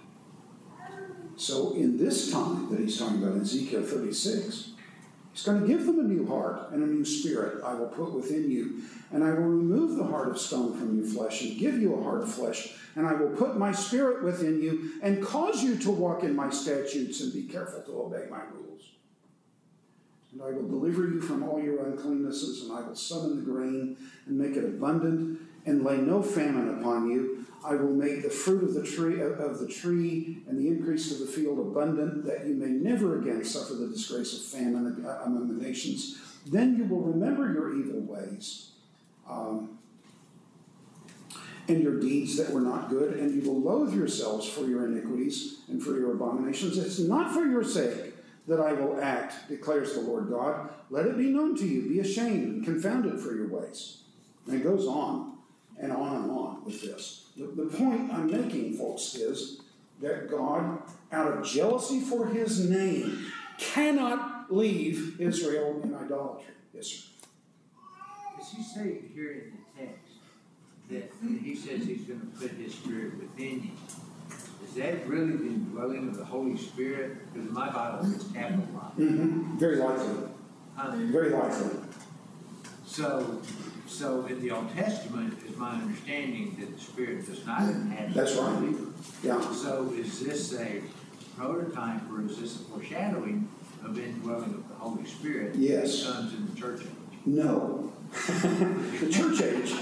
So, 1.37 1.73
in 1.75 1.97
this 1.97 2.31
time 2.31 2.71
that 2.71 2.81
he's 2.81 2.99
talking 2.99 3.23
about, 3.23 3.41
Ezekiel 3.41 3.83
36, 3.83 4.73
he's 5.33 5.43
going 5.43 5.61
to 5.61 5.67
give 5.67 5.87
them 5.87 5.99
a 5.99 6.03
new 6.03 6.27
heart 6.27 6.71
and 6.73 6.83
a 6.83 6.87
new 6.87 7.05
spirit 7.05 7.63
I 7.65 7.75
will 7.75 7.89
put 7.89 8.13
within 8.13 8.51
you. 8.51 8.83
And 9.11 9.23
I 9.23 9.31
will 9.31 9.43
remove 9.43 9.97
the 9.97 10.05
heart 10.05 10.29
of 10.29 10.39
stone 10.39 10.79
from 10.79 10.97
your 10.97 11.07
flesh 11.07 11.43
and 11.43 11.59
give 11.59 11.79
you 11.79 11.95
a 11.95 12.03
heart 12.03 12.23
of 12.23 12.33
flesh. 12.33 12.75
And 12.97 13.07
I 13.07 13.13
will 13.13 13.31
put 13.31 13.59
my 13.59 13.73
spirit 13.73 14.23
within 14.23 14.63
you 14.63 14.93
and 15.03 15.23
cause 15.23 15.63
you 15.63 15.77
to 15.79 15.91
walk 15.91 16.23
in 16.23 16.35
my 16.35 16.51
statutes 16.51 17.21
and 17.21 17.33
be 17.33 17.43
careful 17.43 17.83
to 17.83 18.03
obey 18.03 18.27
my 18.31 18.41
rules. 18.53 18.89
And 20.33 20.43
I 20.43 20.51
will 20.51 20.67
deliver 20.67 21.03
you 21.03 21.21
from 21.21 21.43
all 21.43 21.61
your 21.61 21.85
uncleannesses, 21.85 22.63
and 22.63 22.73
I 22.73 22.81
will 22.81 22.97
summon 22.97 23.37
the 23.37 23.43
grain 23.43 23.99
and 24.27 24.39
make 24.39 24.57
it 24.57 24.65
abundant, 24.65 25.41
and 25.65 25.85
lay 25.85 25.97
no 25.99 26.23
famine 26.23 26.81
upon 26.81 27.11
you. 27.11 27.47
I 27.65 27.75
will 27.77 27.95
make 27.95 28.23
the 28.23 28.31
fruit 28.31 28.65
of 28.65 28.75
the 28.75 28.83
tree 28.83 29.21
of 29.21 29.59
the 29.61 29.69
tree 29.69 30.43
and 30.49 30.59
the 30.59 30.67
increase 30.67 31.13
of 31.13 31.21
the 31.21 31.27
field 31.27 31.61
abundant, 31.61 32.25
that 32.27 32.47
you 32.47 32.55
may 32.55 32.67
never 32.67 33.21
again 33.21 33.45
suffer 33.45 33.75
the 33.75 33.87
disgrace 33.87 34.37
of 34.37 34.45
famine 34.45 35.07
among 35.25 35.57
the 35.57 35.65
nations. 35.65 36.21
Then 36.45 36.77
you 36.77 36.85
will 36.85 37.03
remember 37.03 37.53
your 37.53 37.77
evil 37.77 38.01
ways. 38.01 38.73
Um, 39.29 39.79
and 41.69 41.81
your 41.81 42.01
deeds 42.01 42.37
that 42.37 42.51
were 42.51 42.61
not 42.61 42.91
good, 42.91 43.15
and 43.15 43.33
you 43.33 43.49
will 43.49 43.61
loathe 43.61 43.95
yourselves 43.95 44.49
for 44.49 44.63
your 44.63 44.87
iniquities 44.87 45.59
and 45.69 45.81
for 45.81 45.97
your 45.97 46.13
abominations. 46.13 46.77
It's 46.77 46.99
not 46.99 47.33
for 47.33 47.47
your 47.47 47.63
sake 47.63 48.15
that 48.49 48.59
I 48.59 48.73
will 48.73 49.01
act, 49.01 49.49
declares 49.49 49.95
the 49.95 50.01
Lord 50.01 50.29
God. 50.29 50.71
Let 50.91 51.07
it 51.07 51.17
be 51.17 51.31
known 51.31 51.57
to 51.57 51.67
you. 51.67 51.89
Be 51.89 52.01
ashamed 52.01 52.43
and 52.43 52.65
confounded 52.65 53.21
for 53.21 53.35
your 53.37 53.47
ways. 53.47 53.99
And 54.47 54.61
it 54.61 54.65
goes 54.65 54.87
on 54.87 55.32
and 55.83 55.93
on 55.93 56.23
and 56.23 56.31
on 56.31 56.65
with 56.65 56.81
this. 56.81 57.27
The, 57.37 57.45
the 57.45 57.67
point 57.67 58.13
I'm 58.13 58.31
making, 58.31 58.75
folks, 58.75 59.17
is 59.17 59.61
that 60.01 60.31
God, 60.31 60.83
out 61.13 61.33
of 61.33 61.45
jealousy 61.45 62.01
for 62.01 62.27
his 62.29 62.71
name, 62.71 63.27
cannot 63.59 64.53
leave 64.53 65.21
Israel 65.21 65.81
in 65.83 65.95
idolatry. 65.95 66.55
Yes, 66.73 66.87
sir. 66.87 67.09
Does 68.39 68.51
he 68.53 68.63
say 68.63 69.01
here 69.15 69.33
in 69.33 69.53
the 69.53 69.87
text 69.87 70.13
that 70.91 71.13
he 71.43 71.55
says 71.55 71.87
he's 71.87 72.03
gonna 72.03 72.21
put 72.39 72.51
his 72.53 72.75
spirit 72.75 73.19
within 73.19 73.65
you? 73.65 73.71
Is 74.67 74.75
that 74.75 75.07
really 75.07 75.33
the 75.33 75.47
indwelling 75.47 76.09
of 76.09 76.17
the 76.17 76.25
Holy 76.25 76.57
Spirit? 76.57 77.33
Because 77.33 77.51
my 77.51 77.71
Bible 77.71 78.05
says 78.05 78.25
capitalized. 78.33 78.97
Mm-hmm. 78.99 79.59
Very 79.59 79.77
likely. 79.77 80.29
Huh? 80.75 80.91
Very 80.95 81.31
likely. 81.31 81.79
So, 82.87 83.41
so 83.93 84.27
in 84.27 84.41
the 84.41 84.51
Old 84.51 84.73
Testament, 84.75 85.39
is 85.49 85.57
my 85.57 85.73
understanding 85.73 86.57
that 86.59 86.75
the 86.75 86.83
Spirit 86.83 87.27
does 87.27 87.47
not 87.47 87.63
inhabit. 87.63 88.15
That's 88.15 88.35
the 88.35 88.43
right. 88.43 88.61
believer. 88.61 88.91
Yeah. 89.23 89.41
So 89.53 89.93
is 89.97 90.21
this 90.21 90.59
a 90.59 90.83
prototype 91.37 92.11
or 92.11 92.25
is 92.25 92.39
this 92.39 92.57
a 92.57 92.59
foreshadowing 92.65 93.49
of 93.85 93.99
indwelling 93.99 94.55
of 94.55 94.69
the 94.69 94.75
Holy 94.75 95.05
Spirit? 95.05 95.55
Yes. 95.57 96.05
That 96.05 96.15
comes 96.15 96.35
in 96.35 96.55
the 96.55 96.61
church 96.61 96.81
age? 96.83 96.89
No. 97.27 97.93
the 98.13 99.09
church 99.11 99.41
age, 99.41 99.75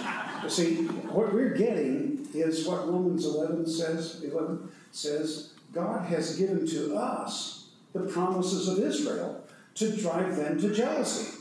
see, 0.49 0.85
what 0.85 1.33
we're 1.33 1.55
getting 1.55 2.29
is 2.33 2.67
what 2.67 2.87
Romans 2.89 3.25
11 3.25 3.67
says, 3.67 4.23
11 4.23 4.71
says, 4.93 5.53
God 5.73 6.07
has 6.07 6.37
given 6.37 6.67
to 6.69 6.95
us 6.95 7.67
the 7.93 8.01
promises 8.01 8.69
of 8.69 8.79
Israel 8.79 9.45
to 9.75 9.97
drive 9.97 10.37
them 10.37 10.61
to 10.61 10.73
jealousy. 10.73 11.40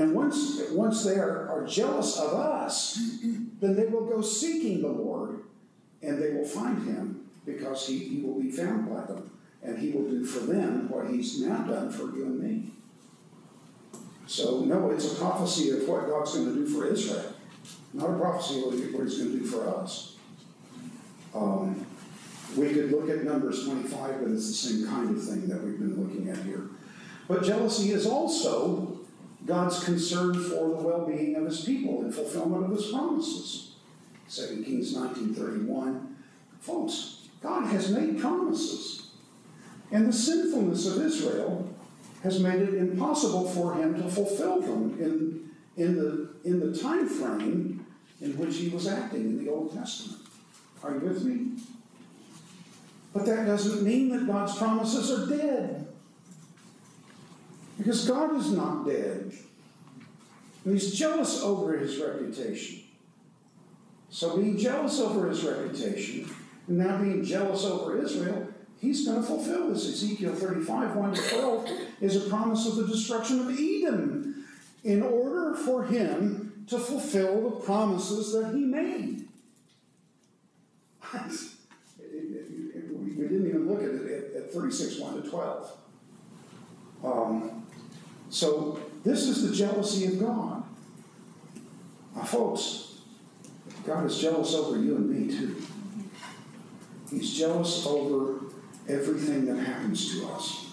And 0.00 0.14
once, 0.14 0.62
once 0.70 1.04
they 1.04 1.16
are, 1.16 1.46
are 1.50 1.66
jealous 1.66 2.18
of 2.18 2.32
us, 2.32 2.98
then 3.60 3.76
they 3.76 3.84
will 3.84 4.06
go 4.06 4.22
seeking 4.22 4.80
the 4.80 4.88
Lord 4.88 5.42
and 6.00 6.20
they 6.20 6.30
will 6.30 6.46
find 6.46 6.82
him 6.88 7.28
because 7.44 7.86
he, 7.86 7.98
he 7.98 8.22
will 8.22 8.40
be 8.40 8.50
found 8.50 8.88
by 8.88 9.02
them. 9.02 9.30
And 9.62 9.78
he 9.78 9.90
will 9.90 10.08
do 10.08 10.24
for 10.24 10.40
them 10.50 10.88
what 10.88 11.10
he's 11.10 11.42
now 11.42 11.58
done 11.64 11.90
for 11.90 12.04
you 12.16 12.24
and 12.24 12.40
me. 12.40 12.70
So, 14.26 14.60
no, 14.60 14.88
it's 14.88 15.12
a 15.12 15.16
prophecy 15.16 15.70
of 15.72 15.86
what 15.86 16.08
God's 16.08 16.34
going 16.34 16.46
to 16.46 16.54
do 16.54 16.66
for 16.66 16.86
Israel, 16.86 17.34
not 17.92 18.08
a 18.08 18.18
prophecy 18.18 18.60
of 18.60 18.68
what 18.94 19.04
he's 19.04 19.18
going 19.18 19.32
to 19.32 19.38
do 19.38 19.44
for 19.44 19.68
us. 19.68 20.16
Um, 21.34 21.84
we 22.56 22.72
could 22.72 22.90
look 22.90 23.10
at 23.10 23.22
Numbers 23.24 23.66
25, 23.66 24.22
but 24.22 24.30
it's 24.30 24.46
the 24.46 24.54
same 24.54 24.86
kind 24.86 25.14
of 25.14 25.22
thing 25.22 25.46
that 25.48 25.62
we've 25.62 25.78
been 25.78 26.02
looking 26.02 26.30
at 26.30 26.38
here. 26.38 26.70
But 27.28 27.44
jealousy 27.44 27.92
is 27.92 28.06
also 28.06 28.89
God's 29.46 29.82
concern 29.84 30.34
for 30.34 30.68
the 30.68 30.82
well 30.82 31.06
being 31.06 31.36
of 31.36 31.44
his 31.46 31.64
people 31.64 32.02
and 32.02 32.14
fulfillment 32.14 32.64
of 32.64 32.70
his 32.70 32.90
promises. 32.90 33.74
2 34.28 34.62
Kings 34.64 34.94
19:31. 34.94 36.14
Folks, 36.60 37.28
God 37.42 37.66
has 37.66 37.90
made 37.90 38.20
promises. 38.20 39.08
And 39.90 40.06
the 40.06 40.12
sinfulness 40.12 40.86
of 40.86 41.02
Israel 41.02 41.68
has 42.22 42.40
made 42.40 42.60
it 42.60 42.74
impossible 42.74 43.48
for 43.48 43.74
him 43.74 43.94
to 44.00 44.08
fulfill 44.08 44.60
them 44.60 44.96
in, 45.00 45.50
in, 45.82 45.96
the, 45.96 46.28
in 46.44 46.60
the 46.60 46.78
time 46.78 47.08
frame 47.08 47.84
in 48.20 48.36
which 48.36 48.56
he 48.56 48.68
was 48.68 48.86
acting 48.86 49.22
in 49.22 49.44
the 49.44 49.50
Old 49.50 49.74
Testament. 49.74 50.20
Are 50.82 50.92
you 50.92 51.00
with 51.00 51.24
me? 51.24 51.62
But 53.12 53.26
that 53.26 53.46
doesn't 53.46 53.82
mean 53.82 54.10
that 54.10 54.26
God's 54.26 54.56
promises 54.56 55.10
are 55.10 55.26
dead. 55.26 55.88
Because 57.80 58.06
God 58.06 58.36
is 58.36 58.52
not 58.52 58.84
dead. 58.84 59.32
And 60.64 60.74
he's 60.74 60.92
jealous 60.92 61.40
over 61.42 61.78
his 61.78 61.98
reputation. 61.98 62.80
So 64.10 64.36
being 64.36 64.58
jealous 64.58 65.00
over 65.00 65.30
his 65.30 65.42
reputation, 65.42 66.30
and 66.66 66.76
now 66.76 66.98
being 66.98 67.24
jealous 67.24 67.64
over 67.64 67.96
Israel, 67.96 68.48
he's 68.82 69.06
going 69.06 69.22
to 69.22 69.26
fulfill 69.26 69.72
this. 69.72 69.88
Ezekiel 69.88 70.34
35, 70.34 70.94
1 70.94 71.14
to 71.14 71.30
12 71.30 71.70
is 72.02 72.16
a 72.16 72.28
promise 72.28 72.66
of 72.66 72.76
the 72.76 72.86
destruction 72.86 73.40
of 73.40 73.58
Edom 73.58 74.44
in 74.84 75.02
order 75.02 75.54
for 75.54 75.84
him 75.84 76.66
to 76.68 76.78
fulfill 76.78 77.48
the 77.48 77.56
promises 77.64 78.34
that 78.34 78.54
he 78.54 78.60
made. 78.60 79.26
we 81.14 81.18
didn't 83.26 83.48
even 83.48 83.66
look 83.66 83.82
at 83.82 83.88
it 83.88 84.34
at, 84.36 84.42
at 84.42 84.52
36, 84.52 84.98
1 84.98 85.22
to 85.22 85.30
12. 85.30 85.79
Um, 87.04 87.64
so, 88.28 88.80
this 89.02 89.22
is 89.22 89.48
the 89.48 89.56
jealousy 89.56 90.06
of 90.06 90.20
God. 90.20 90.62
Now, 92.14 92.22
folks, 92.22 92.98
God 93.86 94.04
is 94.06 94.18
jealous 94.18 94.54
over 94.54 94.78
you 94.78 94.96
and 94.96 95.08
me 95.08 95.34
too. 95.34 95.56
He's 97.10 97.36
jealous 97.36 97.86
over 97.86 98.40
everything 98.88 99.46
that 99.46 99.64
happens 99.64 100.12
to 100.12 100.28
us. 100.28 100.66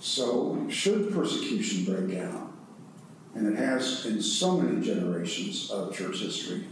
So, 0.00 0.66
should 0.68 1.12
persecution 1.12 1.92
break 1.92 2.18
out, 2.18 2.52
and 3.34 3.46
it 3.46 3.56
has 3.56 4.04
in 4.06 4.20
so 4.20 4.58
many 4.58 4.84
generations 4.84 5.70
of 5.70 5.96
church 5.96 6.20
history, 6.20 6.64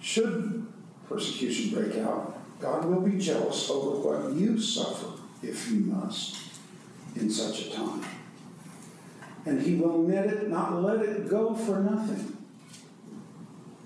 should 0.00 0.66
persecution 1.08 1.76
break 1.76 1.98
out, 1.98 2.38
God 2.60 2.84
will 2.84 3.00
be 3.00 3.18
jealous 3.18 3.68
over 3.68 3.98
what 3.98 4.32
you 4.34 4.60
suffer, 4.60 5.20
if 5.42 5.70
you 5.70 5.80
must, 5.80 6.36
in 7.16 7.30
such 7.30 7.66
a 7.66 7.70
time. 7.72 8.02
And 9.46 9.62
He 9.62 9.76
will 9.76 10.04
let 10.04 10.26
it, 10.26 10.48
not 10.48 10.82
let 10.82 11.00
it 11.00 11.28
go 11.28 11.54
for 11.54 11.80
nothing. 11.80 12.36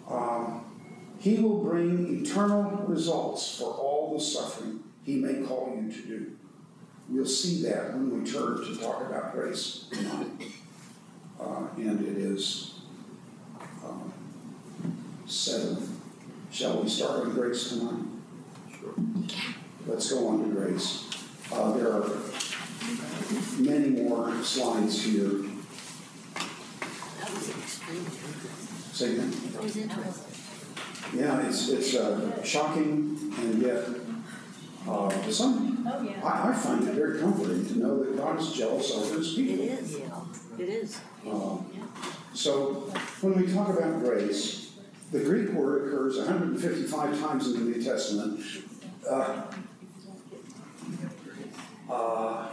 Um, 0.08 0.64
he 1.22 1.38
will 1.38 1.62
bring 1.62 2.24
eternal 2.24 2.84
results 2.88 3.56
for 3.56 3.70
all 3.70 4.12
the 4.12 4.20
suffering 4.20 4.82
He 5.04 5.16
may 5.16 5.46
call 5.46 5.80
you 5.80 5.90
to 5.92 6.02
do. 6.02 6.32
We'll 7.08 7.26
see 7.26 7.62
that 7.62 7.94
when 7.94 8.22
we 8.22 8.30
turn 8.30 8.56
to 8.56 8.76
talk 8.76 9.02
about 9.02 9.32
grace 9.32 9.86
tonight. 9.90 10.26
Uh, 11.40 11.66
and 11.76 12.00
it 12.00 12.16
is 12.18 12.80
um, 13.84 14.12
seven. 15.26 16.00
Shall 16.50 16.82
we 16.82 16.88
start 16.88 17.26
with 17.26 17.34
grace 17.34 17.68
tonight? 17.68 18.04
Sure. 18.78 18.94
Let's 19.86 20.10
go 20.10 20.28
on 20.28 20.44
to 20.44 20.50
grace. 20.54 21.08
Uh, 21.52 21.72
there 21.76 21.92
are 21.92 22.08
many 23.58 23.88
more 23.90 24.34
slides 24.42 25.02
here. 25.04 25.28
That 27.20 27.30
was 27.34 27.50
extremely. 27.50 28.10
Say 28.92 29.12
again. 29.14 29.30
That 29.52 29.62
was 29.62 29.76
interesting. 29.76 31.18
Yeah, 31.18 31.46
it's, 31.46 31.68
it's 31.68 31.94
uh, 31.94 32.42
shocking 32.42 33.32
and 33.38 33.62
yet, 33.62 33.84
uh, 34.88 35.30
some, 35.30 35.68
Oh, 35.86 36.02
yeah. 36.02 36.24
I, 36.24 36.50
I 36.50 36.54
find 36.54 36.86
it 36.88 36.94
very 36.94 37.20
comforting 37.20 37.66
to 37.66 37.78
know 37.78 38.02
that 38.04 38.16
God 38.16 38.40
is 38.40 38.52
jealous 38.52 38.90
over 38.92 39.16
his 39.18 39.32
It 39.32 39.36
people. 39.46 39.64
is, 39.66 39.96
it 40.58 40.68
is. 40.68 41.00
Um, 41.28 41.66
So 42.34 42.90
when 43.20 43.34
we 43.42 43.52
talk 43.52 43.68
about 43.68 44.00
grace, 44.00 44.72
the 45.10 45.20
Greek 45.20 45.50
word 45.50 45.88
occurs 45.92 46.16
155 46.18 47.20
times 47.20 47.46
in 47.48 47.52
the 47.52 47.76
New 47.76 47.82
Testament. 47.82 48.40
Uh, 49.08 49.42
uh, 51.92 52.48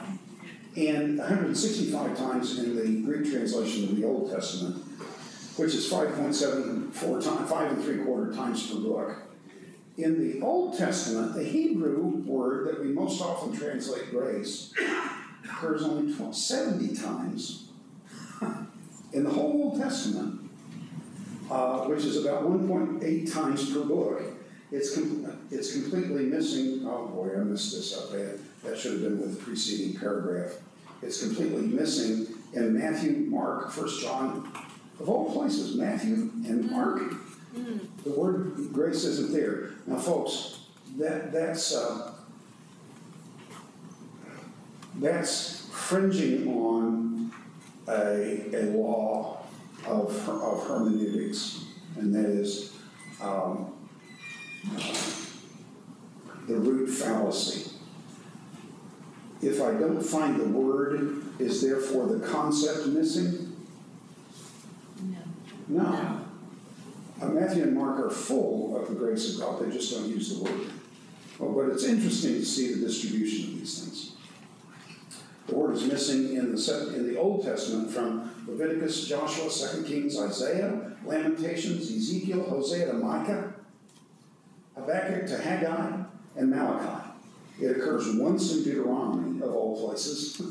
and 0.75 1.17
165 1.17 2.17
times 2.17 2.59
in 2.59 2.75
the 2.75 3.01
Greek 3.01 3.31
translation 3.31 3.85
of 3.85 3.95
the 3.95 4.05
Old 4.05 4.31
Testament, 4.31 4.83
which 5.55 5.73
is 5.73 5.91
5.74 5.91 7.23
times, 7.23 7.49
five 7.49 7.71
and 7.71 7.83
three 7.83 8.03
quarter 8.03 8.33
times 8.33 8.69
per 8.69 8.79
book. 8.79 9.17
In 9.97 10.19
the 10.19 10.45
Old 10.45 10.77
Testament, 10.77 11.35
the 11.35 11.43
Hebrew 11.43 12.23
word 12.25 12.67
that 12.67 12.81
we 12.81 12.87
most 12.87 13.21
often 13.21 13.57
translate 13.57 14.11
grace 14.11 14.73
occurs 15.43 15.83
only 15.83 16.13
12 16.13 16.35
70 16.35 16.95
times 16.95 17.69
in 19.13 19.23
the 19.23 19.29
whole 19.29 19.63
Old 19.63 19.81
Testament, 19.81 20.49
uh, 21.49 21.79
which 21.85 22.05
is 22.05 22.23
about 22.23 22.43
1.8 22.43 23.33
times 23.33 23.73
per 23.73 23.83
book. 23.83 24.21
It's, 24.71 24.93
com- 24.93 25.47
it's 25.49 25.73
completely 25.73 26.25
missing. 26.25 26.85
Oh 26.85 27.07
boy, 27.07 27.31
I 27.35 27.43
messed 27.43 27.75
this 27.75 27.97
up 27.97 28.13
bad. 28.13 28.39
That 28.63 28.77
should 28.77 28.93
have 28.93 29.01
been 29.01 29.19
with 29.19 29.37
the 29.37 29.43
preceding 29.43 29.99
paragraph. 29.99 30.53
It's 31.01 31.23
completely 31.23 31.61
missing 31.61 32.27
in 32.53 32.77
Matthew, 32.77 33.11
Mark, 33.29 33.71
First 33.71 34.01
John, 34.01 34.51
of 34.99 35.07
all 35.07 35.31
places, 35.31 35.75
Matthew 35.77 36.29
and 36.45 36.69
Mark. 36.69 37.01
The 38.03 38.11
word 38.11 38.71
grace 38.73 39.05
isn't 39.05 39.31
there. 39.31 39.71
Now, 39.87 39.97
folks, 39.97 40.59
that 40.97 41.31
that's 41.31 41.73
uh, 41.75 42.13
that's 44.95 45.67
fringing 45.71 46.47
on 46.47 47.31
a, 47.87 48.55
a 48.55 48.63
law 48.77 49.41
of, 49.87 50.29
of 50.29 50.67
hermeneutics, 50.67 51.65
and 51.97 52.13
that 52.13 52.25
is 52.25 52.73
um, 53.21 53.73
the 56.47 56.55
root 56.55 56.87
fallacy. 56.87 57.68
If 59.41 59.61
I 59.61 59.71
don't 59.71 60.01
find 60.01 60.39
the 60.39 60.45
word, 60.45 61.23
is 61.39 61.61
therefore 61.61 62.07
the 62.07 62.25
concept 62.27 62.87
missing? 62.87 63.55
No. 65.01 65.19
No. 65.67 66.21
Uh, 67.21 67.27
Matthew 67.27 67.63
and 67.63 67.75
Mark 67.75 67.99
are 67.99 68.09
full 68.09 68.77
of 68.77 68.89
the 68.89 68.95
grace 68.95 69.33
of 69.33 69.41
God, 69.41 69.65
they 69.65 69.71
just 69.71 69.93
don't 69.93 70.07
use 70.07 70.37
the 70.37 70.43
word. 70.43 70.69
Well, 71.37 71.53
but 71.53 71.73
it's 71.73 71.85
interesting 71.85 72.33
to 72.35 72.45
see 72.45 72.73
the 72.73 72.85
distribution 72.85 73.53
of 73.53 73.59
these 73.59 73.79
things. 73.79 74.15
The 75.47 75.55
word 75.55 75.75
is 75.75 75.83
missing 75.83 76.35
in 76.35 76.53
the, 76.53 76.93
in 76.95 77.07
the 77.07 77.17
Old 77.19 77.43
Testament 77.43 77.91
from 77.91 78.45
Leviticus, 78.47 79.07
Joshua, 79.07 79.49
2 79.49 79.83
Kings, 79.83 80.19
Isaiah, 80.19 80.91
Lamentations, 81.05 81.89
Ezekiel, 81.91 82.43
Hosea 82.43 82.87
to 82.87 82.93
Micah, 82.93 83.53
Habakkuk 84.75 85.27
to 85.27 85.37
Haggai, 85.37 86.03
and 86.35 86.49
Malachi. 86.49 87.09
It 87.59 87.77
occurs 87.77 88.15
once 88.15 88.53
in 88.53 88.63
Deuteronomy, 88.63 89.28
of 89.41 89.53
all 89.53 89.87
places. 89.87 90.41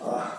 Uh, 0.00 0.30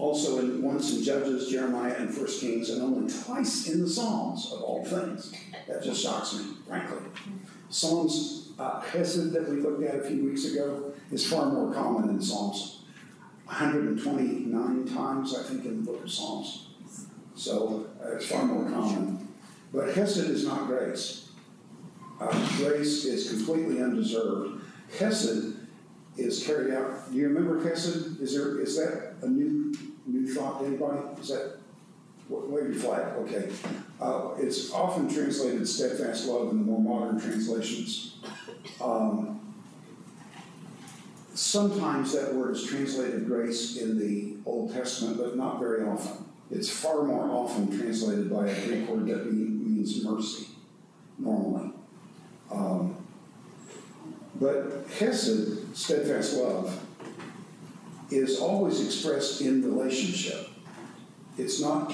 also 0.00 0.38
in, 0.38 0.62
once 0.62 0.96
in 0.96 1.04
Judges, 1.04 1.48
Jeremiah, 1.48 1.94
and 1.98 2.12
First 2.12 2.40
Kings, 2.40 2.70
and 2.70 2.82
only 2.82 3.12
twice 3.12 3.68
in 3.68 3.82
the 3.82 3.88
Psalms, 3.88 4.50
of 4.52 4.62
all 4.62 4.84
things. 4.84 5.34
That 5.68 5.82
just 5.82 6.02
shocks 6.02 6.34
me, 6.34 6.54
frankly. 6.66 6.98
Psalms, 7.68 8.52
uh, 8.58 8.80
Hesed 8.80 9.32
that 9.32 9.48
we 9.48 9.56
looked 9.56 9.82
at 9.82 9.96
a 9.96 10.02
few 10.02 10.24
weeks 10.24 10.46
ago 10.46 10.92
is 11.12 11.30
far 11.30 11.50
more 11.50 11.72
common 11.72 12.06
than 12.06 12.22
Psalms. 12.22 12.80
129 13.44 14.86
times, 14.86 15.36
I 15.36 15.42
think, 15.42 15.64
in 15.64 15.84
the 15.84 15.92
book 15.92 16.04
of 16.04 16.10
Psalms. 16.10 16.68
So 17.34 17.86
uh, 18.02 18.16
it's 18.16 18.26
far 18.26 18.44
more 18.44 18.70
common. 18.70 19.28
But 19.72 19.94
Hesed 19.94 20.30
is 20.30 20.46
not 20.46 20.66
grace. 20.66 21.28
Uh, 22.20 22.30
grace 22.58 23.04
is 23.04 23.30
completely 23.30 23.82
undeserved. 23.82 24.62
Hesed 24.98 25.49
is 26.20 26.44
carried 26.44 26.72
out. 26.74 27.10
Do 27.10 27.16
you 27.16 27.28
remember 27.28 27.62
Hesed? 27.62 28.20
Is 28.20 28.34
there 28.34 28.60
is 28.60 28.76
that 28.76 29.14
a 29.22 29.28
new 29.28 29.74
new 30.06 30.32
thought 30.32 30.60
to 30.60 30.66
anybody? 30.66 30.98
Is 31.20 31.28
that 31.28 31.56
wa- 32.28 32.40
wave 32.46 32.72
your 32.72 32.80
flag? 32.80 33.16
Okay. 33.18 33.50
Uh, 34.00 34.30
it's 34.38 34.72
often 34.72 35.08
translated 35.12 35.66
steadfast 35.68 36.26
love 36.26 36.50
in 36.50 36.58
the 36.58 36.64
more 36.64 36.80
modern 36.80 37.20
translations. 37.20 38.16
Um, 38.82 39.40
sometimes 41.34 42.12
that 42.12 42.34
word 42.34 42.56
is 42.56 42.64
translated 42.64 43.26
grace 43.26 43.76
in 43.76 43.98
the 43.98 44.36
Old 44.44 44.72
Testament, 44.72 45.18
but 45.18 45.36
not 45.36 45.58
very 45.60 45.84
often. 45.84 46.24
It's 46.50 46.68
far 46.68 47.04
more 47.04 47.30
often 47.30 47.78
translated 47.78 48.30
by 48.30 48.48
a 48.48 48.66
Greek 48.66 48.88
word 48.88 49.06
that 49.06 49.32
means 49.32 50.04
mercy, 50.04 50.48
normally. 51.18 51.72
Um, 52.50 52.99
but 54.40 54.86
Hesed, 54.98 55.76
steadfast 55.76 56.36
love, 56.36 56.80
is 58.10 58.40
always 58.40 58.84
expressed 58.84 59.40
in 59.42 59.62
relationship. 59.62 60.48
It's 61.38 61.60
not, 61.60 61.92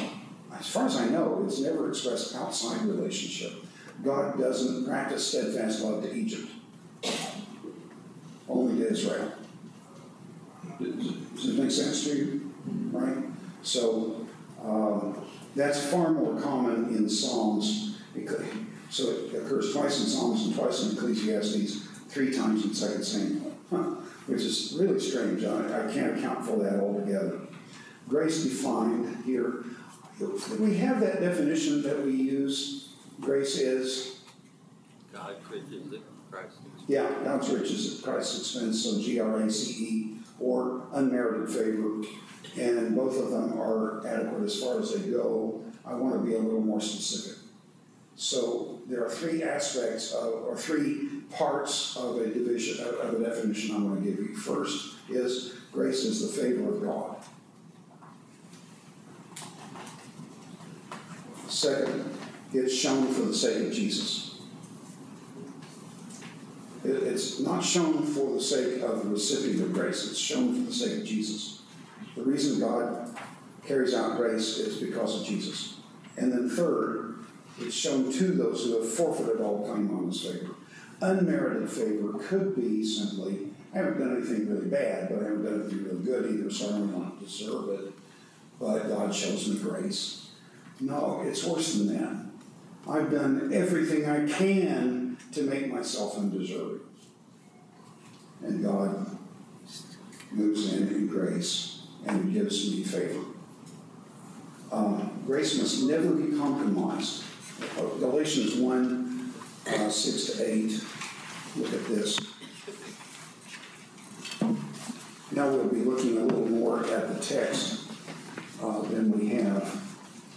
as 0.59 0.67
far 0.69 0.87
as 0.87 0.97
I 0.97 1.09
know, 1.09 1.43
it's 1.47 1.61
never 1.61 1.89
expressed 1.89 2.35
outside 2.37 2.83
relationship. 2.87 3.53
God 4.05 4.39
doesn't 4.39 4.87
practice 4.87 5.27
steadfast 5.27 5.83
love 5.83 6.03
to 6.03 6.15
Egypt, 6.15 6.51
only 8.49 8.83
to 8.83 8.91
Israel. 8.91 9.33
Does 10.79 11.49
it 11.49 11.63
make 11.63 11.71
sense 11.71 12.05
to 12.05 12.17
you? 12.17 12.53
Right? 12.93 13.25
So, 13.63 14.27
um, 14.65 15.27
that's 15.55 15.87
far 15.87 16.13
more 16.13 16.41
common 16.41 16.95
in 16.95 17.09
Psalms. 17.09 17.99
So 18.91 19.11
it 19.11 19.35
occurs 19.35 19.73
twice 19.73 20.01
in 20.01 20.07
Psalms 20.07 20.47
and 20.47 20.55
twice 20.55 20.85
in 20.85 20.97
Ecclesiastes, 20.97 21.86
three 22.09 22.33
times 22.33 22.65
in 22.65 22.75
Second 22.75 23.05
Samuel, 23.05 23.51
which 24.27 24.43
is 24.43 24.77
really 24.79 24.99
strange. 25.01 25.45
I, 25.45 25.89
I 25.89 25.93
can't 25.93 26.19
account 26.19 26.45
for 26.45 26.57
that 26.63 26.81
altogether. 26.81 27.41
Grace 28.09 28.45
defined 28.45 29.25
here. 29.25 29.65
We 30.59 30.77
have 30.79 31.01
that 31.01 31.21
definition 31.21 31.83
that 31.83 32.05
we 32.05 32.13
use. 32.13 32.95
Grace 33.21 33.59
is 33.59 34.21
God 35.13 35.37
riches 35.51 35.93
at 35.93 36.01
Christ's 36.31 36.59
expense. 36.59 36.85
yeah, 36.87 37.11
God's 37.25 37.51
riches 37.51 37.99
at 37.99 38.05
Christ's 38.05 38.39
expense, 38.41 38.85
so 38.85 39.01
G 39.01 39.21
R 39.21 39.41
A 39.41 39.51
C 39.51 39.85
E, 39.85 40.19
or 40.39 40.87
unmerited 40.93 41.55
favor. 41.55 42.03
And 42.59 42.97
both 42.97 43.19
of 43.19 43.31
them 43.31 43.59
are 43.61 44.07
adequate 44.07 44.45
as 44.45 44.63
far 44.63 44.81
as 44.81 44.95
they 44.95 45.11
go. 45.11 45.63
I 45.85 45.95
want 45.95 46.15
to 46.15 46.21
be 46.21 46.35
a 46.35 46.39
little 46.39 46.63
more 46.63 46.81
specific. 46.81 47.39
So 48.15 48.81
there 48.87 49.05
are 49.05 49.11
three 49.11 49.43
aspects 49.43 50.13
of, 50.13 50.33
or 50.45 50.57
three 50.57 51.16
parts 51.31 51.97
of 51.97 52.17
a 52.19 52.27
division, 52.27 52.87
of 52.87 53.15
a 53.15 53.25
definition 53.25 53.75
I'm 53.75 53.89
going 53.89 54.05
to 54.05 54.11
give 54.11 54.19
you. 54.19 54.37
First 54.37 54.97
is 55.09 55.55
grace 55.73 56.05
is 56.05 56.35
the 56.35 56.43
favor 56.43 56.69
of 56.69 56.83
God. 56.83 57.17
Second, 61.49 62.19
it's 62.53 62.75
shown 62.75 63.07
for 63.09 63.23
the 63.23 63.35
sake 63.35 63.67
of 63.69 63.73
Jesus. 63.73 64.39
It, 66.85 66.91
it's 66.91 67.41
not 67.41 67.65
shown 67.65 68.05
for 68.05 68.35
the 68.35 68.41
sake 68.41 68.83
of 68.83 69.05
the 69.05 69.11
recipient 69.11 69.63
of 69.63 69.73
grace, 69.73 70.11
it's 70.11 70.19
shown 70.19 70.55
for 70.55 70.71
the 70.71 70.75
sake 70.75 71.01
of 71.01 71.05
Jesus. 71.07 71.63
The 72.15 72.23
reason 72.23 72.61
God 72.61 73.17
carries 73.67 73.95
out 73.95 74.17
grace 74.17 74.59
is 74.59 74.81
because 74.81 75.21
of 75.21 75.27
Jesus. 75.27 75.77
And 76.17 76.33
then 76.33 76.49
third, 76.49 77.25
it's 77.59 77.75
shown 77.75 78.13
to 78.13 78.33
those 78.33 78.65
who 78.65 78.81
have 78.81 78.93
forfeited 78.93 79.41
all 79.41 79.67
claim 79.67 79.97
on 79.97 80.09
his 80.09 80.23
favor. 80.23 80.56
Unmerited 81.01 81.71
favor 81.71 82.19
could 82.19 82.57
be 82.57 82.85
simply, 82.85 83.49
I 83.75 83.79
haven't 83.79 83.99
done 83.99 84.17
anything 84.17 84.49
really 84.49 84.69
bad, 84.69 85.11
but 85.11 85.21
I 85.21 85.25
haven't 85.25 85.45
done 85.45 85.61
anything 85.63 85.85
really 85.85 86.05
good 86.05 86.35
either, 86.35 86.51
so 86.51 86.69
I 86.69 86.71
don't 86.71 87.21
deserve 87.21 87.69
it. 87.69 87.93
But 88.59 88.89
God 88.89 89.15
shows 89.15 89.49
me 89.49 89.59
grace. 89.59 90.31
No, 90.81 91.23
it's 91.27 91.45
worse 91.45 91.75
than 91.75 91.89
that. 91.99 92.27
I've 92.89 93.11
done 93.11 93.51
everything 93.53 94.09
I 94.09 94.27
can 94.27 95.19
to 95.33 95.43
make 95.43 95.71
myself 95.71 96.17
undeserving. 96.17 96.81
And 98.43 98.63
God 98.63 99.19
moves 100.31 100.73
in 100.73 100.89
in 100.89 101.09
grace 101.09 101.83
and 102.07 102.33
gives 102.33 102.71
me 102.71 102.83
favor. 102.85 103.25
Um, 104.73 105.23
grace 105.27 105.59
must 105.59 105.85
never 105.85 106.15
be 106.15 106.37
compromised. 106.39 107.25
Galatians 107.77 108.57
1 108.57 109.06
uh, 109.69 109.89
6 109.89 110.25
to 110.37 110.53
8. 110.53 110.85
Look 111.57 111.73
at 111.73 111.87
this. 111.87 112.19
Now 115.33 115.51
we'll 115.51 115.69
be 115.69 115.81
looking 115.81 116.19
a 116.19 116.21
little 116.21 116.49
more 116.49 116.85
at 116.87 117.09
the 117.09 117.23
text 117.23 117.91
uh, 118.63 118.81
than 118.83 119.19
we 119.19 119.29
have. 119.31 119.83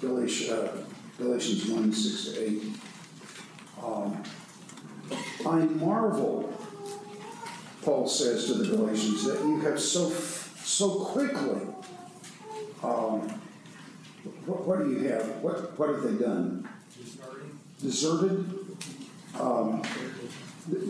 Galatians, 0.01 0.49
uh, 0.49 0.83
Galatians 1.17 1.69
1 1.69 1.93
6 1.93 2.25
to 2.25 2.43
8. 2.43 2.63
Um, 3.83 4.23
I 5.45 5.59
marvel, 5.59 6.53
Paul 7.81 8.07
says 8.07 8.45
to 8.47 8.55
the 8.55 8.75
Galatians, 8.75 9.25
that 9.25 9.39
you 9.39 9.59
have 9.61 9.79
so, 9.79 10.09
so 10.09 11.05
quickly, 11.05 11.61
um, 12.83 13.21
what, 14.45 14.65
what 14.65 14.79
do 14.79 14.91
you 14.91 15.07
have? 15.09 15.25
What, 15.41 15.77
what 15.77 15.89
have 15.89 16.03
they 16.03 16.23
done? 16.23 16.67
Deserted? 17.79 18.58
Um, 19.39 19.81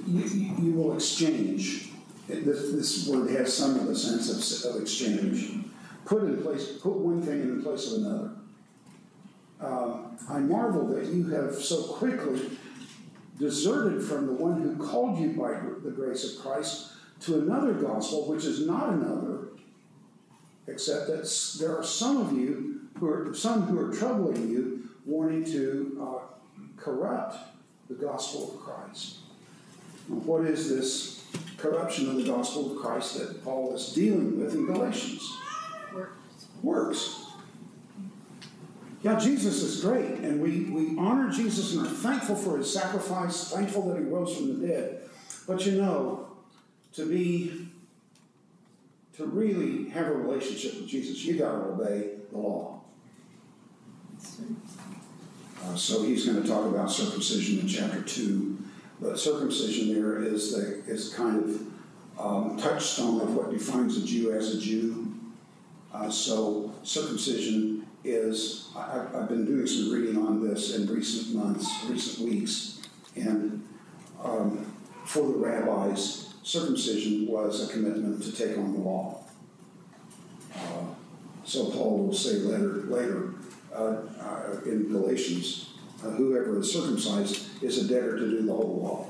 you, 0.07 0.23
you, 0.59 0.71
will 0.73 0.95
exchange. 0.95 1.89
This, 2.27 2.71
this 2.71 3.07
word 3.07 3.29
has 3.31 3.55
some 3.55 3.79
of 3.79 3.87
the 3.87 3.95
sense 3.95 4.65
of, 4.65 4.75
of 4.75 4.81
exchange. 4.81 5.53
Put 6.05 6.23
in 6.23 6.41
place, 6.41 6.73
put 6.81 6.93
one 6.93 7.21
thing 7.21 7.41
in 7.41 7.57
the 7.57 7.63
place 7.63 7.91
of 7.91 8.01
another. 8.01 8.31
Um, 9.61 10.17
I 10.27 10.39
marvel 10.39 10.87
that 10.87 11.05
you 11.05 11.27
have 11.29 11.55
so 11.55 11.83
quickly 11.83 12.49
deserted 13.37 14.03
from 14.03 14.25
the 14.25 14.33
one 14.33 14.61
who 14.61 14.75
called 14.77 15.19
you 15.19 15.29
by 15.29 15.59
the 15.83 15.91
grace 15.91 16.33
of 16.33 16.41
Christ 16.41 16.93
to 17.21 17.39
another 17.39 17.73
gospel, 17.73 18.27
which 18.27 18.45
is 18.45 18.65
not 18.65 18.89
another, 18.89 19.49
except 20.67 21.07
that 21.07 21.57
there 21.59 21.77
are 21.77 21.83
some 21.83 22.17
of 22.17 22.33
you 22.33 22.81
who 22.99 23.07
are 23.07 23.33
some 23.33 23.63
who 23.63 23.79
are 23.79 23.93
troubling 23.93 24.49
you, 24.49 24.89
wanting 25.05 25.45
to 25.45 25.97
uh, 26.01 26.59
corrupt 26.77 27.37
the 27.89 27.95
gospel 27.95 28.53
of 28.53 28.61
Christ. 28.61 29.17
What 30.07 30.45
is 30.45 30.69
this 30.69 31.25
corruption 31.57 32.09
of 32.09 32.15
the 32.17 32.23
gospel 32.23 32.71
of 32.71 32.81
Christ 32.81 33.17
that 33.17 33.43
Paul 33.43 33.75
is 33.75 33.93
dealing 33.93 34.39
with 34.39 34.53
in 34.53 34.65
Galatians? 34.65 35.37
Works. 35.93 36.11
Works. 36.61 37.25
Yeah, 39.01 39.17
Jesus 39.17 39.61
is 39.63 39.81
great, 39.81 40.19
and 40.19 40.41
we, 40.41 40.65
we 40.65 40.97
honor 40.99 41.31
Jesus 41.31 41.73
and 41.73 41.87
are 41.87 41.89
thankful 41.89 42.35
for 42.35 42.57
his 42.57 42.71
sacrifice, 42.71 43.49
thankful 43.49 43.87
that 43.89 43.97
he 43.97 44.03
rose 44.03 44.35
from 44.35 44.59
the 44.59 44.67
dead. 44.67 45.09
But 45.47 45.65
you 45.65 45.81
know, 45.81 46.27
to 46.93 47.05
be, 47.05 47.69
to 49.15 49.25
really 49.25 49.89
have 49.89 50.07
a 50.07 50.13
relationship 50.13 50.75
with 50.75 50.87
Jesus, 50.87 51.23
you 51.23 51.37
gotta 51.37 51.57
obey 51.57 52.09
the 52.29 52.37
law. 52.37 52.81
Uh, 55.63 55.75
so 55.75 56.03
he's 56.03 56.25
gonna 56.25 56.45
talk 56.47 56.65
about 56.65 56.91
circumcision 56.91 57.59
in 57.59 57.67
chapter 57.67 58.01
two, 58.01 58.57
but 59.01 59.19
circumcision 59.19 59.93
there 59.93 60.21
is 60.23 60.53
the, 60.55 60.81
is 60.91 61.13
kind 61.13 61.43
of 61.43 61.61
um, 62.19 62.57
touchstone 62.57 63.21
of 63.21 63.35
what 63.35 63.51
defines 63.51 63.97
a 63.97 64.05
Jew 64.05 64.31
as 64.33 64.55
a 64.55 64.59
Jew. 64.59 65.13
Uh, 65.93 66.09
so 66.09 66.73
circumcision 66.83 67.85
is, 68.03 68.69
I, 68.75 68.99
I've- 68.99 69.17
I've 69.17 69.29
been 69.29 69.45
doing 69.45 69.67
some 69.67 69.91
reading 69.91 70.17
on 70.17 70.45
this 70.47 70.75
in 70.75 70.87
recent 70.87 71.35
months, 71.35 71.67
recent 71.89 72.29
weeks, 72.29 72.79
and 73.15 73.65
um, 74.23 74.65
for 75.05 75.23
the 75.27 75.33
rabbis, 75.37 76.33
circumcision 76.43 77.27
was 77.27 77.67
a 77.67 77.71
commitment 77.71 78.21
to 78.23 78.31
take 78.31 78.57
on 78.57 78.73
the 78.73 78.79
law. 78.79 79.23
Uh, 80.55 80.85
So 81.45 81.65
Paul 81.71 82.05
will 82.07 82.13
say 82.13 82.35
later, 82.39 82.83
later 82.87 83.33
uh, 83.73 83.97
uh, 84.19 84.61
in 84.65 84.91
Galatians, 84.91 85.73
uh, 86.03 86.09
whoever 86.11 86.59
is 86.59 86.71
circumcised 86.71 87.63
is 87.63 87.85
a 87.85 87.93
debtor 87.93 88.17
to 88.17 88.29
do 88.29 88.41
the 88.45 88.53
whole 88.53 89.09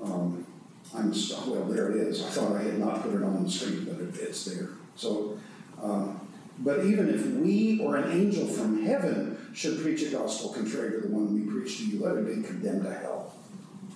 law. 0.00 0.04
Um, 0.04 0.46
I'm, 0.94 1.10
well, 1.10 1.64
there 1.64 1.90
it 1.90 1.96
is. 1.96 2.22
I 2.22 2.28
thought 2.28 2.56
I 2.56 2.62
had 2.62 2.78
not 2.78 3.02
put 3.02 3.14
it 3.14 3.22
on 3.22 3.44
the 3.44 3.50
screen, 3.50 3.84
but 3.84 4.00
it, 4.00 4.14
it's 4.20 4.44
there. 4.44 4.70
So, 4.96 5.38
um, 5.82 6.20
but 6.60 6.84
even 6.84 7.08
if 7.08 7.26
we 7.26 7.80
or 7.80 7.96
an 7.96 8.12
angel 8.12 8.46
from 8.46 8.84
heaven 8.84 9.50
should 9.54 9.80
preach 9.80 10.02
a 10.02 10.10
gospel 10.10 10.52
contrary 10.52 10.92
to 10.92 11.08
the 11.08 11.12
one 11.12 11.34
we 11.34 11.50
preach 11.50 11.78
to 11.78 11.86
you, 11.86 12.04
let 12.04 12.16
him 12.16 12.26
be 12.26 12.46
condemned 12.46 12.84
to 12.84 12.92
hell, 12.92 13.34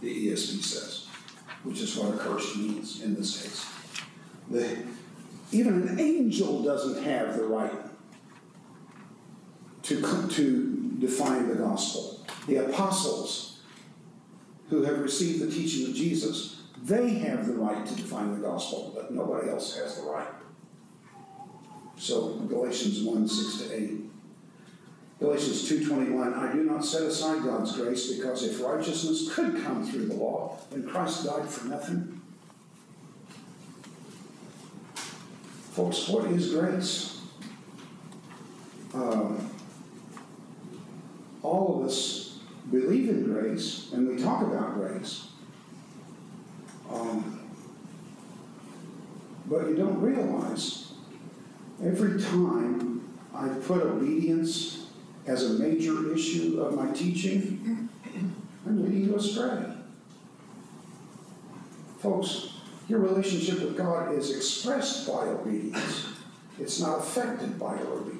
the 0.00 0.28
ESV 0.28 0.62
says, 0.62 1.06
which 1.62 1.80
is 1.80 1.96
what 1.96 2.14
accursed 2.14 2.56
means 2.56 3.02
in 3.02 3.14
this 3.14 3.42
case. 3.42 3.66
The, 4.50 4.82
even 5.52 5.88
an 5.88 6.00
angel 6.00 6.62
doesn't 6.62 7.02
have 7.04 7.36
the 7.36 7.44
right 7.44 7.77
to, 9.88 10.28
to 10.28 10.96
define 10.98 11.48
the 11.48 11.54
gospel. 11.54 12.26
The 12.46 12.56
apostles 12.66 13.60
who 14.68 14.82
have 14.82 15.00
received 15.00 15.40
the 15.40 15.50
teaching 15.50 15.88
of 15.88 15.94
Jesus, 15.94 16.62
they 16.82 17.10
have 17.10 17.46
the 17.46 17.54
right 17.54 17.86
to 17.86 17.94
define 17.94 18.32
the 18.32 18.46
gospel, 18.46 18.92
but 18.94 19.12
nobody 19.12 19.50
else 19.50 19.76
has 19.78 19.96
the 19.96 20.02
right. 20.02 20.28
So 21.96 22.34
Galatians 22.48 23.02
1, 23.02 23.28
6 23.28 23.62
to 23.62 23.74
8. 23.74 23.90
Galatians 25.20 25.68
2.21, 25.68 26.38
I 26.38 26.52
do 26.52 26.62
not 26.62 26.84
set 26.84 27.02
aside 27.02 27.42
God's 27.42 27.76
grace 27.76 28.12
because 28.12 28.44
if 28.44 28.62
righteousness 28.62 29.34
could 29.34 29.62
come 29.64 29.84
through 29.84 30.06
the 30.06 30.14
law, 30.14 30.58
then 30.70 30.86
Christ 30.86 31.24
died 31.24 31.48
for 31.48 31.66
nothing. 31.66 32.20
Folks, 35.72 36.08
what 36.08 36.26
is 36.26 36.54
grace? 36.54 37.20
Um, 38.94 39.50
all 41.48 41.80
of 41.80 41.86
us 41.88 42.38
believe 42.70 43.08
in 43.08 43.24
grace 43.24 43.90
and 43.92 44.08
we 44.08 44.22
talk 44.22 44.42
about 44.42 44.74
grace. 44.74 45.28
Um, 46.92 47.50
but 49.46 49.68
you 49.68 49.76
don't 49.76 50.00
realize 50.00 50.92
every 51.82 52.20
time 52.20 53.08
I 53.34 53.48
put 53.48 53.82
obedience 53.82 54.86
as 55.26 55.44
a 55.50 55.62
major 55.62 56.12
issue 56.12 56.60
of 56.60 56.74
my 56.74 56.90
teaching, 56.92 57.88
I'm 58.66 58.84
leading 58.84 59.04
you 59.04 59.16
astray. 59.16 59.64
Folks, 61.98 62.50
your 62.88 63.00
relationship 63.00 63.60
with 63.60 63.76
God 63.76 64.14
is 64.14 64.34
expressed 64.36 65.06
by 65.06 65.26
obedience. 65.28 66.06
It's 66.58 66.80
not 66.80 66.98
affected 66.98 67.58
by 67.58 67.78
your 67.78 67.92
obedience. 67.92 68.17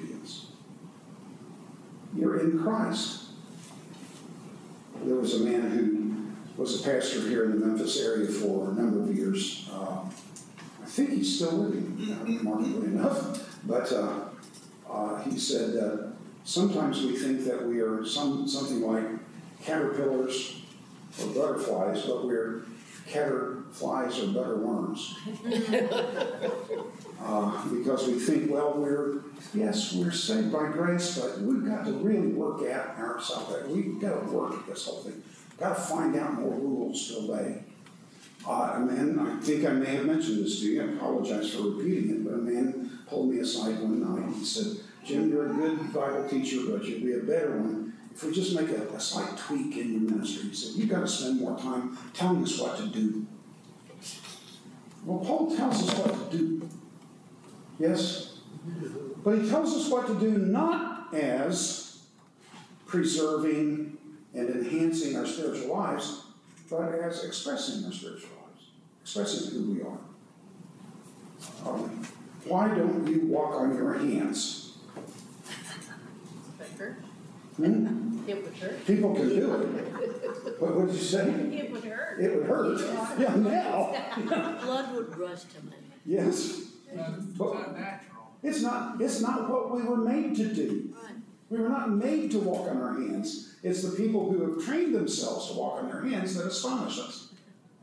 You're 2.15 2.39
in 2.39 2.61
Christ. 2.61 3.25
There 5.03 5.15
was 5.15 5.41
a 5.41 5.43
man 5.45 5.69
who 5.69 6.61
was 6.61 6.81
a 6.81 6.83
pastor 6.83 7.21
here 7.21 7.45
in 7.45 7.59
the 7.59 7.65
Memphis 7.65 8.01
area 8.01 8.27
for 8.27 8.71
a 8.71 8.73
number 8.73 9.01
of 9.01 9.15
years. 9.15 9.69
Uh, 9.71 10.01
I 10.81 10.85
think 10.85 11.11
he's 11.11 11.35
still 11.35 11.53
living, 11.53 11.97
uh, 12.11 12.23
remarkably 12.23 12.87
enough. 12.87 13.57
But 13.65 13.91
uh, 13.93 15.21
he 15.23 15.37
said 15.37 15.73
that 15.73 16.13
sometimes 16.43 17.01
we 17.01 17.15
think 17.15 17.45
that 17.45 17.65
we 17.65 17.79
are 17.79 18.05
some, 18.05 18.47
something 18.47 18.81
like 18.81 19.05
caterpillars 19.63 20.61
or 21.21 21.27
butterflies, 21.27 22.01
but 22.03 22.25
we're 22.25 22.63
caterflies 23.69 24.19
or 24.19 24.27
butterworms. 24.27 25.15
Uh, 27.21 27.67
because 27.67 28.07
we 28.07 28.13
think, 28.13 28.49
well, 28.49 28.75
we're, 28.77 29.23
yes, 29.53 29.93
we're 29.93 30.09
saved 30.09 30.53
by 30.53 30.69
grace, 30.69 31.19
but 31.19 31.41
we've 31.41 31.65
got 31.65 31.83
to 31.83 31.91
really 31.91 32.27
work 32.27 32.61
at 32.61 32.95
our 32.97 33.19
salvation. 33.21 33.75
We've 33.75 33.99
got 33.99 34.21
to 34.21 34.31
work 34.31 34.53
at 34.53 34.67
this 34.67 34.85
whole 34.85 35.01
thing. 35.01 35.21
Got 35.57 35.75
to 35.75 35.81
find 35.81 36.15
out 36.15 36.39
more 36.39 36.53
rules 36.53 37.09
to 37.09 37.17
obey. 37.17 37.61
Uh, 38.47 38.71
a 38.75 38.79
man, 38.79 39.19
I 39.19 39.37
think 39.41 39.65
I 39.65 39.73
may 39.73 39.97
have 39.97 40.05
mentioned 40.05 40.45
this 40.45 40.61
to 40.61 40.67
you, 40.67 40.81
I 40.81 40.85
apologize 40.93 41.53
for 41.53 41.63
repeating 41.63 42.09
it, 42.09 42.23
but 42.23 42.35
a 42.35 42.37
man 42.37 42.99
pulled 43.05 43.31
me 43.31 43.39
aside 43.39 43.81
one 43.81 43.99
night. 43.99 44.33
He 44.37 44.45
said, 44.45 44.77
Jim, 45.05 45.29
you're 45.29 45.51
a 45.51 45.53
good 45.53 45.93
Bible 45.93 46.25
teacher, 46.29 46.61
but 46.69 46.85
you'd 46.85 47.03
be 47.03 47.13
a 47.15 47.19
better 47.19 47.57
one 47.57 47.89
if 48.19 48.25
we 48.25 48.33
just 48.33 48.53
make 48.53 48.69
a, 48.69 48.81
a 48.93 48.99
slight 48.99 49.37
tweak 49.37 49.77
in 49.77 49.93
your 49.93 50.11
ministry. 50.11 50.49
He 50.49 50.55
said, 50.55 50.75
You've 50.75 50.89
got 50.89 51.01
to 51.01 51.07
spend 51.07 51.39
more 51.39 51.57
time 51.57 51.97
telling 52.13 52.43
us 52.43 52.59
what 52.59 52.77
to 52.77 52.87
do. 52.87 53.25
Well, 55.05 55.19
Paul 55.19 55.55
tells 55.55 55.89
us 55.89 55.97
what 55.99 56.31
to 56.31 56.37
do. 56.37 56.69
Yes? 57.79 58.39
But 59.23 59.39
he 59.39 59.49
tells 59.49 59.75
us 59.75 59.89
what 59.89 60.07
to 60.07 60.19
do 60.19 60.37
not 60.37 61.13
as 61.13 61.99
preserving 62.85 63.97
and 64.33 64.49
enhancing 64.49 65.15
our 65.17 65.25
spiritual 65.25 65.75
lives, 65.75 66.23
but 66.69 66.93
as 66.93 67.23
expressing 67.23 67.85
our 67.85 67.91
spiritual 67.91 68.29
lives, 68.45 68.67
expressing 69.01 69.51
who 69.51 69.71
we 69.71 69.81
are. 69.81 69.97
Um, 71.65 72.05
why 72.45 72.67
don't 72.69 73.07
you 73.07 73.27
walk 73.27 73.55
on 73.55 73.75
your 73.75 73.93
hands? 73.93 74.77
Hmm? 77.57 78.08
It 78.29 78.43
would 78.43 78.57
hurt. 78.57 78.85
People 78.85 79.15
can 79.15 79.29
do 79.29 79.53
it. 79.55 80.61
What 80.61 80.75
would 80.75 80.91
you 80.91 80.99
say? 80.99 81.27
It 81.29 81.71
would 81.71 81.83
hurt. 81.83 82.19
It 82.19 82.35
would 82.35 82.45
hurt. 82.45 82.79
Yeah, 83.19 83.35
now. 83.35 84.55
Blood 84.61 84.95
would 84.95 85.17
rush 85.17 85.43
to 85.43 85.65
my 85.65 85.71
head. 85.71 85.83
Yes. 86.05 86.61
But 86.93 87.01
it's 87.01 87.39
not, 87.39 87.79
natural. 87.79 88.31
it's 88.43 88.61
not 88.61 89.01
it's 89.01 89.21
not 89.21 89.49
what 89.49 89.71
we 89.71 89.81
were 89.81 89.97
made 89.97 90.35
to 90.35 90.53
do. 90.53 90.93
Right. 90.93 91.15
We 91.49 91.59
were 91.59 91.69
not 91.69 91.89
made 91.91 92.31
to 92.31 92.39
walk 92.39 92.69
on 92.69 92.81
our 92.81 92.93
hands. 92.93 93.55
It's 93.63 93.81
the 93.81 93.95
people 93.95 94.31
who 94.31 94.53
have 94.53 94.63
trained 94.65 94.93
themselves 94.93 95.47
to 95.51 95.53
walk 95.57 95.83
on 95.83 95.89
their 95.89 96.01
hands 96.01 96.35
that 96.35 96.45
astonish 96.45 96.99
us. 96.99 97.29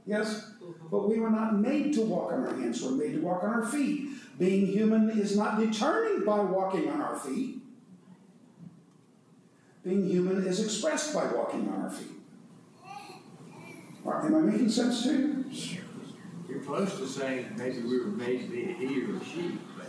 Yes? 0.06 0.52
Mm-hmm. 0.62 0.88
But 0.88 1.08
we 1.08 1.18
were 1.18 1.30
not 1.30 1.58
made 1.58 1.92
to 1.94 2.02
walk 2.02 2.32
on 2.32 2.46
our 2.46 2.54
hands. 2.54 2.82
We're 2.82 2.92
made 2.92 3.14
to 3.14 3.20
walk 3.20 3.42
on 3.42 3.50
our 3.50 3.66
feet. 3.66 4.10
Being 4.38 4.66
human 4.66 5.10
is 5.10 5.36
not 5.36 5.58
determined 5.58 6.24
by 6.24 6.38
walking 6.38 6.88
on 6.88 7.00
our 7.00 7.16
feet. 7.18 7.62
Being 9.86 10.08
human 10.08 10.44
is 10.44 10.64
expressed 10.64 11.14
by 11.14 11.26
walking 11.26 11.68
on 11.68 11.82
our 11.82 11.90
feet. 11.90 12.10
Am 14.04 14.34
I 14.34 14.40
making 14.40 14.68
sense 14.68 15.04
to 15.04 15.10
you? 15.12 15.44
You're 16.48 16.58
close 16.58 16.98
to 16.98 17.06
saying 17.06 17.54
maybe 17.56 17.82
we 17.82 18.00
were 18.00 18.06
made 18.06 18.40
to 18.42 18.48
be 18.48 18.64
a 18.64 18.72
he 18.72 19.04
or 19.04 19.16
a 19.16 19.24
she, 19.24 19.58
but 19.78 19.86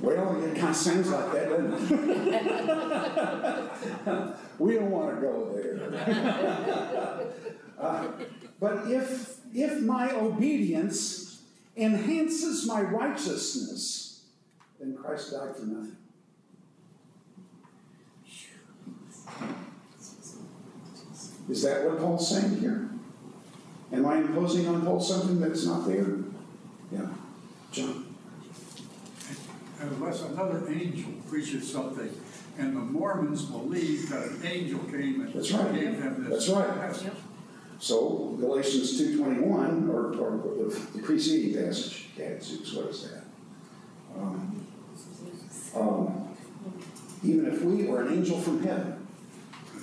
Well, 0.00 0.42
it 0.42 0.56
kind 0.56 0.70
of 0.70 0.76
sounds 0.76 1.10
like 1.10 1.32
that, 1.32 1.50
doesn't 1.50 1.74
it? 4.08 4.36
We 4.58 4.74
don't 4.76 4.90
want 4.90 5.14
to 5.14 5.20
go 5.20 5.52
there. 5.54 5.76
Uh, 7.78 8.06
But 8.60 8.90
if, 8.90 9.40
if 9.52 9.82
my 9.82 10.10
obedience 10.12 11.42
enhances 11.76 12.66
my 12.66 12.80
righteousness, 12.80 14.22
then 14.78 14.96
Christ 14.96 15.32
died 15.32 15.56
for 15.56 15.66
nothing. 15.66 15.96
Is 21.48 21.62
that 21.62 21.84
what 21.84 21.98
Paul's 21.98 22.28
saying 22.28 22.58
here? 22.58 22.88
Am 23.92 24.06
I 24.06 24.16
imposing 24.16 24.66
on 24.66 24.82
Paul 24.82 25.00
something 25.00 25.40
that's 25.40 25.66
not 25.66 25.86
there? 25.86 26.06
Yeah. 26.90 27.08
John? 27.70 28.14
unless 29.80 30.22
another 30.22 30.64
angel 30.70 31.12
preaches 31.28 31.70
something. 31.70 32.10
And 32.56 32.76
the 32.76 32.80
Mormons 32.80 33.42
believe 33.46 34.08
that 34.10 34.28
an 34.28 34.40
angel 34.44 34.78
came 34.84 35.20
and 35.22 35.32
That's 35.34 35.50
right. 35.52 35.74
gave 35.74 35.98
them 35.98 36.24
this. 36.24 36.46
That's 36.46 36.48
right. 36.48 36.76
message. 36.76 37.12
So 37.80 38.36
Galatians 38.38 38.96
two 38.96 39.18
twenty-one, 39.18 39.90
or, 39.90 40.14
or 40.14 40.54
the 40.56 40.80
the 40.94 41.02
preceding 41.02 41.60
passage, 41.60 42.06
Gadzooks, 42.16 42.72
what 42.74 42.86
is 42.86 43.10
that? 43.10 43.24
Um, 44.16 44.66
um, 45.74 46.28
Even 47.24 47.46
if 47.46 47.62
we 47.62 47.88
or 47.88 48.02
an 48.02 48.12
angel 48.12 48.40
from 48.40 48.62
heaven, 48.62 49.03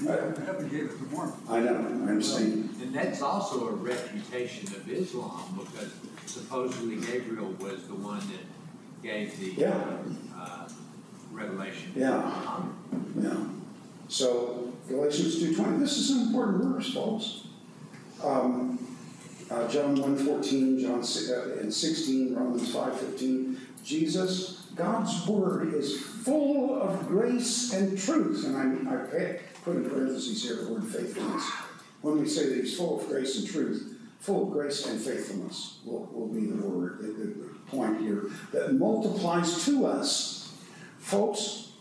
Heaven 0.08 0.70
gave 0.70 0.86
it 0.86 0.98
to 0.98 1.04
Mormon. 1.16 1.34
I 1.50 1.60
know, 1.60 1.76
I 1.76 2.10
understand, 2.10 2.70
And 2.82 2.94
that's 2.94 3.22
also 3.22 3.70
a 3.70 3.72
refutation 3.74 4.68
of 4.76 4.90
Islam 4.90 5.42
because 5.60 5.92
supposedly 6.26 6.96
Gabriel 6.98 7.52
was 7.60 7.88
the 7.88 7.96
one 7.96 8.20
that 8.20 9.04
gave 9.04 9.40
the 9.40 9.54
Yeah. 9.62 9.98
uh, 10.36 10.68
revelation. 11.32 11.92
yeah, 11.96 12.64
yeah. 13.20 13.34
So 14.08 14.74
Galatians 14.88 15.40
two 15.40 15.56
twenty, 15.56 15.78
this 15.80 15.98
is 15.98 16.12
an 16.12 16.28
important 16.28 16.64
verse, 16.64 16.94
folks. 16.94 17.42
Um, 18.24 18.78
uh, 19.50 19.68
John 19.68 19.96
one 20.00 20.16
fourteen, 20.18 20.80
John 20.80 21.04
si- 21.04 21.32
uh, 21.34 21.60
and 21.60 21.74
sixteen, 21.74 22.36
Romans 22.36 22.74
five 22.74 23.00
fifteen. 23.00 23.58
Jesus, 23.84 24.68
God's 24.76 25.26
word 25.28 25.74
is 25.74 26.00
full 26.00 26.80
of 26.82 27.08
grace 27.08 27.74
and 27.74 27.98
truth, 27.98 28.46
and 28.46 28.56
I, 28.90 28.94
I 28.94 28.96
pa- 28.98 29.40
put 29.64 29.76
in 29.76 29.90
parentheses 29.90 30.44
here 30.44 30.64
the 30.64 30.74
word 30.74 30.84
faithfulness. 30.84 31.50
When 32.02 32.20
we 32.20 32.28
say 32.28 32.50
that 32.50 32.58
he's 32.58 32.78
full 32.78 33.00
of 33.00 33.08
grace 33.08 33.38
and 33.38 33.48
truth, 33.48 33.98
full 34.20 34.48
of 34.48 34.52
grace 34.52 34.88
and 34.88 35.00
faithfulness 35.00 35.80
will, 35.86 36.10
will 36.12 36.28
be 36.28 36.48
the 36.48 36.56
word, 36.56 37.00
the, 37.00 37.08
the 37.08 37.50
point 37.70 38.02
here, 38.02 38.26
that 38.52 38.74
multiplies 38.74 39.66
to 39.66 39.86
us. 39.86 40.54
Folks, 41.00 41.72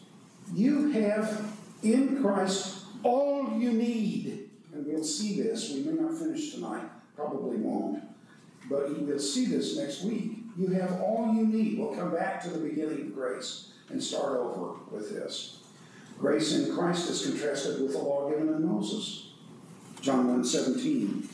you 0.55 0.91
have 0.91 1.53
in 1.83 2.23
Christ 2.23 2.85
all 3.03 3.57
you 3.59 3.73
need. 3.73 4.51
And 4.73 4.87
we'll 4.87 5.05
see 5.05 5.41
this. 5.43 5.71
We 5.71 5.81
may 5.81 6.01
not 6.01 6.15
finish 6.15 6.53
tonight, 6.53 6.85
probably 7.17 7.57
won't. 7.57 8.05
But 8.69 8.91
you 8.91 9.07
will 9.07 9.19
see 9.19 9.47
this 9.47 9.77
next 9.77 10.03
week. 10.03 10.33
You 10.57 10.69
have 10.69 11.01
all 11.01 11.33
you 11.35 11.47
need. 11.47 11.79
We'll 11.79 11.95
come 11.95 12.13
back 12.15 12.43
to 12.45 12.51
the 12.51 12.59
beginning 12.59 13.01
of 13.01 13.15
grace 13.15 13.73
and 13.89 14.03
start 14.03 14.37
over 14.37 14.75
with 14.91 15.11
this. 15.11 15.60
Grace 16.21 16.53
in 16.53 16.75
Christ 16.75 17.09
is 17.09 17.25
contrasted 17.25 17.81
with 17.81 17.93
the 17.93 17.99
law 17.99 18.29
given 18.29 18.49
in 18.49 18.67
Moses. 18.67 19.29
John 20.03 20.29
1 20.29 20.45
17. 20.45 21.29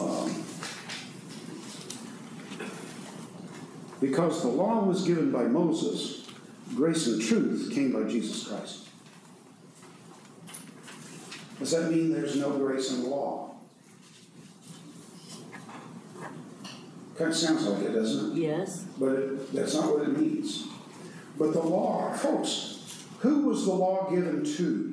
Um, 0.00 0.44
Because 4.00 4.42
the 4.42 4.48
law 4.48 4.84
was 4.84 5.06
given 5.06 5.30
by 5.30 5.44
Moses, 5.44 6.26
grace 6.74 7.06
and 7.06 7.22
truth 7.22 7.70
came 7.72 7.92
by 7.92 8.08
Jesus 8.10 8.48
Christ. 8.48 8.88
Does 11.60 11.70
that 11.70 11.90
mean 11.90 12.12
there's 12.12 12.36
no 12.36 12.50
grace 12.58 12.92
in 12.92 13.04
the 13.04 13.08
law? 13.08 13.53
Kind 17.16 17.30
of 17.30 17.36
sounds 17.36 17.66
like 17.66 17.82
it, 17.84 17.92
doesn't 17.92 18.36
it? 18.36 18.40
Yes, 18.40 18.86
But 18.98 19.10
it, 19.10 19.52
that's 19.52 19.74
not 19.74 19.92
what 19.92 20.02
it 20.08 20.18
means. 20.18 20.66
But 21.38 21.52
the 21.52 21.60
law, 21.60 22.12
folks, 22.12 23.04
who 23.20 23.48
was 23.48 23.64
the 23.64 23.72
law 23.72 24.10
given 24.10 24.44
to? 24.56 24.90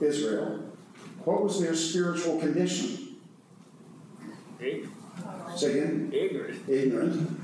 Israel. 0.00 0.60
What 1.24 1.44
was 1.44 1.60
their 1.60 1.74
spiritual 1.74 2.40
condition? 2.40 3.16
Say 4.58 5.80
again? 5.80 6.10
Ignorant. 6.12 6.68
Ignorant. 6.68 7.40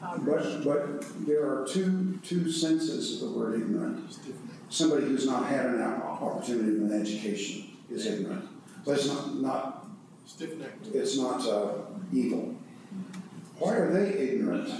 But, 0.00 0.64
but 0.64 1.26
there 1.26 1.44
are 1.46 1.66
two, 1.66 2.18
two 2.22 2.50
senses 2.50 3.22
of 3.22 3.30
the 3.32 3.38
word 3.38 3.60
ignorant. 3.60 4.18
Somebody 4.68 5.06
who's 5.06 5.26
not 5.26 5.46
had 5.46 5.66
an 5.66 5.82
opportunity 5.82 6.76
of 6.76 6.90
an 6.90 7.00
education 7.00 7.70
is 7.90 8.06
ignorant. 8.06 8.46
But 8.84 8.98
it's 8.98 9.06
not, 9.06 9.79
not, 10.30 10.48
Stiff-necked. 10.48 10.94
it's 10.94 11.16
not, 11.18 11.46
uh, 11.46 11.72
evil. 12.12 12.54
Why 13.58 13.74
are 13.74 13.92
they 13.92 14.18
ignorant? 14.18 14.70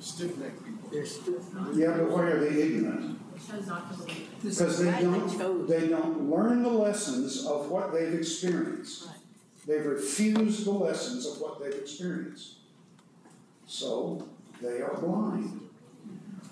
Stiff-necked 0.00 0.64
people. 0.64 0.88
They're 0.90 1.06
still 1.06 1.40
not. 1.54 1.74
Yeah, 1.74 1.96
but 1.96 2.10
why 2.10 2.22
are 2.22 2.40
they 2.40 2.62
ignorant? 2.62 3.18
Chose 3.46 3.66
not 3.66 3.92
to 3.92 3.98
believe. 3.98 4.28
Because 4.42 4.82
they 4.84 4.90
don't, 5.02 5.38
chose. 5.38 5.68
they 5.68 5.88
don't 5.88 6.28
learn 6.30 6.62
the 6.62 6.70
lessons 6.70 7.46
of 7.46 7.70
what 7.70 7.92
they've 7.92 8.14
experienced. 8.14 9.06
Right. 9.06 9.16
They've 9.66 9.86
refused 9.86 10.64
the 10.64 10.72
lessons 10.72 11.26
of 11.26 11.40
what 11.40 11.60
they've 11.60 11.80
experienced. 11.80 12.54
So 13.66 14.26
they 14.60 14.80
are 14.80 14.94
blind. 14.94 15.60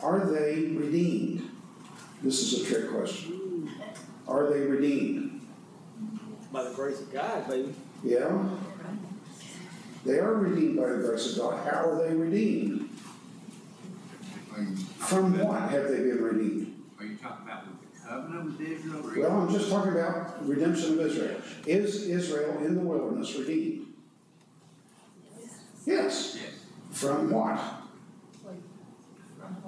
Are 0.01 0.31
they 0.31 0.61
redeemed? 0.61 1.51
This 2.23 2.53
is 2.53 2.63
a 2.63 2.67
trick 2.67 2.91
question. 2.91 3.71
Are 4.29 4.51
they 4.51 4.61
redeemed? 4.61 5.47
By 6.53 6.65
the 6.65 6.75
grace 6.75 7.01
of 7.01 7.13
God, 7.13 7.49
baby. 7.49 7.75
Yeah? 8.05 8.49
They 10.05 10.19
are 10.19 10.35
redeemed 10.35 10.77
by 10.79 10.91
the 10.91 10.99
grace 10.99 11.33
of 11.33 11.39
God. 11.39 11.67
How 11.67 11.91
are 11.91 12.09
they 12.09 12.15
redeemed? 12.15 12.91
From 14.99 15.39
what 15.39 15.71
have 15.71 15.89
they 15.89 15.99
been 15.99 16.23
redeemed? 16.23 16.83
Are 16.99 17.05
you 17.05 17.17
talking 17.17 17.45
about 17.47 17.65
with 17.67 17.93
the 18.03 18.09
covenant 18.09 18.45
with 18.59 18.61
Israel? 18.61 19.07
or- 19.07 19.21
Well, 19.21 19.41
I'm 19.43 19.53
just 19.53 19.69
talking 19.71 19.93
about 19.93 20.47
redemption 20.47 20.95
of 20.95 21.01
Israel. 21.07 21.41
Is 21.67 22.05
Israel 22.09 22.59
in 22.65 22.75
the 22.75 22.81
wilderness 22.81 23.35
redeemed? 23.37 23.87
Yes. 25.85 26.37
Yes. 26.41 26.53
From 26.91 27.31
what? 27.31 27.61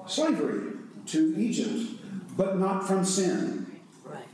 Slavery 0.06 0.72
to 1.06 1.34
Egypt, 1.36 2.00
but 2.36 2.58
not 2.58 2.86
from 2.86 3.04
sin. 3.04 3.66
Right. 4.04 4.24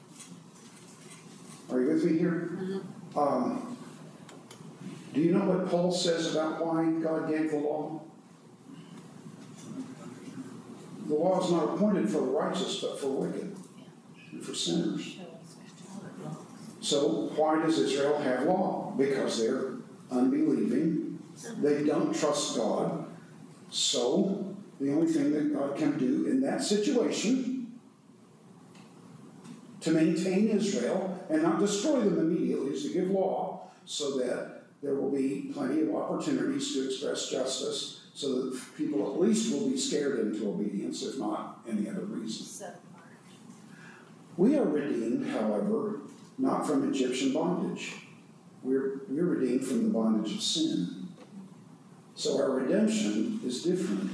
Are 1.70 1.80
you 1.80 1.88
with 1.88 2.04
me 2.04 2.18
here? 2.18 2.80
Um, 3.16 3.63
do 5.14 5.20
you 5.20 5.32
know 5.32 5.44
what 5.44 5.70
Paul 5.70 5.92
says 5.92 6.34
about 6.34 6.64
why 6.64 6.90
God 7.00 7.28
gave 7.30 7.52
the 7.52 7.58
law? 7.58 8.02
The 11.06 11.14
law 11.14 11.44
is 11.44 11.52
not 11.52 11.74
appointed 11.74 12.08
for 12.08 12.18
the 12.18 12.32
righteous, 12.32 12.80
but 12.80 12.98
for 12.98 13.08
wicked 13.08 13.54
and 14.32 14.44
for 14.44 14.54
sinners. 14.54 15.18
So 16.80 17.30
why 17.36 17.62
does 17.62 17.78
Israel 17.78 18.18
have 18.18 18.42
law? 18.42 18.92
Because 18.98 19.38
they're 19.38 19.74
unbelieving. 20.10 21.20
They 21.62 21.84
don't 21.84 22.12
trust 22.12 22.56
God. 22.56 23.06
So 23.70 24.56
the 24.80 24.92
only 24.92 25.12
thing 25.12 25.32
that 25.32 25.54
God 25.54 25.76
can 25.76 25.96
do 25.96 26.26
in 26.26 26.40
that 26.40 26.60
situation 26.60 27.72
to 29.80 29.90
maintain 29.92 30.48
Israel 30.48 31.24
and 31.30 31.42
not 31.42 31.60
destroy 31.60 32.00
them 32.00 32.18
immediately 32.18 32.72
is 32.72 32.82
to 32.82 32.92
give 32.92 33.10
law 33.10 33.68
so 33.84 34.18
that 34.18 34.63
there 34.84 34.94
will 34.94 35.10
be 35.10 35.50
plenty 35.54 35.80
of 35.80 35.94
opportunities 35.94 36.74
to 36.74 36.86
express 36.86 37.30
justice 37.30 38.02
so 38.12 38.42
that 38.42 38.60
people 38.76 39.14
at 39.14 39.18
least 39.18 39.52
will 39.52 39.70
be 39.70 39.78
scared 39.78 40.20
into 40.20 40.46
obedience, 40.48 41.02
if 41.02 41.18
not 41.18 41.60
any 41.66 41.88
other 41.88 42.04
reason. 42.04 42.68
We 44.36 44.58
are 44.58 44.64
redeemed, 44.64 45.26
however, 45.30 46.00
not 46.36 46.66
from 46.66 46.92
Egyptian 46.92 47.32
bondage. 47.32 47.94
We're, 48.62 49.00
we're 49.08 49.24
redeemed 49.24 49.66
from 49.66 49.84
the 49.84 49.90
bondage 49.90 50.34
of 50.34 50.42
sin. 50.42 51.08
So 52.14 52.40
our 52.40 52.50
redemption 52.50 53.40
is 53.42 53.62
different. 53.62 54.10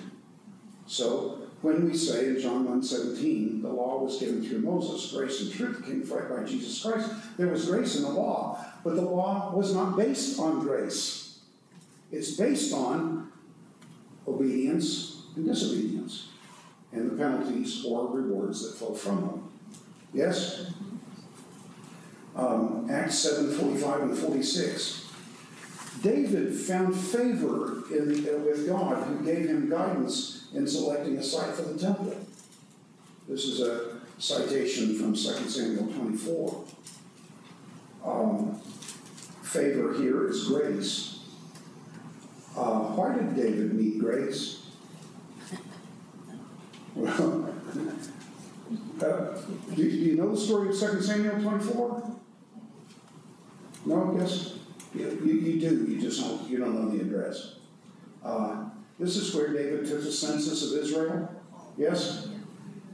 So 0.87 1.40
when 1.63 1.87
we 1.87 1.95
say 1.97 2.29
in 2.29 2.41
John 2.41 2.67
1.17, 2.67 3.61
the 3.61 3.69
law 3.69 4.03
was 4.03 4.19
given 4.19 4.43
through 4.43 4.61
Moses, 4.61 5.13
grace 5.13 5.43
and 5.43 5.53
truth 5.53 5.85
came 5.85 6.03
by 6.03 6.45
Jesus 6.45 6.83
Christ, 6.83 7.11
there 7.37 7.49
was 7.49 7.67
grace 7.67 7.97
in 7.97 8.03
the 8.03 8.11
law, 8.11 8.65
but 8.83 8.97
the 8.97 9.03
law 9.03 9.53
was 9.55 9.75
not 9.75 9.97
based 9.97 10.39
on 10.41 10.61
grace. 10.61 11.39
It's 12.11 12.33
based 12.33 12.73
on 12.73 13.31
obedience 14.27 15.25
and 15.37 15.47
disobedience, 15.47 16.29
and 16.93 17.11
the 17.11 17.17
penalties 17.17 17.85
or 17.85 18.09
rewards 18.09 18.63
that 18.67 18.79
flow 18.79 18.95
from 18.95 19.21
them. 19.21 19.53
Yes? 20.15 20.73
Um, 22.35 22.89
Acts 22.91 23.19
seven 23.19 23.53
forty-five 23.53 24.03
and 24.03 24.17
forty-six. 24.17 25.09
David 26.03 26.55
found 26.55 26.97
favor 26.97 27.83
in, 27.93 28.27
uh, 28.27 28.39
with 28.39 28.67
God, 28.67 29.05
who 29.07 29.25
gave 29.25 29.47
him 29.47 29.69
guidance 29.69 30.40
in 30.55 30.67
selecting 30.67 31.17
a 31.17 31.23
site 31.23 31.55
for 31.55 31.63
the 31.63 31.79
temple. 31.79 32.17
This 33.29 33.45
is 33.45 33.61
a 33.61 34.01
citation 34.19 34.99
from 34.99 35.15
2 35.15 35.19
Samuel 35.19 35.93
24. 35.93 36.65
Um, 38.05 38.61
favor 39.43 39.95
here 39.95 40.29
is 40.29 40.49
grace. 40.49 41.21
Uh, 42.57 42.81
why 42.97 43.15
did 43.15 43.37
David 43.37 43.75
need 43.75 44.01
grace? 44.01 44.67
Well, 46.95 47.11
uh, 49.01 49.05
do, 49.75 49.77
do 49.77 49.83
you 49.83 50.17
know 50.17 50.35
the 50.35 50.41
story 50.41 50.71
of 50.71 50.79
2 50.79 51.01
Samuel 51.01 51.41
24? 51.41 52.17
No, 53.87 54.17
yes? 54.19 54.55
You, 54.95 55.21
you, 55.25 55.35
you 55.35 55.61
do, 55.61 55.85
you 55.91 56.01
just 56.01 56.21
don't, 56.21 56.51
you 56.51 56.59
don't 56.59 56.75
know 56.75 56.91
the 56.91 57.03
address. 57.03 57.55
Uh, 58.25 58.65
this 59.01 59.17
is 59.17 59.35
where 59.35 59.49
David 59.49 59.87
took 59.87 60.03
the 60.03 60.13
census 60.13 60.71
of 60.71 60.79
Israel, 60.79 61.35
yes? 61.77 62.29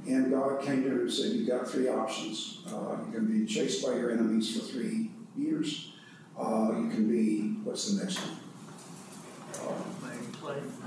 And 0.07 0.31
God 0.31 0.63
came 0.63 0.85
to 0.85 0.89
him 0.89 1.01
and 1.01 1.13
said, 1.13 1.33
You've 1.33 1.49
got 1.49 1.69
three 1.69 1.89
options. 1.89 2.61
Uh, 2.69 2.97
you 3.07 3.13
can 3.13 3.27
be 3.27 3.45
chased 3.45 3.85
by 3.85 3.95
your 3.95 4.13
enemies 4.13 4.57
for 4.57 4.65
three 4.65 5.11
years. 5.37 5.93
Uh, 6.39 6.71
you 6.79 6.91
can 6.91 7.09
be, 7.11 7.59
what's 7.65 7.91
the 7.91 8.05
next 8.05 8.19
one? 8.19 8.39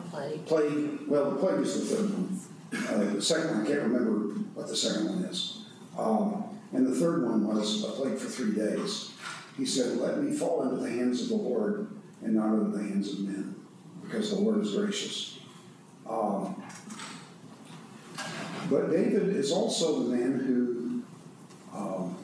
Plague. 0.10 0.46
Plague, 0.46 1.00
well, 1.08 1.32
the 1.32 1.38
plague 1.38 1.60
is 1.60 1.90
the 1.90 1.96
third 1.96 2.10
one. 2.12 2.40
Uh, 2.72 3.14
the 3.16 3.22
second 3.22 3.50
one, 3.50 3.64
I 3.64 3.68
can't 3.68 3.82
remember 3.82 4.36
what 4.54 4.68
the 4.68 4.76
second 4.76 5.10
one 5.10 5.24
is. 5.26 5.66
Um, 5.98 6.46
and 6.72 6.88
the 6.88 6.96
third 6.96 7.24
one 7.24 7.46
was 7.46 7.84
a 7.84 7.88
plague 7.88 8.18
for 8.18 8.30
three 8.30 8.56
days. 8.56 9.12
He 9.58 9.66
said, 9.66 9.98
Let 9.98 10.24
me 10.24 10.32
fall 10.36 10.64
into 10.64 10.78
the 10.78 10.90
hands 10.90 11.22
of 11.24 11.30
the 11.30 11.36
Lord 11.36 11.92
and 12.24 12.36
not 12.36 12.54
into 12.54 12.78
the 12.78 12.84
hands 12.84 13.12
of 13.12 13.20
men, 13.20 13.56
because 14.10 14.32
the 14.32 14.40
Lord 14.40 14.62
is 14.64 14.74
gracious. 14.74 15.40
Um, 16.10 16.64
but 18.70 18.90
David 18.90 19.36
is 19.36 19.52
also 19.52 20.04
the 20.04 20.16
man 20.16 20.40
who 20.40 21.78
um, 21.78 22.18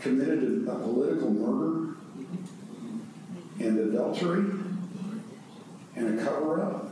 committed 0.00 0.66
a, 0.66 0.72
a 0.72 0.78
political 0.80 1.30
murder 1.30 1.94
and 3.60 3.78
adultery 3.78 4.50
and 5.94 6.18
a 6.18 6.24
cover 6.24 6.60
up. 6.60 6.88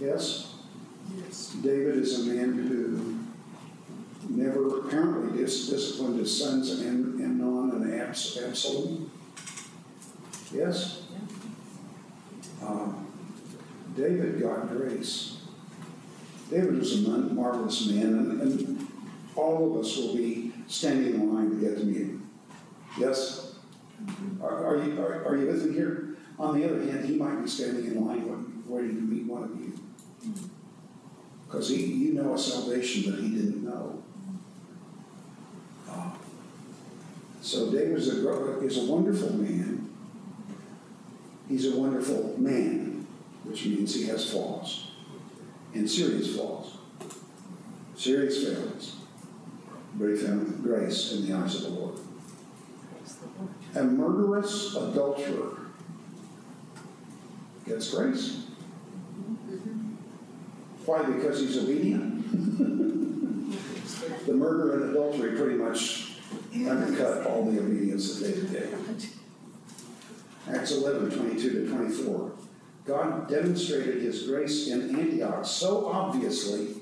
Yes? 0.00 0.54
David 1.62 1.96
is 1.96 2.26
a 2.26 2.32
man 2.32 2.54
who 2.54 3.18
never 4.30 4.80
apparently 4.80 5.38
dis- 5.38 5.68
disciplined 5.68 6.18
his 6.18 6.42
sons 6.42 6.70
Am- 6.80 7.20
Amnon 7.22 7.82
and 7.82 8.00
Abs- 8.00 8.38
Absalom. 8.42 9.11
Yes? 10.52 11.02
Um, 12.62 13.06
David 13.96 14.40
got 14.40 14.68
grace. 14.68 15.38
David 16.50 16.78
was 16.78 17.04
a 17.06 17.08
marvelous 17.08 17.86
man, 17.88 18.02
and, 18.06 18.42
and 18.42 18.88
all 19.34 19.70
of 19.74 19.84
us 19.84 19.96
will 19.96 20.14
be 20.14 20.52
standing 20.66 21.14
in 21.14 21.34
line 21.34 21.50
to 21.50 21.56
get 21.56 21.78
to 21.78 21.84
meet 21.84 21.96
him. 21.96 22.30
Yes? 22.98 23.54
Are, 24.42 24.66
are 24.66 24.84
you, 24.84 25.00
are, 25.00 25.24
are 25.24 25.36
you 25.36 25.46
with 25.46 25.64
me 25.66 25.74
here? 25.74 26.16
On 26.38 26.58
the 26.58 26.64
other 26.68 26.82
hand, 26.90 27.04
he 27.04 27.16
might 27.16 27.40
be 27.42 27.48
standing 27.48 27.84
in 27.86 28.04
line 28.06 28.26
waiting- 28.28 28.62
waiting 28.66 28.96
to 28.96 29.02
meet 29.02 29.26
one 29.26 29.44
of 29.44 29.50
you. 29.60 29.72
Because 31.46 31.68
he, 31.68 31.84
you 31.84 32.14
know 32.14 32.34
a 32.34 32.38
salvation 32.38 33.10
that 33.10 33.20
he 33.20 33.28
didn't 33.30 33.64
know. 33.64 34.02
Uh, 35.88 36.10
So 37.42 37.70
David 37.70 37.98
is 37.98 38.08
a, 38.18 38.20
gro- 38.22 38.60
is 38.62 38.78
a 38.78 38.90
wonderful 38.90 39.32
man. 39.34 39.71
He's 41.48 41.72
a 41.72 41.76
wonderful 41.76 42.34
man, 42.38 43.06
which 43.44 43.66
means 43.66 43.94
he 43.94 44.06
has 44.06 44.30
flaws, 44.30 44.88
and 45.74 45.90
serious 45.90 46.34
flaws, 46.36 46.76
serious 47.96 48.44
failings. 48.44 48.96
But 49.94 50.06
he 50.10 50.16
found 50.16 50.62
grace 50.62 51.12
in 51.12 51.26
the 51.26 51.34
eyes 51.34 51.56
of 51.56 51.62
the 51.62 51.68
Lord. 51.68 51.98
A 53.74 53.82
murderous 53.82 54.74
adulterer 54.74 55.58
gets 57.66 57.92
grace. 57.92 58.46
Why? 60.86 61.02
Because 61.02 61.40
he's 61.40 61.58
obedient? 61.58 62.22
the 64.26 64.32
murder 64.34 64.74
and 64.74 64.90
adultery 64.90 65.36
pretty 65.36 65.56
much 65.56 66.12
undercut 66.54 67.26
all 67.26 67.44
the 67.44 67.60
obedience 67.60 68.18
that 68.18 68.34
David 68.34 68.52
gave. 68.52 69.21
Acts 70.50 70.72
11, 70.72 71.10
22 71.10 71.50
to 71.50 71.68
24. 71.68 72.32
God 72.84 73.28
demonstrated 73.28 74.02
his 74.02 74.24
grace 74.24 74.68
in 74.68 74.98
Antioch 74.98 75.44
so 75.44 75.86
obviously 75.86 76.74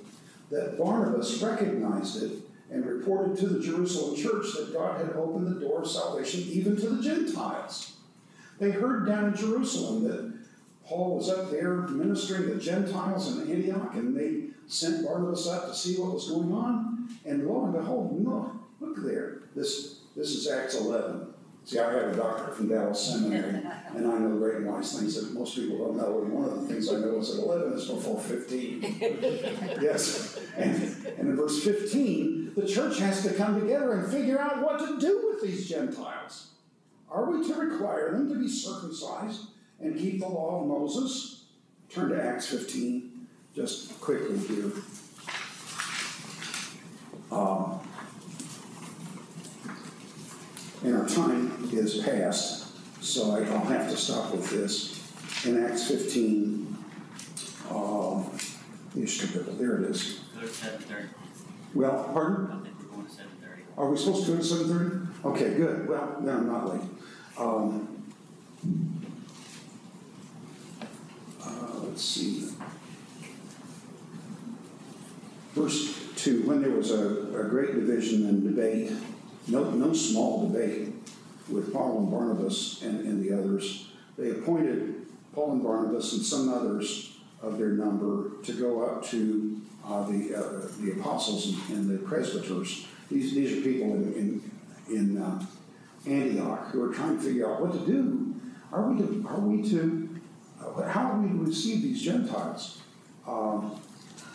that 0.51 0.79
Barnabas 0.79 1.43
recognized 1.43 2.23
it 2.23 2.33
and 2.71 2.87
reported 2.87 3.37
to 3.37 3.47
the 3.49 3.61
Jerusalem 3.61 4.17
church 4.17 4.47
that 4.55 4.73
God 4.73 5.05
had 5.05 5.15
opened 5.17 5.49
the 5.49 5.61
door 5.61 5.83
of 5.83 5.89
salvation 5.89 6.41
even 6.49 6.77
to 6.77 6.89
the 6.89 7.03
Gentiles. 7.03 7.97
They 8.59 8.71
heard 8.71 9.07
down 9.07 9.27
in 9.27 9.37
Jerusalem 9.37 10.05
that 10.05 10.33
Paul 10.85 11.17
was 11.17 11.29
up 11.29 11.51
there 11.51 11.75
ministering 11.75 12.45
to 12.45 12.55
the 12.55 12.61
Gentiles 12.61 13.37
in 13.37 13.51
Antioch, 13.51 13.95
and 13.95 14.17
they 14.17 14.49
sent 14.67 15.05
Barnabas 15.05 15.47
up 15.47 15.69
to 15.69 15.75
see 15.75 15.97
what 15.97 16.15
was 16.15 16.31
going 16.31 16.53
on. 16.53 17.09
And 17.25 17.47
lo 17.47 17.65
and 17.65 17.73
behold, 17.73 18.25
look, 18.25 18.55
look 18.81 19.05
there. 19.05 19.43
This, 19.55 20.01
this 20.17 20.31
is 20.31 20.49
Acts 20.49 20.77
11. 20.77 21.30
See, 21.65 21.79
I 21.79 21.93
have 21.93 22.13
a 22.13 22.17
doctorate 22.17 22.57
from 22.57 22.69
Dallas 22.69 23.01
Seminary, 23.01 23.63
and 23.95 24.07
I 24.07 24.19
know 24.19 24.37
great 24.39 24.57
and 24.57 24.67
wise 24.67 24.99
things 24.99 25.15
that 25.21 25.39
most 25.39 25.55
people 25.55 25.79
don't 25.79 25.97
know. 25.97 26.23
And 26.23 26.33
one 26.33 26.49
of 26.49 26.61
the 26.61 26.67
things 26.67 26.93
I 26.93 26.99
know 26.99 27.19
is 27.19 27.37
that 27.37 27.43
11 27.43 27.73
is 27.75 27.87
before 27.87 28.19
15. 28.19 28.83
yes. 29.81 30.41
And, 30.57 30.75
and 31.19 31.29
in 31.29 31.37
verse 31.37 31.63
15, 31.63 32.55
the 32.57 32.67
church 32.67 32.99
has 32.99 33.23
to 33.25 33.35
come 33.35 33.61
together 33.61 33.93
and 33.93 34.13
figure 34.13 34.39
out 34.39 34.63
what 34.63 34.79
to 34.81 34.99
do 34.99 35.31
with 35.31 35.43
these 35.43 35.69
Gentiles. 35.69 36.49
Are 37.11 37.31
we 37.31 37.47
to 37.47 37.55
require 37.55 38.13
them 38.13 38.29
to 38.29 38.37
be 38.37 38.49
circumcised 38.49 39.47
and 39.81 39.99
keep 39.99 40.21
the 40.21 40.29
law 40.29 40.63
of 40.63 40.67
Moses? 40.67 41.45
Turn 41.89 42.11
to 42.11 42.23
Acts 42.23 42.47
15, 42.47 43.27
just 43.55 44.01
quickly 44.01 44.39
here. 44.39 44.71
And 50.85 50.97
our 50.97 51.07
time 51.09 51.69
is 51.73 51.99
past, 51.99 52.67
so 53.03 53.33
I- 53.33 53.45
I'll 53.45 53.65
have 53.67 53.91
to 53.91 53.97
stop 53.97 54.33
with 54.33 54.49
this. 54.51 54.97
In 55.47 55.63
Acts 55.65 55.89
15, 55.89 56.77
um, 57.71 58.27
there 58.95 59.77
it 59.79 59.91
is. 59.91 60.21
Go 60.35 60.41
to 60.47 60.49
seven 60.53 60.81
thirty. 60.81 61.09
Well, 61.75 62.11
pardon? 62.13 62.47
I 62.51 62.63
think 62.65 62.75
we're 62.81 62.89
going 62.97 63.07
to 63.07 63.13
seven 63.13 63.31
thirty. 63.41 63.63
Are 63.79 63.89
we 63.91 63.97
supposed 63.97 64.27
to 64.27 64.33
do 64.33 64.35
it 64.37 64.39
at 64.41 64.45
seven 64.45 64.69
thirty? 65.23 65.29
Okay, 65.29 65.55
good, 65.57 65.89
well, 65.89 66.17
then 66.21 66.37
I'm 66.37 66.47
not 66.49 66.69
late. 66.75 66.83
Um, 67.39 68.03
uh, 71.43 71.79
let's 71.85 72.03
see. 72.05 72.49
Verse 75.55 75.97
two, 76.17 76.43
when 76.43 76.61
there 76.63 76.71
was 76.71 76.91
a, 76.91 77.05
a 77.39 77.45
great 77.49 77.75
division 77.75 78.27
and 78.29 78.43
debate, 78.45 78.93
no, 79.51 79.71
no 79.71 79.93
small 79.93 80.49
debate 80.49 80.93
with 81.49 81.73
Paul 81.73 81.99
and 81.99 82.11
Barnabas 82.11 82.83
and, 82.83 83.07
and 83.07 83.23
the 83.23 83.37
others, 83.37 83.89
they 84.17 84.31
appointed 84.31 85.07
Paul 85.35 85.53
and 85.53 85.63
Barnabas 85.63 86.13
and 86.13 86.23
some 86.23 86.53
others 86.53 87.19
of 87.43 87.59
their 87.59 87.71
number 87.71 88.43
to 88.43 88.53
go 88.53 88.85
up 88.85 89.05
to 89.07 89.61
uh, 89.85 90.05
the, 90.05 90.35
uh, 90.35 90.69
the 90.81 90.93
apostles 90.93 91.47
and, 91.47 91.79
and 91.79 91.91
the 91.91 92.07
presbyters. 92.07 92.87
These, 93.11 93.35
these 93.35 93.59
are 93.59 93.61
people 93.63 93.95
in, 93.95 94.43
in, 94.89 94.97
in 94.97 95.23
uh, 95.23 95.45
Antioch 96.07 96.69
who 96.69 96.83
are 96.83 96.95
trying 96.95 97.17
to 97.17 97.23
figure 97.23 97.51
out 97.51 97.61
what 97.61 97.73
to 97.73 97.87
do. 97.87 98.35
Are 98.73 98.91
we 98.91 98.99
to, 98.99 99.27
are 99.29 99.41
we 99.41 99.69
to, 99.71 100.21
uh, 100.63 100.89
how 100.89 101.13
are 101.13 101.19
we 101.19 101.29
to 101.29 101.45
receive 101.45 101.83
these 101.83 102.03
Gentiles 102.03 102.83
um, 103.27 103.81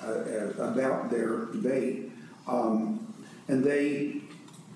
uh, 0.04 0.08
uh, 0.08 0.52
about 0.58 1.10
their 1.10 1.46
debate? 1.46 2.12
Um, 2.48 3.14
and 3.48 3.64
they 3.64 4.15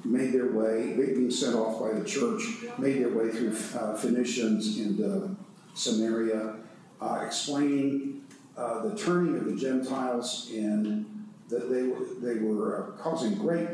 made 0.04 0.34
their 0.34 0.52
way, 0.52 0.93
being 0.95 1.30
sent 1.30 1.56
off 1.56 1.80
by 1.80 1.91
the 1.91 2.06
church, 2.06 2.41
made 2.78 3.02
their 3.02 3.10
way 3.10 3.30
through 3.30 3.56
uh, 3.78 3.95
Phoenicians 3.95 4.78
and 4.80 5.02
uh, 5.02 5.28
Samaria, 5.74 6.56
uh, 7.02 7.24
explaining 7.26 8.22
uh, 8.58 8.88
the 8.88 8.95
turning 8.97 9.38
of 9.38 9.45
the 9.45 9.56
Gentiles 9.56 10.50
and 10.54 11.06
that 11.50 11.70
they 11.70 11.84
were, 11.84 12.06
they 12.22 12.39
were 12.39 12.78
uh, 12.78 13.02
causing 13.02 13.36
great, 13.36 13.68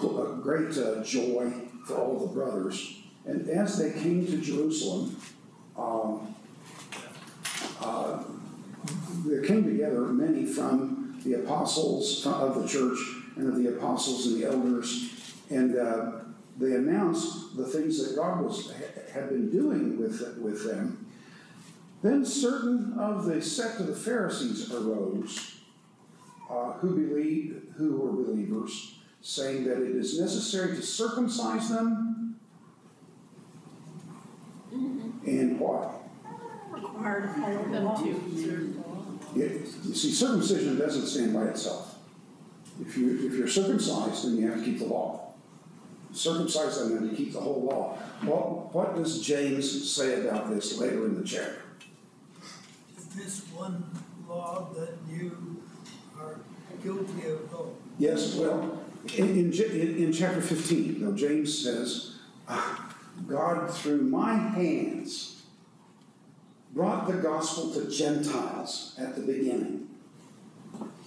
uh, 0.00 0.32
great 0.42 0.72
joy 1.04 1.52
for 1.86 1.96
all 1.96 2.26
the 2.26 2.32
brothers. 2.32 2.98
And 3.24 3.48
as 3.48 3.78
they 3.78 3.92
came 3.92 4.26
to 4.26 4.38
Jerusalem, 4.38 5.16
um, 5.76 6.34
there 9.24 9.42
came 9.42 9.64
together 9.64 10.00
many 10.00 10.46
from 10.46 11.20
the 11.24 11.34
apostles 11.34 12.26
of 12.26 12.62
the 12.62 12.68
church 12.68 12.98
and 13.36 13.48
of 13.48 13.56
the 13.56 13.76
apostles 13.76 14.26
and 14.26 14.40
the 14.40 14.46
elders, 14.46 15.17
and 15.50 15.76
uh, 15.76 16.10
they 16.58 16.74
announced 16.74 17.56
the 17.56 17.66
things 17.66 18.06
that 18.06 18.16
God 18.16 18.42
was 18.42 18.72
had 19.12 19.28
been 19.28 19.50
doing 19.50 19.98
with 19.98 20.38
with 20.38 20.64
them. 20.64 21.06
Then 22.02 22.24
certain 22.24 22.94
of 22.98 23.24
the 23.24 23.42
sect 23.42 23.80
of 23.80 23.88
the 23.88 23.94
Pharisees 23.94 24.72
arose, 24.72 25.56
uh, 26.48 26.72
who 26.74 26.94
believed, 26.94 27.74
who 27.76 27.96
were 27.96 28.12
believers, 28.12 28.98
saying 29.20 29.64
that 29.64 29.82
it 29.82 29.96
is 29.96 30.20
necessary 30.20 30.76
to 30.76 30.82
circumcise 30.82 31.70
them, 31.70 32.38
and 34.70 35.58
what? 35.58 36.02
Required 36.70 37.22
to 37.22 37.40
follow 37.40 37.64
Them 37.68 38.04
to 38.04 38.10
observe. 38.10 38.76
It, 39.36 39.68
you 39.84 39.94
see, 39.94 40.12
circumcision 40.12 40.78
doesn't 40.78 41.06
stand 41.06 41.34
by 41.34 41.44
itself. 41.46 41.98
If 42.80 42.96
you, 42.96 43.26
if 43.26 43.34
you're 43.34 43.48
circumcised, 43.48 44.24
then 44.24 44.36
you 44.36 44.48
have 44.48 44.60
to 44.60 44.64
keep 44.64 44.78
the 44.78 44.86
law. 44.86 45.27
Circumcise 46.12 46.78
them 46.78 46.96
and 46.96 47.10
you 47.10 47.16
keep 47.16 47.32
the 47.32 47.40
whole 47.40 47.62
law. 47.62 47.98
Well, 48.24 48.70
what 48.72 48.96
does 48.96 49.20
James 49.20 49.90
say 49.94 50.26
about 50.26 50.50
this 50.50 50.78
later 50.78 51.06
in 51.06 51.14
the 51.20 51.26
chapter? 51.26 51.62
Is 52.96 53.04
this 53.08 53.40
one 53.52 53.84
law 54.28 54.68
that 54.74 54.94
you 55.10 55.62
are 56.18 56.36
guilty 56.82 57.28
of? 57.28 57.54
Oh, 57.54 57.74
Yes, 57.98 58.36
well, 58.36 58.80
in, 59.16 59.52
in, 59.52 59.52
in, 59.52 60.12
chapter 60.12 60.40
fifteen, 60.40 61.00
though, 61.00 61.12
James 61.14 61.64
says, 61.64 62.14
"Ah, 62.48 62.94
God 63.26 63.72
through 63.72 64.02
my 64.02 64.34
hands 64.34 65.42
brought 66.72 67.06
the 67.08 67.14
gospel 67.14 67.72
to 67.72 67.90
Gentiles 67.90 68.94
at 68.98 69.16
the 69.16 69.22
beginning. 69.22 69.88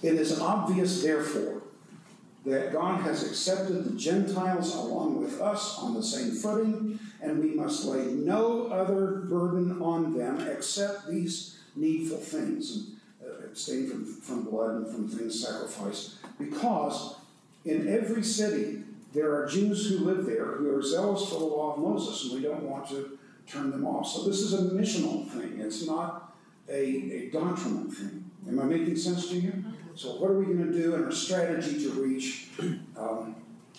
It 0.02 0.14
is 0.14 0.38
obvious, 0.38 1.02
therefore, 1.02 1.61
that 2.44 2.72
God 2.72 3.02
has 3.02 3.22
accepted 3.22 3.84
the 3.84 3.96
Gentiles 3.96 4.74
along 4.74 5.20
with 5.20 5.40
us 5.40 5.78
on 5.78 5.94
the 5.94 6.02
same 6.02 6.32
footing, 6.32 6.98
and 7.20 7.38
we 7.38 7.54
must 7.54 7.84
lay 7.84 8.06
no 8.06 8.66
other 8.66 9.22
burden 9.28 9.80
on 9.80 10.16
them 10.16 10.40
except 10.48 11.08
these 11.08 11.58
needful 11.76 12.18
things, 12.18 12.76
and 12.76 13.30
uh, 13.30 13.44
abstain 13.46 13.88
from, 13.88 14.04
from 14.04 14.42
blood 14.42 14.72
and 14.72 14.88
from 14.88 15.08
things 15.08 15.40
sacrificed, 15.40 16.16
because 16.38 17.16
in 17.64 17.88
every 17.88 18.24
city 18.24 18.82
there 19.12 19.32
are 19.36 19.46
Jews 19.46 19.88
who 19.88 19.98
live 19.98 20.26
there 20.26 20.46
who 20.46 20.74
are 20.74 20.82
zealous 20.82 21.28
for 21.28 21.38
the 21.38 21.44
law 21.44 21.74
of 21.74 21.78
Moses, 21.78 22.24
and 22.24 22.42
we 22.42 22.48
don't 22.48 22.64
want 22.64 22.88
to 22.88 23.18
turn 23.46 23.70
them 23.70 23.86
off. 23.86 24.06
So 24.06 24.24
this 24.24 24.40
is 24.40 24.52
a 24.54 24.74
missional 24.74 25.28
thing, 25.28 25.60
it's 25.60 25.86
not 25.86 26.34
a, 26.68 26.74
a 26.74 27.30
doctrinal 27.30 27.90
thing. 27.90 28.30
Am 28.48 28.58
I 28.58 28.64
making 28.64 28.96
sense 28.96 29.28
to 29.28 29.36
you? 29.36 29.64
So 29.94 30.16
what 30.16 30.30
are 30.30 30.38
we 30.38 30.46
gonna 30.46 30.72
do 30.72 30.94
in 30.94 31.04
our 31.04 31.12
strategy 31.12 31.82
to 31.82 31.90
reach 31.90 32.48
um, 32.96 33.36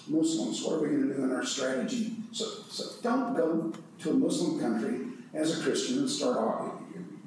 Muslims? 0.07 0.63
What 0.63 0.73
are 0.75 0.79
we 0.79 0.89
gonna 0.89 1.13
do 1.13 1.23
in 1.23 1.31
our 1.31 1.45
strategy? 1.45 2.15
So, 2.31 2.45
so 2.69 2.83
don't 3.01 3.35
go 3.35 3.73
to 3.99 4.09
a 4.11 4.13
Muslim 4.13 4.59
country 4.59 5.07
as 5.33 5.59
a 5.59 5.63
Christian 5.63 5.99
and 5.99 6.09
start 6.09 6.37
off 6.37 6.73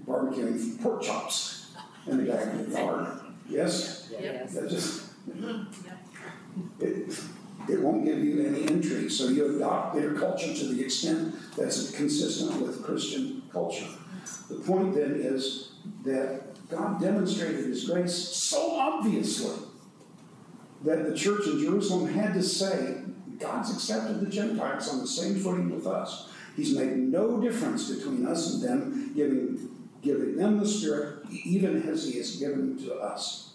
barbecuing 0.06 0.80
pork 0.82 1.02
chops 1.02 1.72
in 2.06 2.24
the 2.24 2.32
backyard. 2.32 3.20
Yes? 3.48 4.08
Yep. 4.12 4.50
That 4.50 4.70
just, 4.70 5.10
it, 6.80 7.20
it 7.68 7.80
won't 7.80 8.04
give 8.04 8.22
you 8.22 8.46
any 8.46 8.68
entry, 8.68 9.10
so 9.10 9.28
you 9.28 9.56
adopt 9.56 9.96
their 9.96 10.14
culture 10.14 10.54
to 10.54 10.64
the 10.66 10.84
extent 10.84 11.34
that's 11.56 11.90
consistent 11.90 12.60
with 12.60 12.84
Christian 12.84 13.42
culture. 13.52 13.88
The 14.48 14.56
point 14.56 14.94
then 14.94 15.16
is 15.16 15.70
that 16.04 16.55
God 16.68 17.00
demonstrated 17.00 17.66
His 17.66 17.88
grace 17.88 18.14
so 18.14 18.72
obviously 18.72 19.56
that 20.84 21.08
the 21.08 21.16
church 21.16 21.46
in 21.46 21.60
Jerusalem 21.60 22.12
had 22.12 22.34
to 22.34 22.42
say, 22.42 22.98
God's 23.38 23.72
accepted 23.72 24.20
the 24.20 24.26
Gentiles 24.30 24.88
on 24.88 25.00
the 25.00 25.06
same 25.06 25.36
footing 25.36 25.70
with 25.70 25.86
us. 25.86 26.28
He's 26.56 26.76
made 26.76 26.96
no 26.96 27.40
difference 27.40 27.90
between 27.90 28.26
us 28.26 28.54
and 28.54 28.62
them, 28.62 29.12
giving, 29.14 29.68
giving 30.02 30.36
them 30.36 30.58
the 30.58 30.66
Spirit, 30.66 31.26
even 31.30 31.82
as 31.88 32.06
He 32.06 32.18
has 32.18 32.36
given 32.36 32.78
to 32.78 32.94
us. 32.94 33.54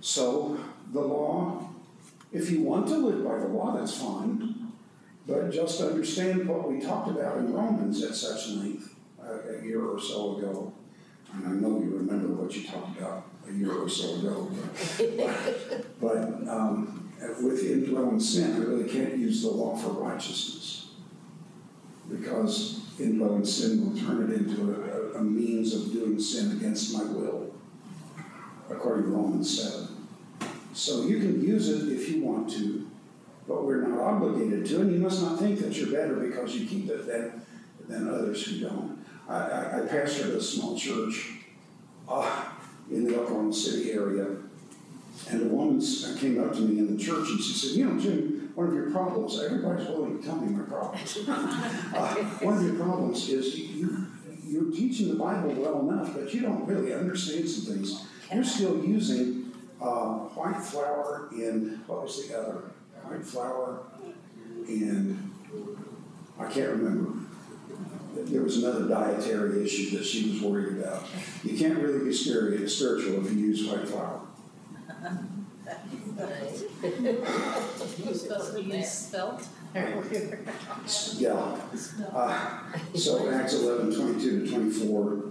So, 0.00 0.58
the 0.92 1.00
law, 1.00 1.68
if 2.32 2.50
you 2.50 2.62
want 2.62 2.88
to 2.88 2.96
live 2.96 3.24
by 3.24 3.38
the 3.38 3.48
law, 3.48 3.76
that's 3.76 3.96
fine. 3.96 4.72
But 5.26 5.50
just 5.50 5.80
understand 5.80 6.48
what 6.48 6.70
we 6.70 6.80
talked 6.80 7.10
about 7.10 7.36
in 7.38 7.52
Romans 7.52 8.02
at 8.02 8.14
such 8.14 8.48
length 8.48 8.96
uh, 9.22 9.58
a 9.58 9.62
year 9.62 9.84
or 9.84 10.00
so 10.00 10.38
ago. 10.38 10.72
And 11.34 11.46
I 11.46 11.50
know 11.50 11.80
you 11.80 11.96
remember 11.96 12.28
what 12.28 12.54
you 12.54 12.66
talked 12.66 12.98
about 12.98 13.26
a 13.48 13.52
year 13.52 13.72
or 13.72 13.88
so 13.88 14.16
ago. 14.16 14.50
But, 14.98 16.00
but 16.00 16.18
um, 16.48 17.12
with 17.42 17.64
indwelling 17.64 18.20
sin, 18.20 18.54
I 18.54 18.58
really 18.58 18.88
can't 18.88 19.16
use 19.16 19.42
the 19.42 19.50
law 19.50 19.76
for 19.76 19.90
righteousness. 19.90 20.88
Because 22.10 22.80
indwelling 22.98 23.44
sin 23.44 23.84
will 23.84 24.00
turn 24.00 24.30
it 24.30 24.36
into 24.36 25.14
a, 25.14 25.18
a 25.18 25.22
means 25.22 25.74
of 25.74 25.92
doing 25.92 26.18
sin 26.18 26.52
against 26.52 26.92
my 26.92 27.04
will, 27.04 27.54
according 28.68 29.04
to 29.04 29.10
Romans 29.10 29.62
7. 29.62 29.88
So 30.72 31.02
you 31.02 31.18
can 31.18 31.42
use 31.42 31.68
it 31.68 31.92
if 31.92 32.08
you 32.08 32.24
want 32.24 32.50
to, 32.52 32.88
but 33.46 33.64
we're 33.64 33.86
not 33.86 33.98
obligated 33.98 34.66
to, 34.66 34.80
and 34.80 34.92
you 34.92 34.98
must 34.98 35.22
not 35.22 35.38
think 35.38 35.60
that 35.60 35.76
you're 35.76 35.90
better 35.90 36.14
because 36.14 36.54
you 36.54 36.66
keep 36.66 36.88
it 36.88 37.06
than, 37.06 37.42
than 37.88 38.08
others 38.08 38.44
who 38.46 38.60
don't. 38.60 38.89
I, 39.30 39.36
I, 39.36 39.78
I 39.78 39.80
pastored 39.86 40.34
a 40.34 40.42
small 40.42 40.76
church 40.76 41.30
uh, 42.08 42.44
in 42.90 43.04
the 43.04 43.20
Oklahoma 43.20 43.52
City 43.52 43.92
area, 43.92 44.26
and 45.28 45.42
a 45.42 45.44
woman 45.44 45.80
came 46.18 46.42
up 46.42 46.52
to 46.54 46.60
me 46.62 46.80
in 46.80 46.96
the 46.96 47.02
church 47.02 47.28
and 47.28 47.40
she 47.40 47.52
said, 47.52 47.76
You 47.76 47.84
know, 47.84 48.00
Jim, 48.00 48.50
one 48.56 48.66
of 48.66 48.74
your 48.74 48.90
problems, 48.90 49.40
everybody's 49.40 49.86
willing 49.86 50.20
to 50.20 50.26
tell 50.26 50.36
me 50.36 50.52
my 50.52 50.64
problems. 50.64 51.16
uh, 51.28 52.14
one 52.40 52.58
of 52.58 52.64
your 52.64 52.74
problems 52.74 53.28
is 53.28 53.56
you, 53.56 53.66
you, 53.76 54.06
you're 54.44 54.72
teaching 54.72 55.08
the 55.08 55.14
Bible 55.14 55.50
well 55.54 55.88
enough, 55.88 56.12
but 56.14 56.34
you 56.34 56.40
don't 56.40 56.66
really 56.66 56.92
understand 56.92 57.48
some 57.48 57.72
things. 57.72 58.04
You're 58.34 58.42
still 58.42 58.84
using 58.84 59.52
uh, 59.80 60.14
white 60.34 60.60
flour 60.60 61.28
and 61.32 61.86
what 61.86 62.02
was 62.02 62.28
the 62.28 62.36
other? 62.36 62.62
White 63.04 63.24
flour 63.24 63.84
and 64.66 65.32
I 66.38 66.46
can't 66.46 66.70
remember. 66.70 67.19
There 68.26 68.42
was 68.42 68.62
another 68.62 68.88
dietary 68.88 69.64
issue 69.64 69.96
that 69.96 70.04
she 70.04 70.30
was 70.30 70.42
worried 70.42 70.78
about. 70.78 71.04
You 71.42 71.56
can't 71.56 71.78
really 71.78 72.04
be 72.04 72.10
spiri- 72.10 72.68
spiritual 72.68 73.24
if 73.24 73.32
you 73.32 73.38
use 73.38 73.66
white 73.68 73.88
flour. 73.88 74.20
You 77.98 78.14
supposed 78.14 78.54
to 78.54 78.62
use 78.62 78.90
spelt? 78.90 79.46
Yeah. 81.18 81.56
Uh, 82.12 82.58
so 82.94 83.30
Acts 83.30 83.54
11, 83.54 83.94
22 83.94 84.46
to 84.46 84.52
24, 84.52 85.24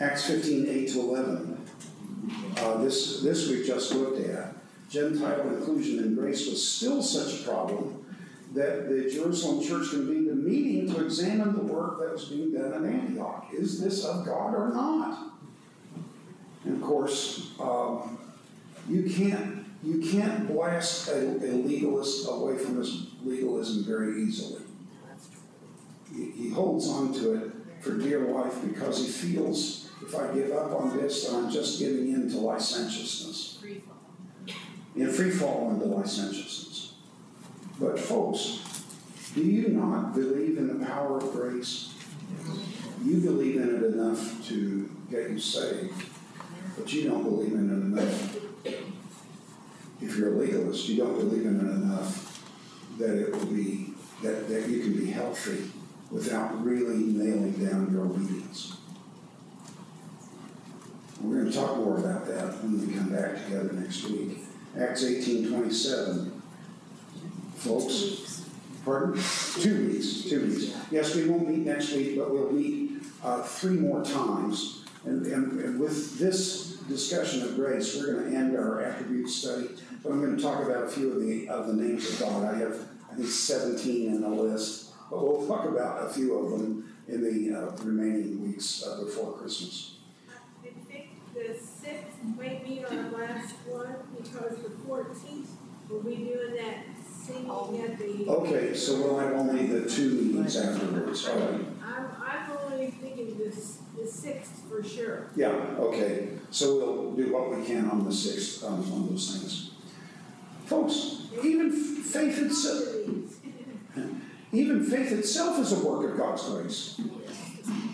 Acts 0.00 0.26
15, 0.26 0.68
8 0.68 0.88
to 0.90 1.00
11. 1.00 1.66
Uh, 2.58 2.76
this, 2.78 3.22
this 3.22 3.48
we 3.48 3.66
just 3.66 3.94
looked 3.94 4.20
at. 4.28 4.54
Gentile 4.90 5.40
inclusion 5.48 5.98
and 5.98 6.16
grace 6.16 6.48
was 6.48 6.66
still 6.66 7.02
such 7.02 7.40
a 7.40 7.44
problem 7.44 8.04
that 8.54 8.88
the 8.88 9.10
Jerusalem 9.10 9.64
church 9.64 9.90
convened 9.90 10.30
a 10.30 10.34
meeting 10.34 10.92
to 10.94 11.04
examine 11.04 11.54
the 11.54 11.62
work 11.62 11.98
that 12.00 12.12
was 12.12 12.24
being 12.26 12.52
done 12.52 12.72
in 12.72 12.92
Antioch. 12.92 13.48
Is 13.52 13.80
this 13.80 14.04
of 14.04 14.24
God 14.24 14.54
or 14.54 14.70
not? 14.72 15.32
And 16.64 16.76
of 16.76 16.82
course, 16.82 17.52
um, 17.60 18.18
you 18.88 19.08
can't 19.08 19.66
you 19.82 20.00
can't 20.00 20.48
blast 20.48 21.08
a, 21.08 21.18
a 21.18 21.52
legalist 21.62 22.28
away 22.28 22.58
from 22.58 22.78
his 22.78 23.06
legalism 23.24 23.84
very 23.84 24.22
easily. 24.22 24.62
He, 26.14 26.30
he 26.30 26.50
holds 26.50 26.88
on 26.88 27.12
to 27.14 27.34
it 27.34 27.52
for 27.80 27.96
dear 27.96 28.20
life 28.20 28.54
because 28.66 28.98
he 28.98 29.06
feels 29.06 29.88
if 30.02 30.14
I 30.14 30.32
give 30.32 30.52
up 30.52 30.72
on 30.72 30.96
this, 30.96 31.26
then 31.26 31.44
I'm 31.44 31.50
just 31.50 31.78
giving 31.78 32.12
in 32.12 32.30
to 32.30 32.38
licentiousness. 32.38 33.58
Free 33.60 33.80
fall. 33.80 34.56
In 34.96 35.10
free 35.10 35.30
fall 35.30 35.70
into 35.70 35.84
licentiousness. 35.84 36.67
But 37.78 37.98
folks, 37.98 38.84
do 39.34 39.42
you 39.42 39.68
not 39.68 40.14
believe 40.14 40.58
in 40.58 40.78
the 40.78 40.84
power 40.86 41.18
of 41.18 41.32
grace? 41.32 41.94
You 43.04 43.20
believe 43.20 43.56
in 43.56 43.76
it 43.76 43.84
enough 43.84 44.46
to 44.48 44.90
get 45.10 45.30
you 45.30 45.38
saved, 45.38 46.02
but 46.76 46.92
you 46.92 47.08
don't 47.08 47.22
believe 47.22 47.52
in 47.52 47.70
it 47.70 48.00
enough. 48.00 48.36
If 50.00 50.16
you're 50.16 50.34
a 50.34 50.38
legalist, 50.38 50.88
you 50.88 50.96
don't 50.96 51.16
believe 51.18 51.46
in 51.46 51.60
it 51.60 51.70
enough 51.70 52.44
that 52.98 53.16
it 53.16 53.32
will 53.32 53.46
be, 53.46 53.94
that, 54.22 54.48
that 54.48 54.68
you 54.68 54.80
can 54.80 54.92
be 54.96 55.06
healthy 55.10 55.70
without 56.10 56.64
really 56.64 56.96
nailing 56.96 57.52
down 57.52 57.92
your 57.92 58.06
obedience. 58.06 58.76
We're 61.20 61.42
gonna 61.42 61.52
talk 61.52 61.76
more 61.76 61.98
about 61.98 62.26
that 62.26 62.62
when 62.62 62.86
we 62.86 62.94
come 62.94 63.10
back 63.10 63.44
together 63.44 63.72
next 63.72 64.04
week. 64.04 64.44
Acts 64.76 65.04
eighteen 65.04 65.48
twenty-seven. 65.48 66.37
Folks, 67.58 68.44
pardon? 68.84 69.20
Two 69.60 69.88
weeks, 69.88 70.22
two 70.22 70.46
weeks. 70.46 70.76
Yes, 70.92 71.14
we 71.16 71.28
won't 71.28 71.48
meet 71.48 71.66
next 71.66 71.92
week, 71.92 72.16
but 72.16 72.30
we'll 72.30 72.52
meet, 72.52 73.02
uh, 73.24 73.42
three 73.42 73.76
more 73.76 74.04
times. 74.04 74.84
And, 75.04 75.26
and, 75.26 75.60
and 75.60 75.80
with 75.80 76.18
this 76.20 76.76
discussion 76.88 77.42
of 77.42 77.56
grace, 77.56 77.96
we're 77.96 78.14
gonna 78.14 78.36
end 78.36 78.56
our 78.56 78.80
attribute 78.80 79.28
study, 79.28 79.70
but 80.02 80.12
I'm 80.12 80.20
gonna 80.24 80.40
talk 80.40 80.64
about 80.64 80.84
a 80.84 80.88
few 80.88 81.12
of 81.12 81.20
the, 81.20 81.48
of 81.48 81.66
the 81.66 81.74
names 81.74 82.08
of 82.08 82.20
God. 82.20 82.54
I 82.54 82.58
have, 82.58 82.76
I 83.10 83.16
think 83.16 83.28
seventeen 83.28 84.14
in 84.14 84.20
the 84.20 84.28
list, 84.28 84.92
but 85.10 85.20
we'll 85.20 85.46
talk 85.48 85.64
about 85.64 86.06
a 86.06 86.10
few 86.10 86.38
of 86.38 86.50
them 86.52 86.94
in 87.08 87.22
the, 87.22 87.58
uh, 87.58 87.70
remaining 87.82 88.40
weeks, 88.40 88.84
uh, 88.86 89.02
before 89.02 89.32
Christmas. 89.32 89.96
I 90.28 90.68
think 90.92 91.08
the 91.34 91.58
sixth 91.58 92.22
might 92.36 92.64
be 92.64 92.84
our 92.84 93.10
last 93.10 93.54
one, 93.66 93.96
because 94.16 94.58
the 94.62 94.70
fourteenth, 94.86 95.50
we'll 95.88 96.02
be 96.02 96.16
doing 96.16 96.54
that 96.56 96.87
singing 97.28 97.82
at 97.82 97.98
the. 97.98 98.26
Okay, 98.28 98.74
so 98.74 98.96
we'll 98.96 99.18
have 99.18 99.32
only 99.32 99.66
the 99.66 99.88
two 99.88 100.10
meetings 100.10 100.56
afterwards, 100.56 101.28
all 101.28 101.38
right. 101.38 101.60
I'm, 101.84 102.06
I'm 102.20 102.50
only 102.64 102.90
thinking 102.90 103.38
this, 103.38 103.78
the 103.96 104.06
sixth 104.06 104.62
for 104.68 104.82
sure. 104.82 105.26
Yeah, 105.36 105.48
okay, 105.78 106.30
so 106.50 106.76
we'll 106.76 107.12
do 107.12 107.32
what 107.32 107.56
we 107.56 107.64
can 107.64 107.90
on 107.90 108.04
the 108.04 108.12
sixth, 108.12 108.64
on, 108.64 108.80
on 108.92 109.08
those 109.08 109.36
things. 109.36 109.70
Folks, 110.66 111.22
even 111.42 111.70
faith 111.70 112.38
itself, 112.38 112.84
even 114.52 114.84
faith 114.84 115.12
itself 115.12 115.58
is 115.58 115.72
a 115.72 115.86
work 115.86 116.10
of 116.10 116.16
God's 116.16 116.48
grace. 116.48 117.00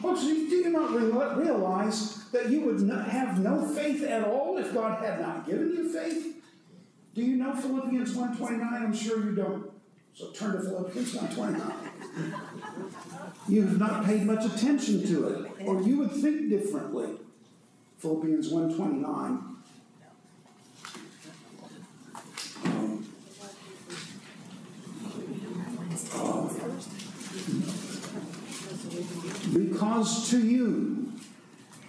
Folks, 0.03 0.21
do 0.21 0.35
you 0.35 0.71
not 0.71 0.93
real- 0.93 1.35
realize 1.37 2.25
that 2.31 2.51
you 2.51 2.61
would 2.61 2.81
not 2.81 3.09
have 3.09 3.41
no 3.41 3.65
faith 3.65 4.03
at 4.05 4.25
all 4.25 4.59
if 4.59 4.75
God 4.75 5.03
had 5.03 5.21
not 5.21 5.47
given 5.47 5.71
you 5.71 5.93
faith? 5.93 6.44
Do 7.15 7.23
you 7.23 7.37
know 7.37 7.55
Philippians 7.55 8.15
one 8.15 8.37
twenty-nine? 8.37 8.83
I'm 8.83 8.93
sure 8.95 9.25
you 9.25 9.37
don't. 9.37 9.71
So 10.15 10.31
turn 10.33 10.53
to 10.57 10.63
Philippians 10.63 11.15
one 11.15 11.35
twenty-nine. 11.35 11.93
You 13.49 13.63
have 13.63 13.79
not 13.79 14.05
paid 14.05 14.25
much 14.25 14.45
attention 14.45 15.07
to 15.07 15.29
it, 15.29 15.51
or 15.65 15.81
you 15.83 15.99
would 15.99 16.11
think 16.11 16.49
differently. 16.49 17.19
Philippians 17.99 18.49
one 18.51 18.75
twenty-nine. 18.75 19.55
Um, 26.15 26.51
Because 29.53 30.31
to 30.31 30.39
you 30.39 31.13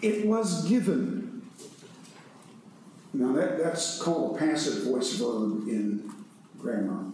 it 0.02 0.26
was 0.27 0.68
given. 0.68 1.24
Now 3.17 3.31
that, 3.33 3.57
that's 3.57 4.01
called 4.01 4.35
a 4.35 4.39
passive 4.39 4.83
voice 4.83 5.13
verb 5.13 5.67
in 5.69 6.11
grammar. 6.59 7.05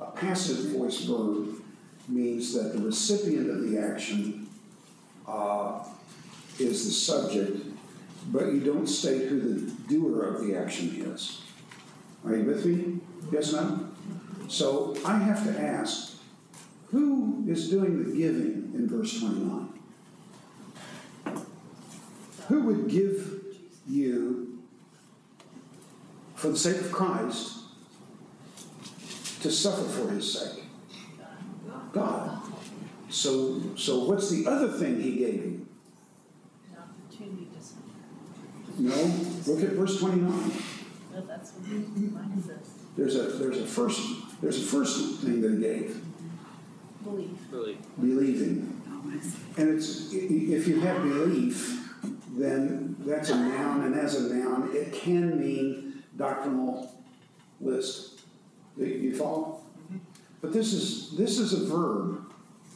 A 0.00 0.10
passive 0.10 0.70
voice 0.70 1.00
verb 1.00 1.48
means 2.08 2.54
that 2.54 2.72
the 2.72 2.78
recipient 2.78 3.50
of 3.50 3.68
the 3.68 3.78
action 3.78 4.48
uh, 5.28 5.84
is 6.58 6.86
the 6.86 6.90
subject, 6.90 7.66
but 8.28 8.46
you 8.46 8.60
don't 8.60 8.86
state 8.86 9.28
who 9.28 9.40
the 9.40 9.70
doer 9.88 10.22
of 10.22 10.46
the 10.46 10.56
action 10.56 11.02
is. 11.12 11.42
Are 12.24 12.34
you 12.34 12.44
with 12.44 12.64
me? 12.64 13.00
Yes, 13.30 13.52
no? 13.52 13.88
So 14.48 14.96
I 15.04 15.18
have 15.18 15.44
to 15.44 15.60
ask, 15.60 16.16
who 16.90 17.44
is 17.46 17.68
doing 17.68 18.04
the 18.04 18.16
giving 18.16 18.72
in 18.74 18.88
verse 18.88 19.20
29? 19.20 19.68
Who 22.48 22.62
would 22.62 22.88
give 22.88 23.42
you, 23.86 24.41
for 26.42 26.48
the 26.48 26.58
sake 26.58 26.80
of 26.80 26.90
Christ, 26.90 27.58
to 29.42 29.50
suffer 29.50 29.84
for 29.84 30.10
his 30.10 30.32
sake? 30.40 30.64
God. 31.92 32.42
So, 33.10 33.60
so 33.76 34.04
what's 34.06 34.28
the 34.28 34.46
other 34.50 34.68
thing 34.72 35.00
he 35.00 35.12
gave 35.18 35.34
you? 35.34 35.66
An 36.72 36.78
opportunity 36.78 37.46
to, 37.52 37.58
s- 37.58 37.74
No, 38.78 39.52
look 39.52 39.62
at 39.62 39.70
verse 39.76 40.00
29. 40.00 40.52
no, 41.14 41.20
that's 41.26 41.52
what 41.52 42.12
mine 42.12 42.42
says, 42.44 42.70
There's 42.96 43.14
a, 43.14 43.22
there's 43.38 43.58
a 43.58 43.66
first, 43.66 44.00
there's 44.40 44.58
a 44.58 44.66
first 44.66 45.20
thing 45.20 45.42
that 45.42 45.52
he 45.52 45.58
gave, 45.58 46.02
believe. 47.04 47.38
Really? 47.52 47.78
believing. 48.00 48.80
And 49.58 49.68
it's, 49.68 50.12
i- 50.12 50.16
i- 50.16 50.54
if 50.56 50.66
you 50.66 50.80
have 50.80 51.02
belief, 51.04 51.78
then 52.36 52.96
that's 53.00 53.28
a 53.30 53.36
noun, 53.36 53.82
and 53.84 53.94
as 53.94 54.16
a 54.16 54.34
noun, 54.34 54.70
it 54.74 54.92
can 54.92 55.38
mean 55.38 55.91
doctrinal 56.26 56.94
list. 57.60 58.20
You- 58.78 58.86
You 58.86 59.16
follow? 59.16 59.60
Mm-hmm. 59.90 59.98
But 60.40 60.52
this 60.52 60.72
is, 60.72 61.16
this 61.16 61.38
is 61.38 61.52
a 61.52 61.64
verb 61.66 62.24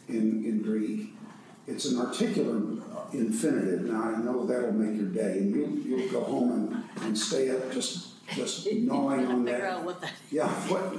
in, 0.09 0.44
in 0.44 0.62
Greek. 0.62 1.14
It's 1.66 1.85
an 1.86 1.98
articular 1.98 2.56
infinitive. 3.12 3.82
Now, 3.90 4.02
I 4.02 4.16
know 4.18 4.47
that'll 4.47 4.73
make 4.73 4.97
your 4.97 5.09
day, 5.10 5.39
and 5.39 5.55
you'll, 5.55 5.70
you'll 5.70 6.10
go 6.10 6.23
home 6.23 6.52
and, 6.52 7.05
and 7.05 7.18
stay 7.18 7.51
up 7.51 7.73
just, 7.73 8.24
just 8.35 8.73
gnawing 8.73 9.27
on 9.27 9.44
that. 9.47 9.52
Figure 9.55 9.66
out 9.66 9.85
what 9.85 10.01
that 10.01 10.12
Yeah, 10.31 10.48
what, 10.70 10.94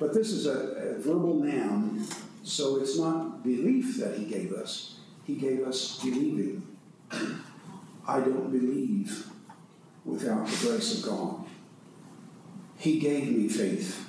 but 0.00 0.12
this 0.14 0.30
is 0.32 0.46
a, 0.46 0.94
a 0.96 0.98
verbal 0.98 1.34
noun, 1.44 2.04
so 2.42 2.78
it's 2.80 2.98
not 2.98 3.44
belief 3.44 3.96
that 3.98 4.18
he 4.18 4.24
gave 4.24 4.52
us. 4.52 4.96
He 5.24 5.34
gave 5.36 5.62
us 5.64 6.00
believing. 6.02 6.66
I 8.08 8.18
don't 8.18 8.50
believe 8.50 9.26
without 10.04 10.46
the 10.48 10.66
grace 10.66 10.98
of 10.98 11.08
God. 11.10 11.41
He 12.82 12.98
gave 12.98 13.30
me 13.30 13.46
faith 13.46 14.08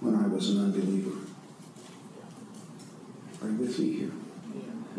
when 0.00 0.14
I 0.14 0.26
was 0.26 0.50
an 0.50 0.62
unbeliever. 0.62 1.16
Are 3.42 3.48
you 3.48 3.56
with 3.56 3.78
me 3.78 3.92
here? 3.94 4.10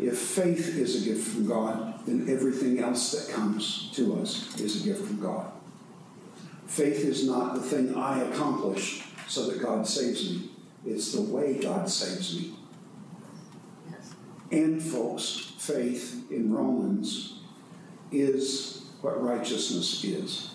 If 0.00 0.18
faith 0.18 0.76
is 0.76 1.00
a 1.00 1.08
gift 1.08 1.28
from 1.28 1.46
God, 1.46 2.04
then 2.04 2.28
everything 2.28 2.80
else 2.80 3.12
that 3.12 3.32
comes 3.32 3.92
to 3.94 4.18
us 4.18 4.58
is 4.58 4.82
a 4.82 4.88
gift 4.88 5.06
from 5.06 5.20
God. 5.20 5.52
Faith 6.66 7.04
is 7.04 7.24
not 7.28 7.54
the 7.54 7.60
thing 7.60 7.94
I 7.94 8.22
accomplish 8.22 9.04
so 9.28 9.48
that 9.48 9.62
God 9.62 9.86
saves 9.86 10.28
me. 10.28 10.50
It's 10.84 11.12
the 11.12 11.22
way 11.22 11.60
God 11.60 11.88
saves 11.88 12.40
me. 12.40 12.54
And 14.50 14.82
folks, 14.82 15.52
faith 15.58 16.24
in 16.28 16.52
Romans 16.52 17.38
is 18.10 18.84
what 19.00 19.22
righteousness 19.22 20.02
is. 20.02 20.51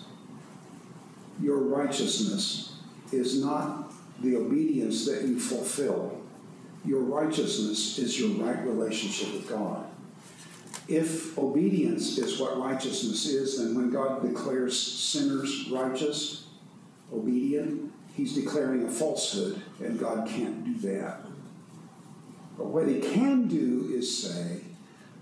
Your 1.40 1.58
righteousness 1.58 2.74
is 3.12 3.42
not 3.42 3.92
the 4.20 4.36
obedience 4.36 5.06
that 5.06 5.22
you 5.22 5.38
fulfill. 5.38 6.20
Your 6.84 7.00
righteousness 7.00 7.98
is 7.98 8.18
your 8.18 8.30
right 8.30 8.64
relationship 8.64 9.32
with 9.32 9.48
God. 9.48 9.84
If 10.88 11.36
obedience 11.38 12.16
is 12.16 12.40
what 12.40 12.58
righteousness 12.58 13.26
is, 13.26 13.58
then 13.58 13.74
when 13.74 13.90
God 13.90 14.22
declares 14.22 14.80
sinners 14.80 15.68
righteous, 15.70 16.46
obedient, 17.12 17.92
he's 18.14 18.34
declaring 18.34 18.86
a 18.86 18.90
falsehood, 18.90 19.60
and 19.80 19.98
God 19.98 20.26
can't 20.26 20.64
do 20.64 20.88
that. 20.88 21.20
But 22.56 22.66
what 22.68 22.88
he 22.88 23.00
can 23.00 23.48
do 23.48 23.90
is 23.92 24.22
say 24.22 24.62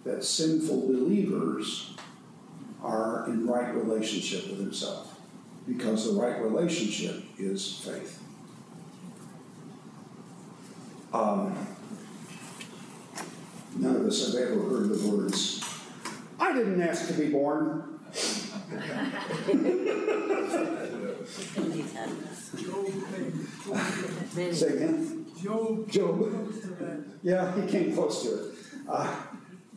that 0.04 0.24
sinful 0.24 0.86
believers 0.86 1.94
are 2.82 3.26
in 3.26 3.46
right 3.46 3.74
relationship 3.74 4.48
with 4.48 4.60
himself, 4.60 5.15
because 5.66 6.12
the 6.12 6.20
right 6.20 6.40
relationship 6.40 7.24
is 7.38 7.80
faith. 7.84 8.22
Um, 11.12 11.56
none 13.76 13.96
of 13.96 14.06
us 14.06 14.32
have 14.32 14.42
ever 14.42 14.60
heard 14.62 14.88
the 14.90 15.08
words, 15.08 15.64
I 16.38 16.52
didn't 16.52 16.80
ask 16.82 17.08
to 17.08 17.14
be 17.14 17.30
born. 17.30 17.98
Say 24.52 24.68
again? 24.68 25.26
Job. 25.88 26.52
Yeah, 27.22 27.60
he 27.60 27.70
came 27.70 27.94
close 27.94 28.22
to 28.22 28.28
it. 28.28 28.54
Uh, 28.88 29.14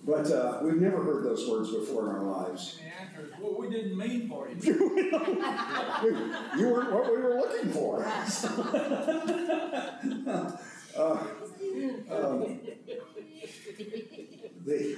but 0.05 0.29
uh, 0.31 0.59
we've 0.63 0.81
never 0.81 1.03
heard 1.03 1.23
those 1.23 1.47
words 1.49 1.71
before 1.71 2.09
in 2.09 2.15
our 2.15 2.23
lives. 2.23 2.79
The 3.39 3.45
answer 3.45 3.47
is, 3.47 3.49
well, 3.51 3.55
we 3.59 3.69
didn't 3.69 3.97
mean 3.97 4.27
for 4.29 4.49
you. 4.49 4.55
You 6.57 6.67
weren't 6.69 6.91
what 6.91 7.05
we 7.11 7.17
were 7.21 7.35
looking 7.35 7.71
for. 7.71 8.05
Uh, 10.97 11.23
um, 12.11 12.59
The, 14.65 14.97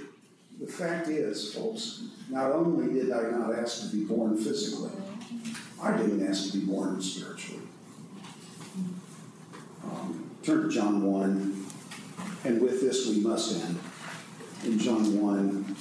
the 0.59 0.67
fact 0.67 1.07
is, 1.09 1.53
folks, 1.53 2.03
not 2.29 2.51
only 2.51 2.93
did 2.93 3.11
I 3.11 3.29
not 3.29 3.53
ask 3.53 3.81
to 3.81 3.87
be 3.95 4.03
born 4.05 4.37
physically, 4.37 4.89
I 5.81 5.95
didn't 5.97 6.25
ask 6.27 6.51
to 6.51 6.57
be 6.57 6.65
born 6.65 7.01
spiritually. 7.01 7.61
Um, 9.83 10.31
Turn 10.43 10.63
to 10.63 10.69
John 10.69 11.03
1, 11.03 11.65
and 12.45 12.61
with 12.61 12.81
this 12.81 13.07
we 13.07 13.19
must 13.21 13.63
end. 13.63 13.79
In 14.63 14.79
John 14.79 15.19
1, 15.21 15.75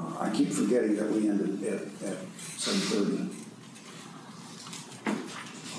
uh, 0.00 0.18
I 0.20 0.30
keep 0.30 0.50
forgetting 0.50 0.96
that 0.96 1.10
we 1.10 1.28
ended 1.28 1.62
at, 1.64 1.82
at 2.08 2.18
7:30. 2.56 3.34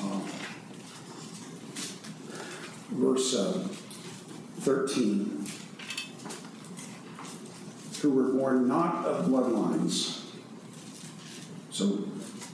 Uh, 0.04 0.20
Verse 2.92 3.36
uh, 3.36 3.68
13. 4.60 5.42
who 8.02 8.10
were 8.10 8.32
born 8.34 8.68
not 8.68 9.06
of 9.06 9.28
bloodlines. 9.28 10.22
So 11.70 12.06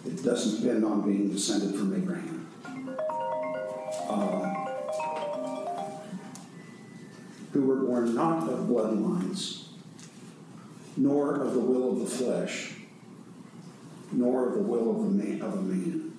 it 0.05 0.21
doesn't 0.23 0.61
depend 0.61 0.83
on 0.83 1.01
being 1.01 1.31
descended 1.31 1.75
from 1.75 1.95
Abraham. 1.95 2.47
Uh, 4.09 4.53
who 7.53 7.61
were 7.65 7.77
born 7.77 8.13
not 8.13 8.43
of 8.49 8.67
bloodlines, 8.67 9.66
nor 10.97 11.41
of 11.41 11.53
the 11.53 11.59
will 11.59 11.91
of 11.91 11.99
the 11.99 12.05
flesh, 12.05 12.73
nor 14.11 14.49
of 14.49 14.55
the 14.55 14.63
will 14.63 14.89
of, 14.89 15.03
the 15.03 15.23
man, 15.23 15.41
of 15.41 15.53
a 15.53 15.61
man. 15.61 16.17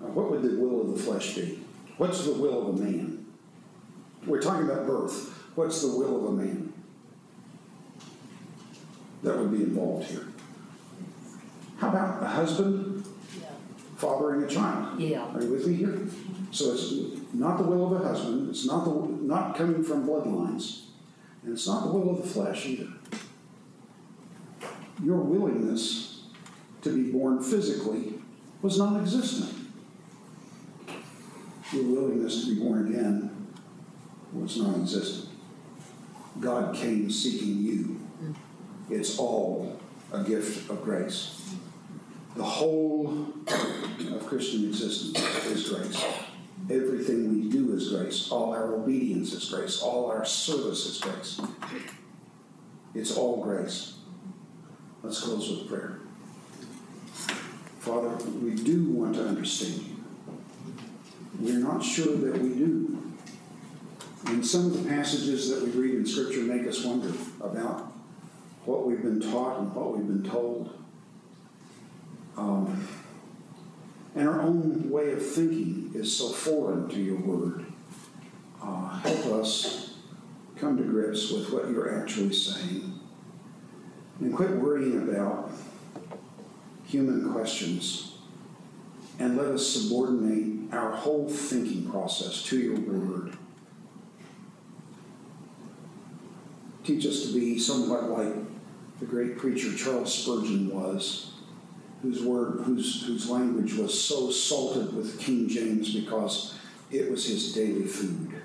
Now, 0.00 0.08
what 0.08 0.30
would 0.30 0.42
the 0.42 0.58
will 0.58 0.80
of 0.80 0.96
the 0.96 1.02
flesh 1.02 1.34
be? 1.34 1.60
What's 1.98 2.24
the 2.24 2.32
will 2.32 2.68
of 2.68 2.80
a 2.80 2.82
man? 2.82 3.26
We're 4.26 4.40
talking 4.40 4.68
about 4.68 4.86
birth. 4.86 5.34
What's 5.54 5.82
the 5.82 5.88
will 5.88 6.16
of 6.16 6.24
a 6.32 6.32
man? 6.32 6.72
That 9.22 9.36
would 9.36 9.52
be 9.52 9.64
involved 9.64 10.08
here. 10.08 10.26
How 11.78 11.90
about 11.90 12.22
a 12.22 12.26
husband 12.26 13.04
fathering 13.96 14.44
a 14.44 14.48
child? 14.48 14.98
Yeah. 15.00 15.26
Are 15.34 15.42
you 15.42 15.50
with 15.50 15.66
me 15.66 15.74
here? 15.74 16.06
So 16.50 16.72
it's 16.72 16.92
not 17.34 17.58
the 17.58 17.64
will 17.64 17.94
of 17.94 18.00
a 18.00 18.08
husband, 18.08 18.48
it's 18.48 18.64
not 18.64 18.84
the 18.84 18.90
not 18.90 19.56
coming 19.56 19.84
from 19.84 20.06
bloodlines, 20.06 20.84
and 21.42 21.52
it's 21.52 21.66
not 21.66 21.84
the 21.84 21.92
will 21.92 22.10
of 22.10 22.22
the 22.22 22.28
flesh 22.28 22.64
either. 22.66 22.88
Your 25.02 25.18
willingness 25.18 26.22
to 26.82 26.94
be 26.94 27.10
born 27.12 27.42
physically 27.42 28.14
was 28.62 28.78
non 28.78 29.00
existent. 29.00 29.54
Your 31.72 31.84
willingness 31.84 32.44
to 32.44 32.54
be 32.54 32.60
born 32.60 32.88
again 32.88 33.46
was 34.32 34.56
non 34.56 34.82
existent. 34.82 35.28
God 36.40 36.74
came 36.74 37.10
seeking 37.10 37.58
you. 37.62 38.00
It's 38.90 39.18
all 39.18 39.78
a 40.12 40.22
gift 40.22 40.70
of 40.70 40.82
grace. 40.82 41.54
The 42.36 42.44
whole 42.44 43.26
of 43.48 44.26
Christian 44.26 44.64
existence 44.64 45.18
is 45.46 45.68
grace. 45.68 46.04
Everything 46.70 47.34
we 47.34 47.50
do 47.50 47.72
is 47.72 47.90
grace. 47.90 48.30
All 48.30 48.52
our 48.52 48.74
obedience 48.74 49.32
is 49.32 49.48
grace. 49.48 49.80
All 49.80 50.10
our 50.10 50.24
service 50.24 50.86
is 50.86 50.98
grace. 50.98 51.40
It's 52.94 53.16
all 53.16 53.42
grace. 53.42 53.97
Let's 55.02 55.20
close 55.20 55.48
with 55.48 55.68
prayer. 55.68 56.00
Father, 57.78 58.08
we 58.40 58.54
do 58.54 58.84
want 58.90 59.14
to 59.14 59.24
understand 59.24 59.82
you. 59.82 59.96
We're 61.38 61.60
not 61.60 61.82
sure 61.84 62.16
that 62.16 62.40
we 62.40 62.48
do. 62.48 63.12
And 64.26 64.44
some 64.44 64.66
of 64.66 64.82
the 64.82 64.88
passages 64.88 65.48
that 65.50 65.62
we 65.62 65.70
read 65.70 65.94
in 65.94 66.06
Scripture 66.06 66.40
make 66.40 66.66
us 66.66 66.84
wonder 66.84 67.12
about 67.40 67.92
what 68.64 68.86
we've 68.86 69.00
been 69.00 69.20
taught 69.20 69.60
and 69.60 69.74
what 69.74 69.96
we've 69.96 70.06
been 70.06 70.28
told. 70.28 70.76
Um, 72.36 72.86
and 74.16 74.28
our 74.28 74.40
own 74.42 74.90
way 74.90 75.12
of 75.12 75.24
thinking 75.24 75.92
is 75.94 76.14
so 76.14 76.30
foreign 76.30 76.88
to 76.88 77.00
your 77.00 77.20
word. 77.20 77.66
Uh, 78.60 78.98
help 78.98 79.26
us 79.26 79.94
come 80.56 80.76
to 80.76 80.82
grips 80.82 81.30
with 81.30 81.52
what 81.52 81.70
you're 81.70 82.02
actually 82.02 82.32
saying 82.32 82.97
and 84.20 84.34
quit 84.34 84.50
worrying 84.50 85.08
about 85.08 85.50
human 86.86 87.32
questions 87.32 88.16
and 89.18 89.36
let 89.36 89.46
us 89.46 89.66
subordinate 89.66 90.72
our 90.72 90.92
whole 90.92 91.28
thinking 91.28 91.90
process 91.90 92.42
to 92.44 92.58
your 92.58 92.78
word. 92.78 93.36
Teach 96.84 97.04
us 97.06 97.26
to 97.26 97.34
be 97.34 97.58
somewhat 97.58 98.04
like 98.04 98.34
the 99.00 99.06
great 99.06 99.36
preacher 99.36 99.76
Charles 99.76 100.14
Spurgeon 100.14 100.70
was, 100.70 101.32
whose 102.02 102.22
word, 102.22 102.60
whose, 102.62 103.04
whose 103.06 103.28
language 103.28 103.74
was 103.74 104.00
so 104.00 104.30
salted 104.30 104.96
with 104.96 105.18
King 105.20 105.48
James 105.48 105.94
because 105.94 106.58
it 106.90 107.10
was 107.10 107.26
his 107.26 107.52
daily 107.52 107.84
food. 107.84 108.42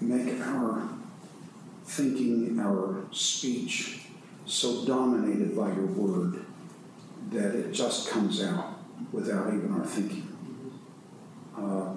Make 0.00 0.40
our 0.40 0.88
thinking, 1.92 2.58
our 2.58 3.02
speech 3.10 4.06
so 4.46 4.84
dominated 4.86 5.56
by 5.56 5.68
your 5.72 5.86
word 5.86 6.44
that 7.30 7.54
it 7.54 7.72
just 7.72 8.08
comes 8.08 8.42
out 8.42 8.78
without 9.12 9.48
even 9.48 9.72
our 9.72 9.84
thinking. 9.84 10.28
Uh, 11.56 11.94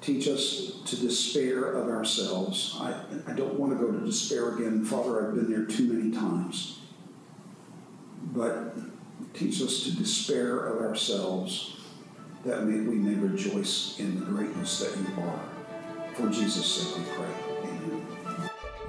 teach 0.00 0.28
us 0.28 0.80
to 0.86 0.96
despair 0.96 1.72
of 1.72 1.88
ourselves. 1.88 2.76
I, 2.80 2.94
I 3.26 3.32
don't 3.32 3.58
want 3.58 3.72
to 3.72 3.84
go 3.84 3.90
to 3.90 4.06
despair 4.06 4.54
again. 4.54 4.84
Father, 4.84 5.28
I've 5.28 5.34
been 5.34 5.50
there 5.50 5.64
too 5.64 5.92
many 5.92 6.14
times. 6.14 6.78
But 8.22 8.76
teach 9.34 9.60
us 9.62 9.82
to 9.84 9.96
despair 9.96 10.66
of 10.66 10.80
ourselves 10.80 11.76
that 12.44 12.64
may, 12.64 12.80
we 12.88 12.96
may 12.96 13.14
rejoice 13.14 13.98
in 13.98 14.18
the 14.18 14.26
greatness 14.26 14.78
that 14.78 14.96
you 14.96 15.22
are. 15.22 15.40
For 16.14 16.28
Jesus' 16.28 16.66
sake 16.66 16.98
we 16.98 17.04
pray. 17.14 17.51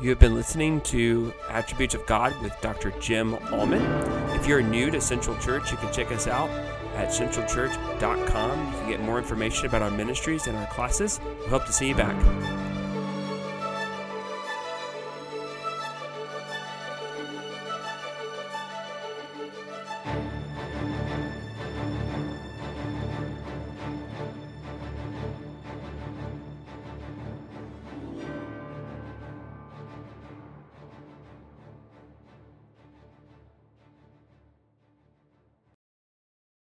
You 0.03 0.09
have 0.09 0.19
been 0.19 0.35
listening 0.35 0.81
to 0.81 1.33
Attributes 1.49 1.95
of 1.95 2.05
God 2.05 2.37
with 2.41 2.51
Dr. 2.59 2.91
Jim 2.99 3.35
Allman. 3.53 3.81
If 4.35 4.45
you're 4.45 4.61
new 4.61 4.91
to 4.91 4.99
Central 4.99 5.37
Church, 5.37 5.71
you 5.71 5.77
can 5.77 5.93
check 5.93 6.11
us 6.11 6.27
out 6.27 6.49
at 6.97 7.07
centralchurch.com. 7.07 8.65
You 8.65 8.79
can 8.79 8.89
get 8.89 8.99
more 8.99 9.17
information 9.17 9.65
about 9.67 9.81
our 9.81 9.91
ministries 9.91 10.47
and 10.47 10.57
our 10.57 10.67
classes. 10.67 11.21
We 11.43 11.47
hope 11.47 11.65
to 11.67 11.71
see 11.71 11.87
you 11.87 11.95
back. 11.95 12.17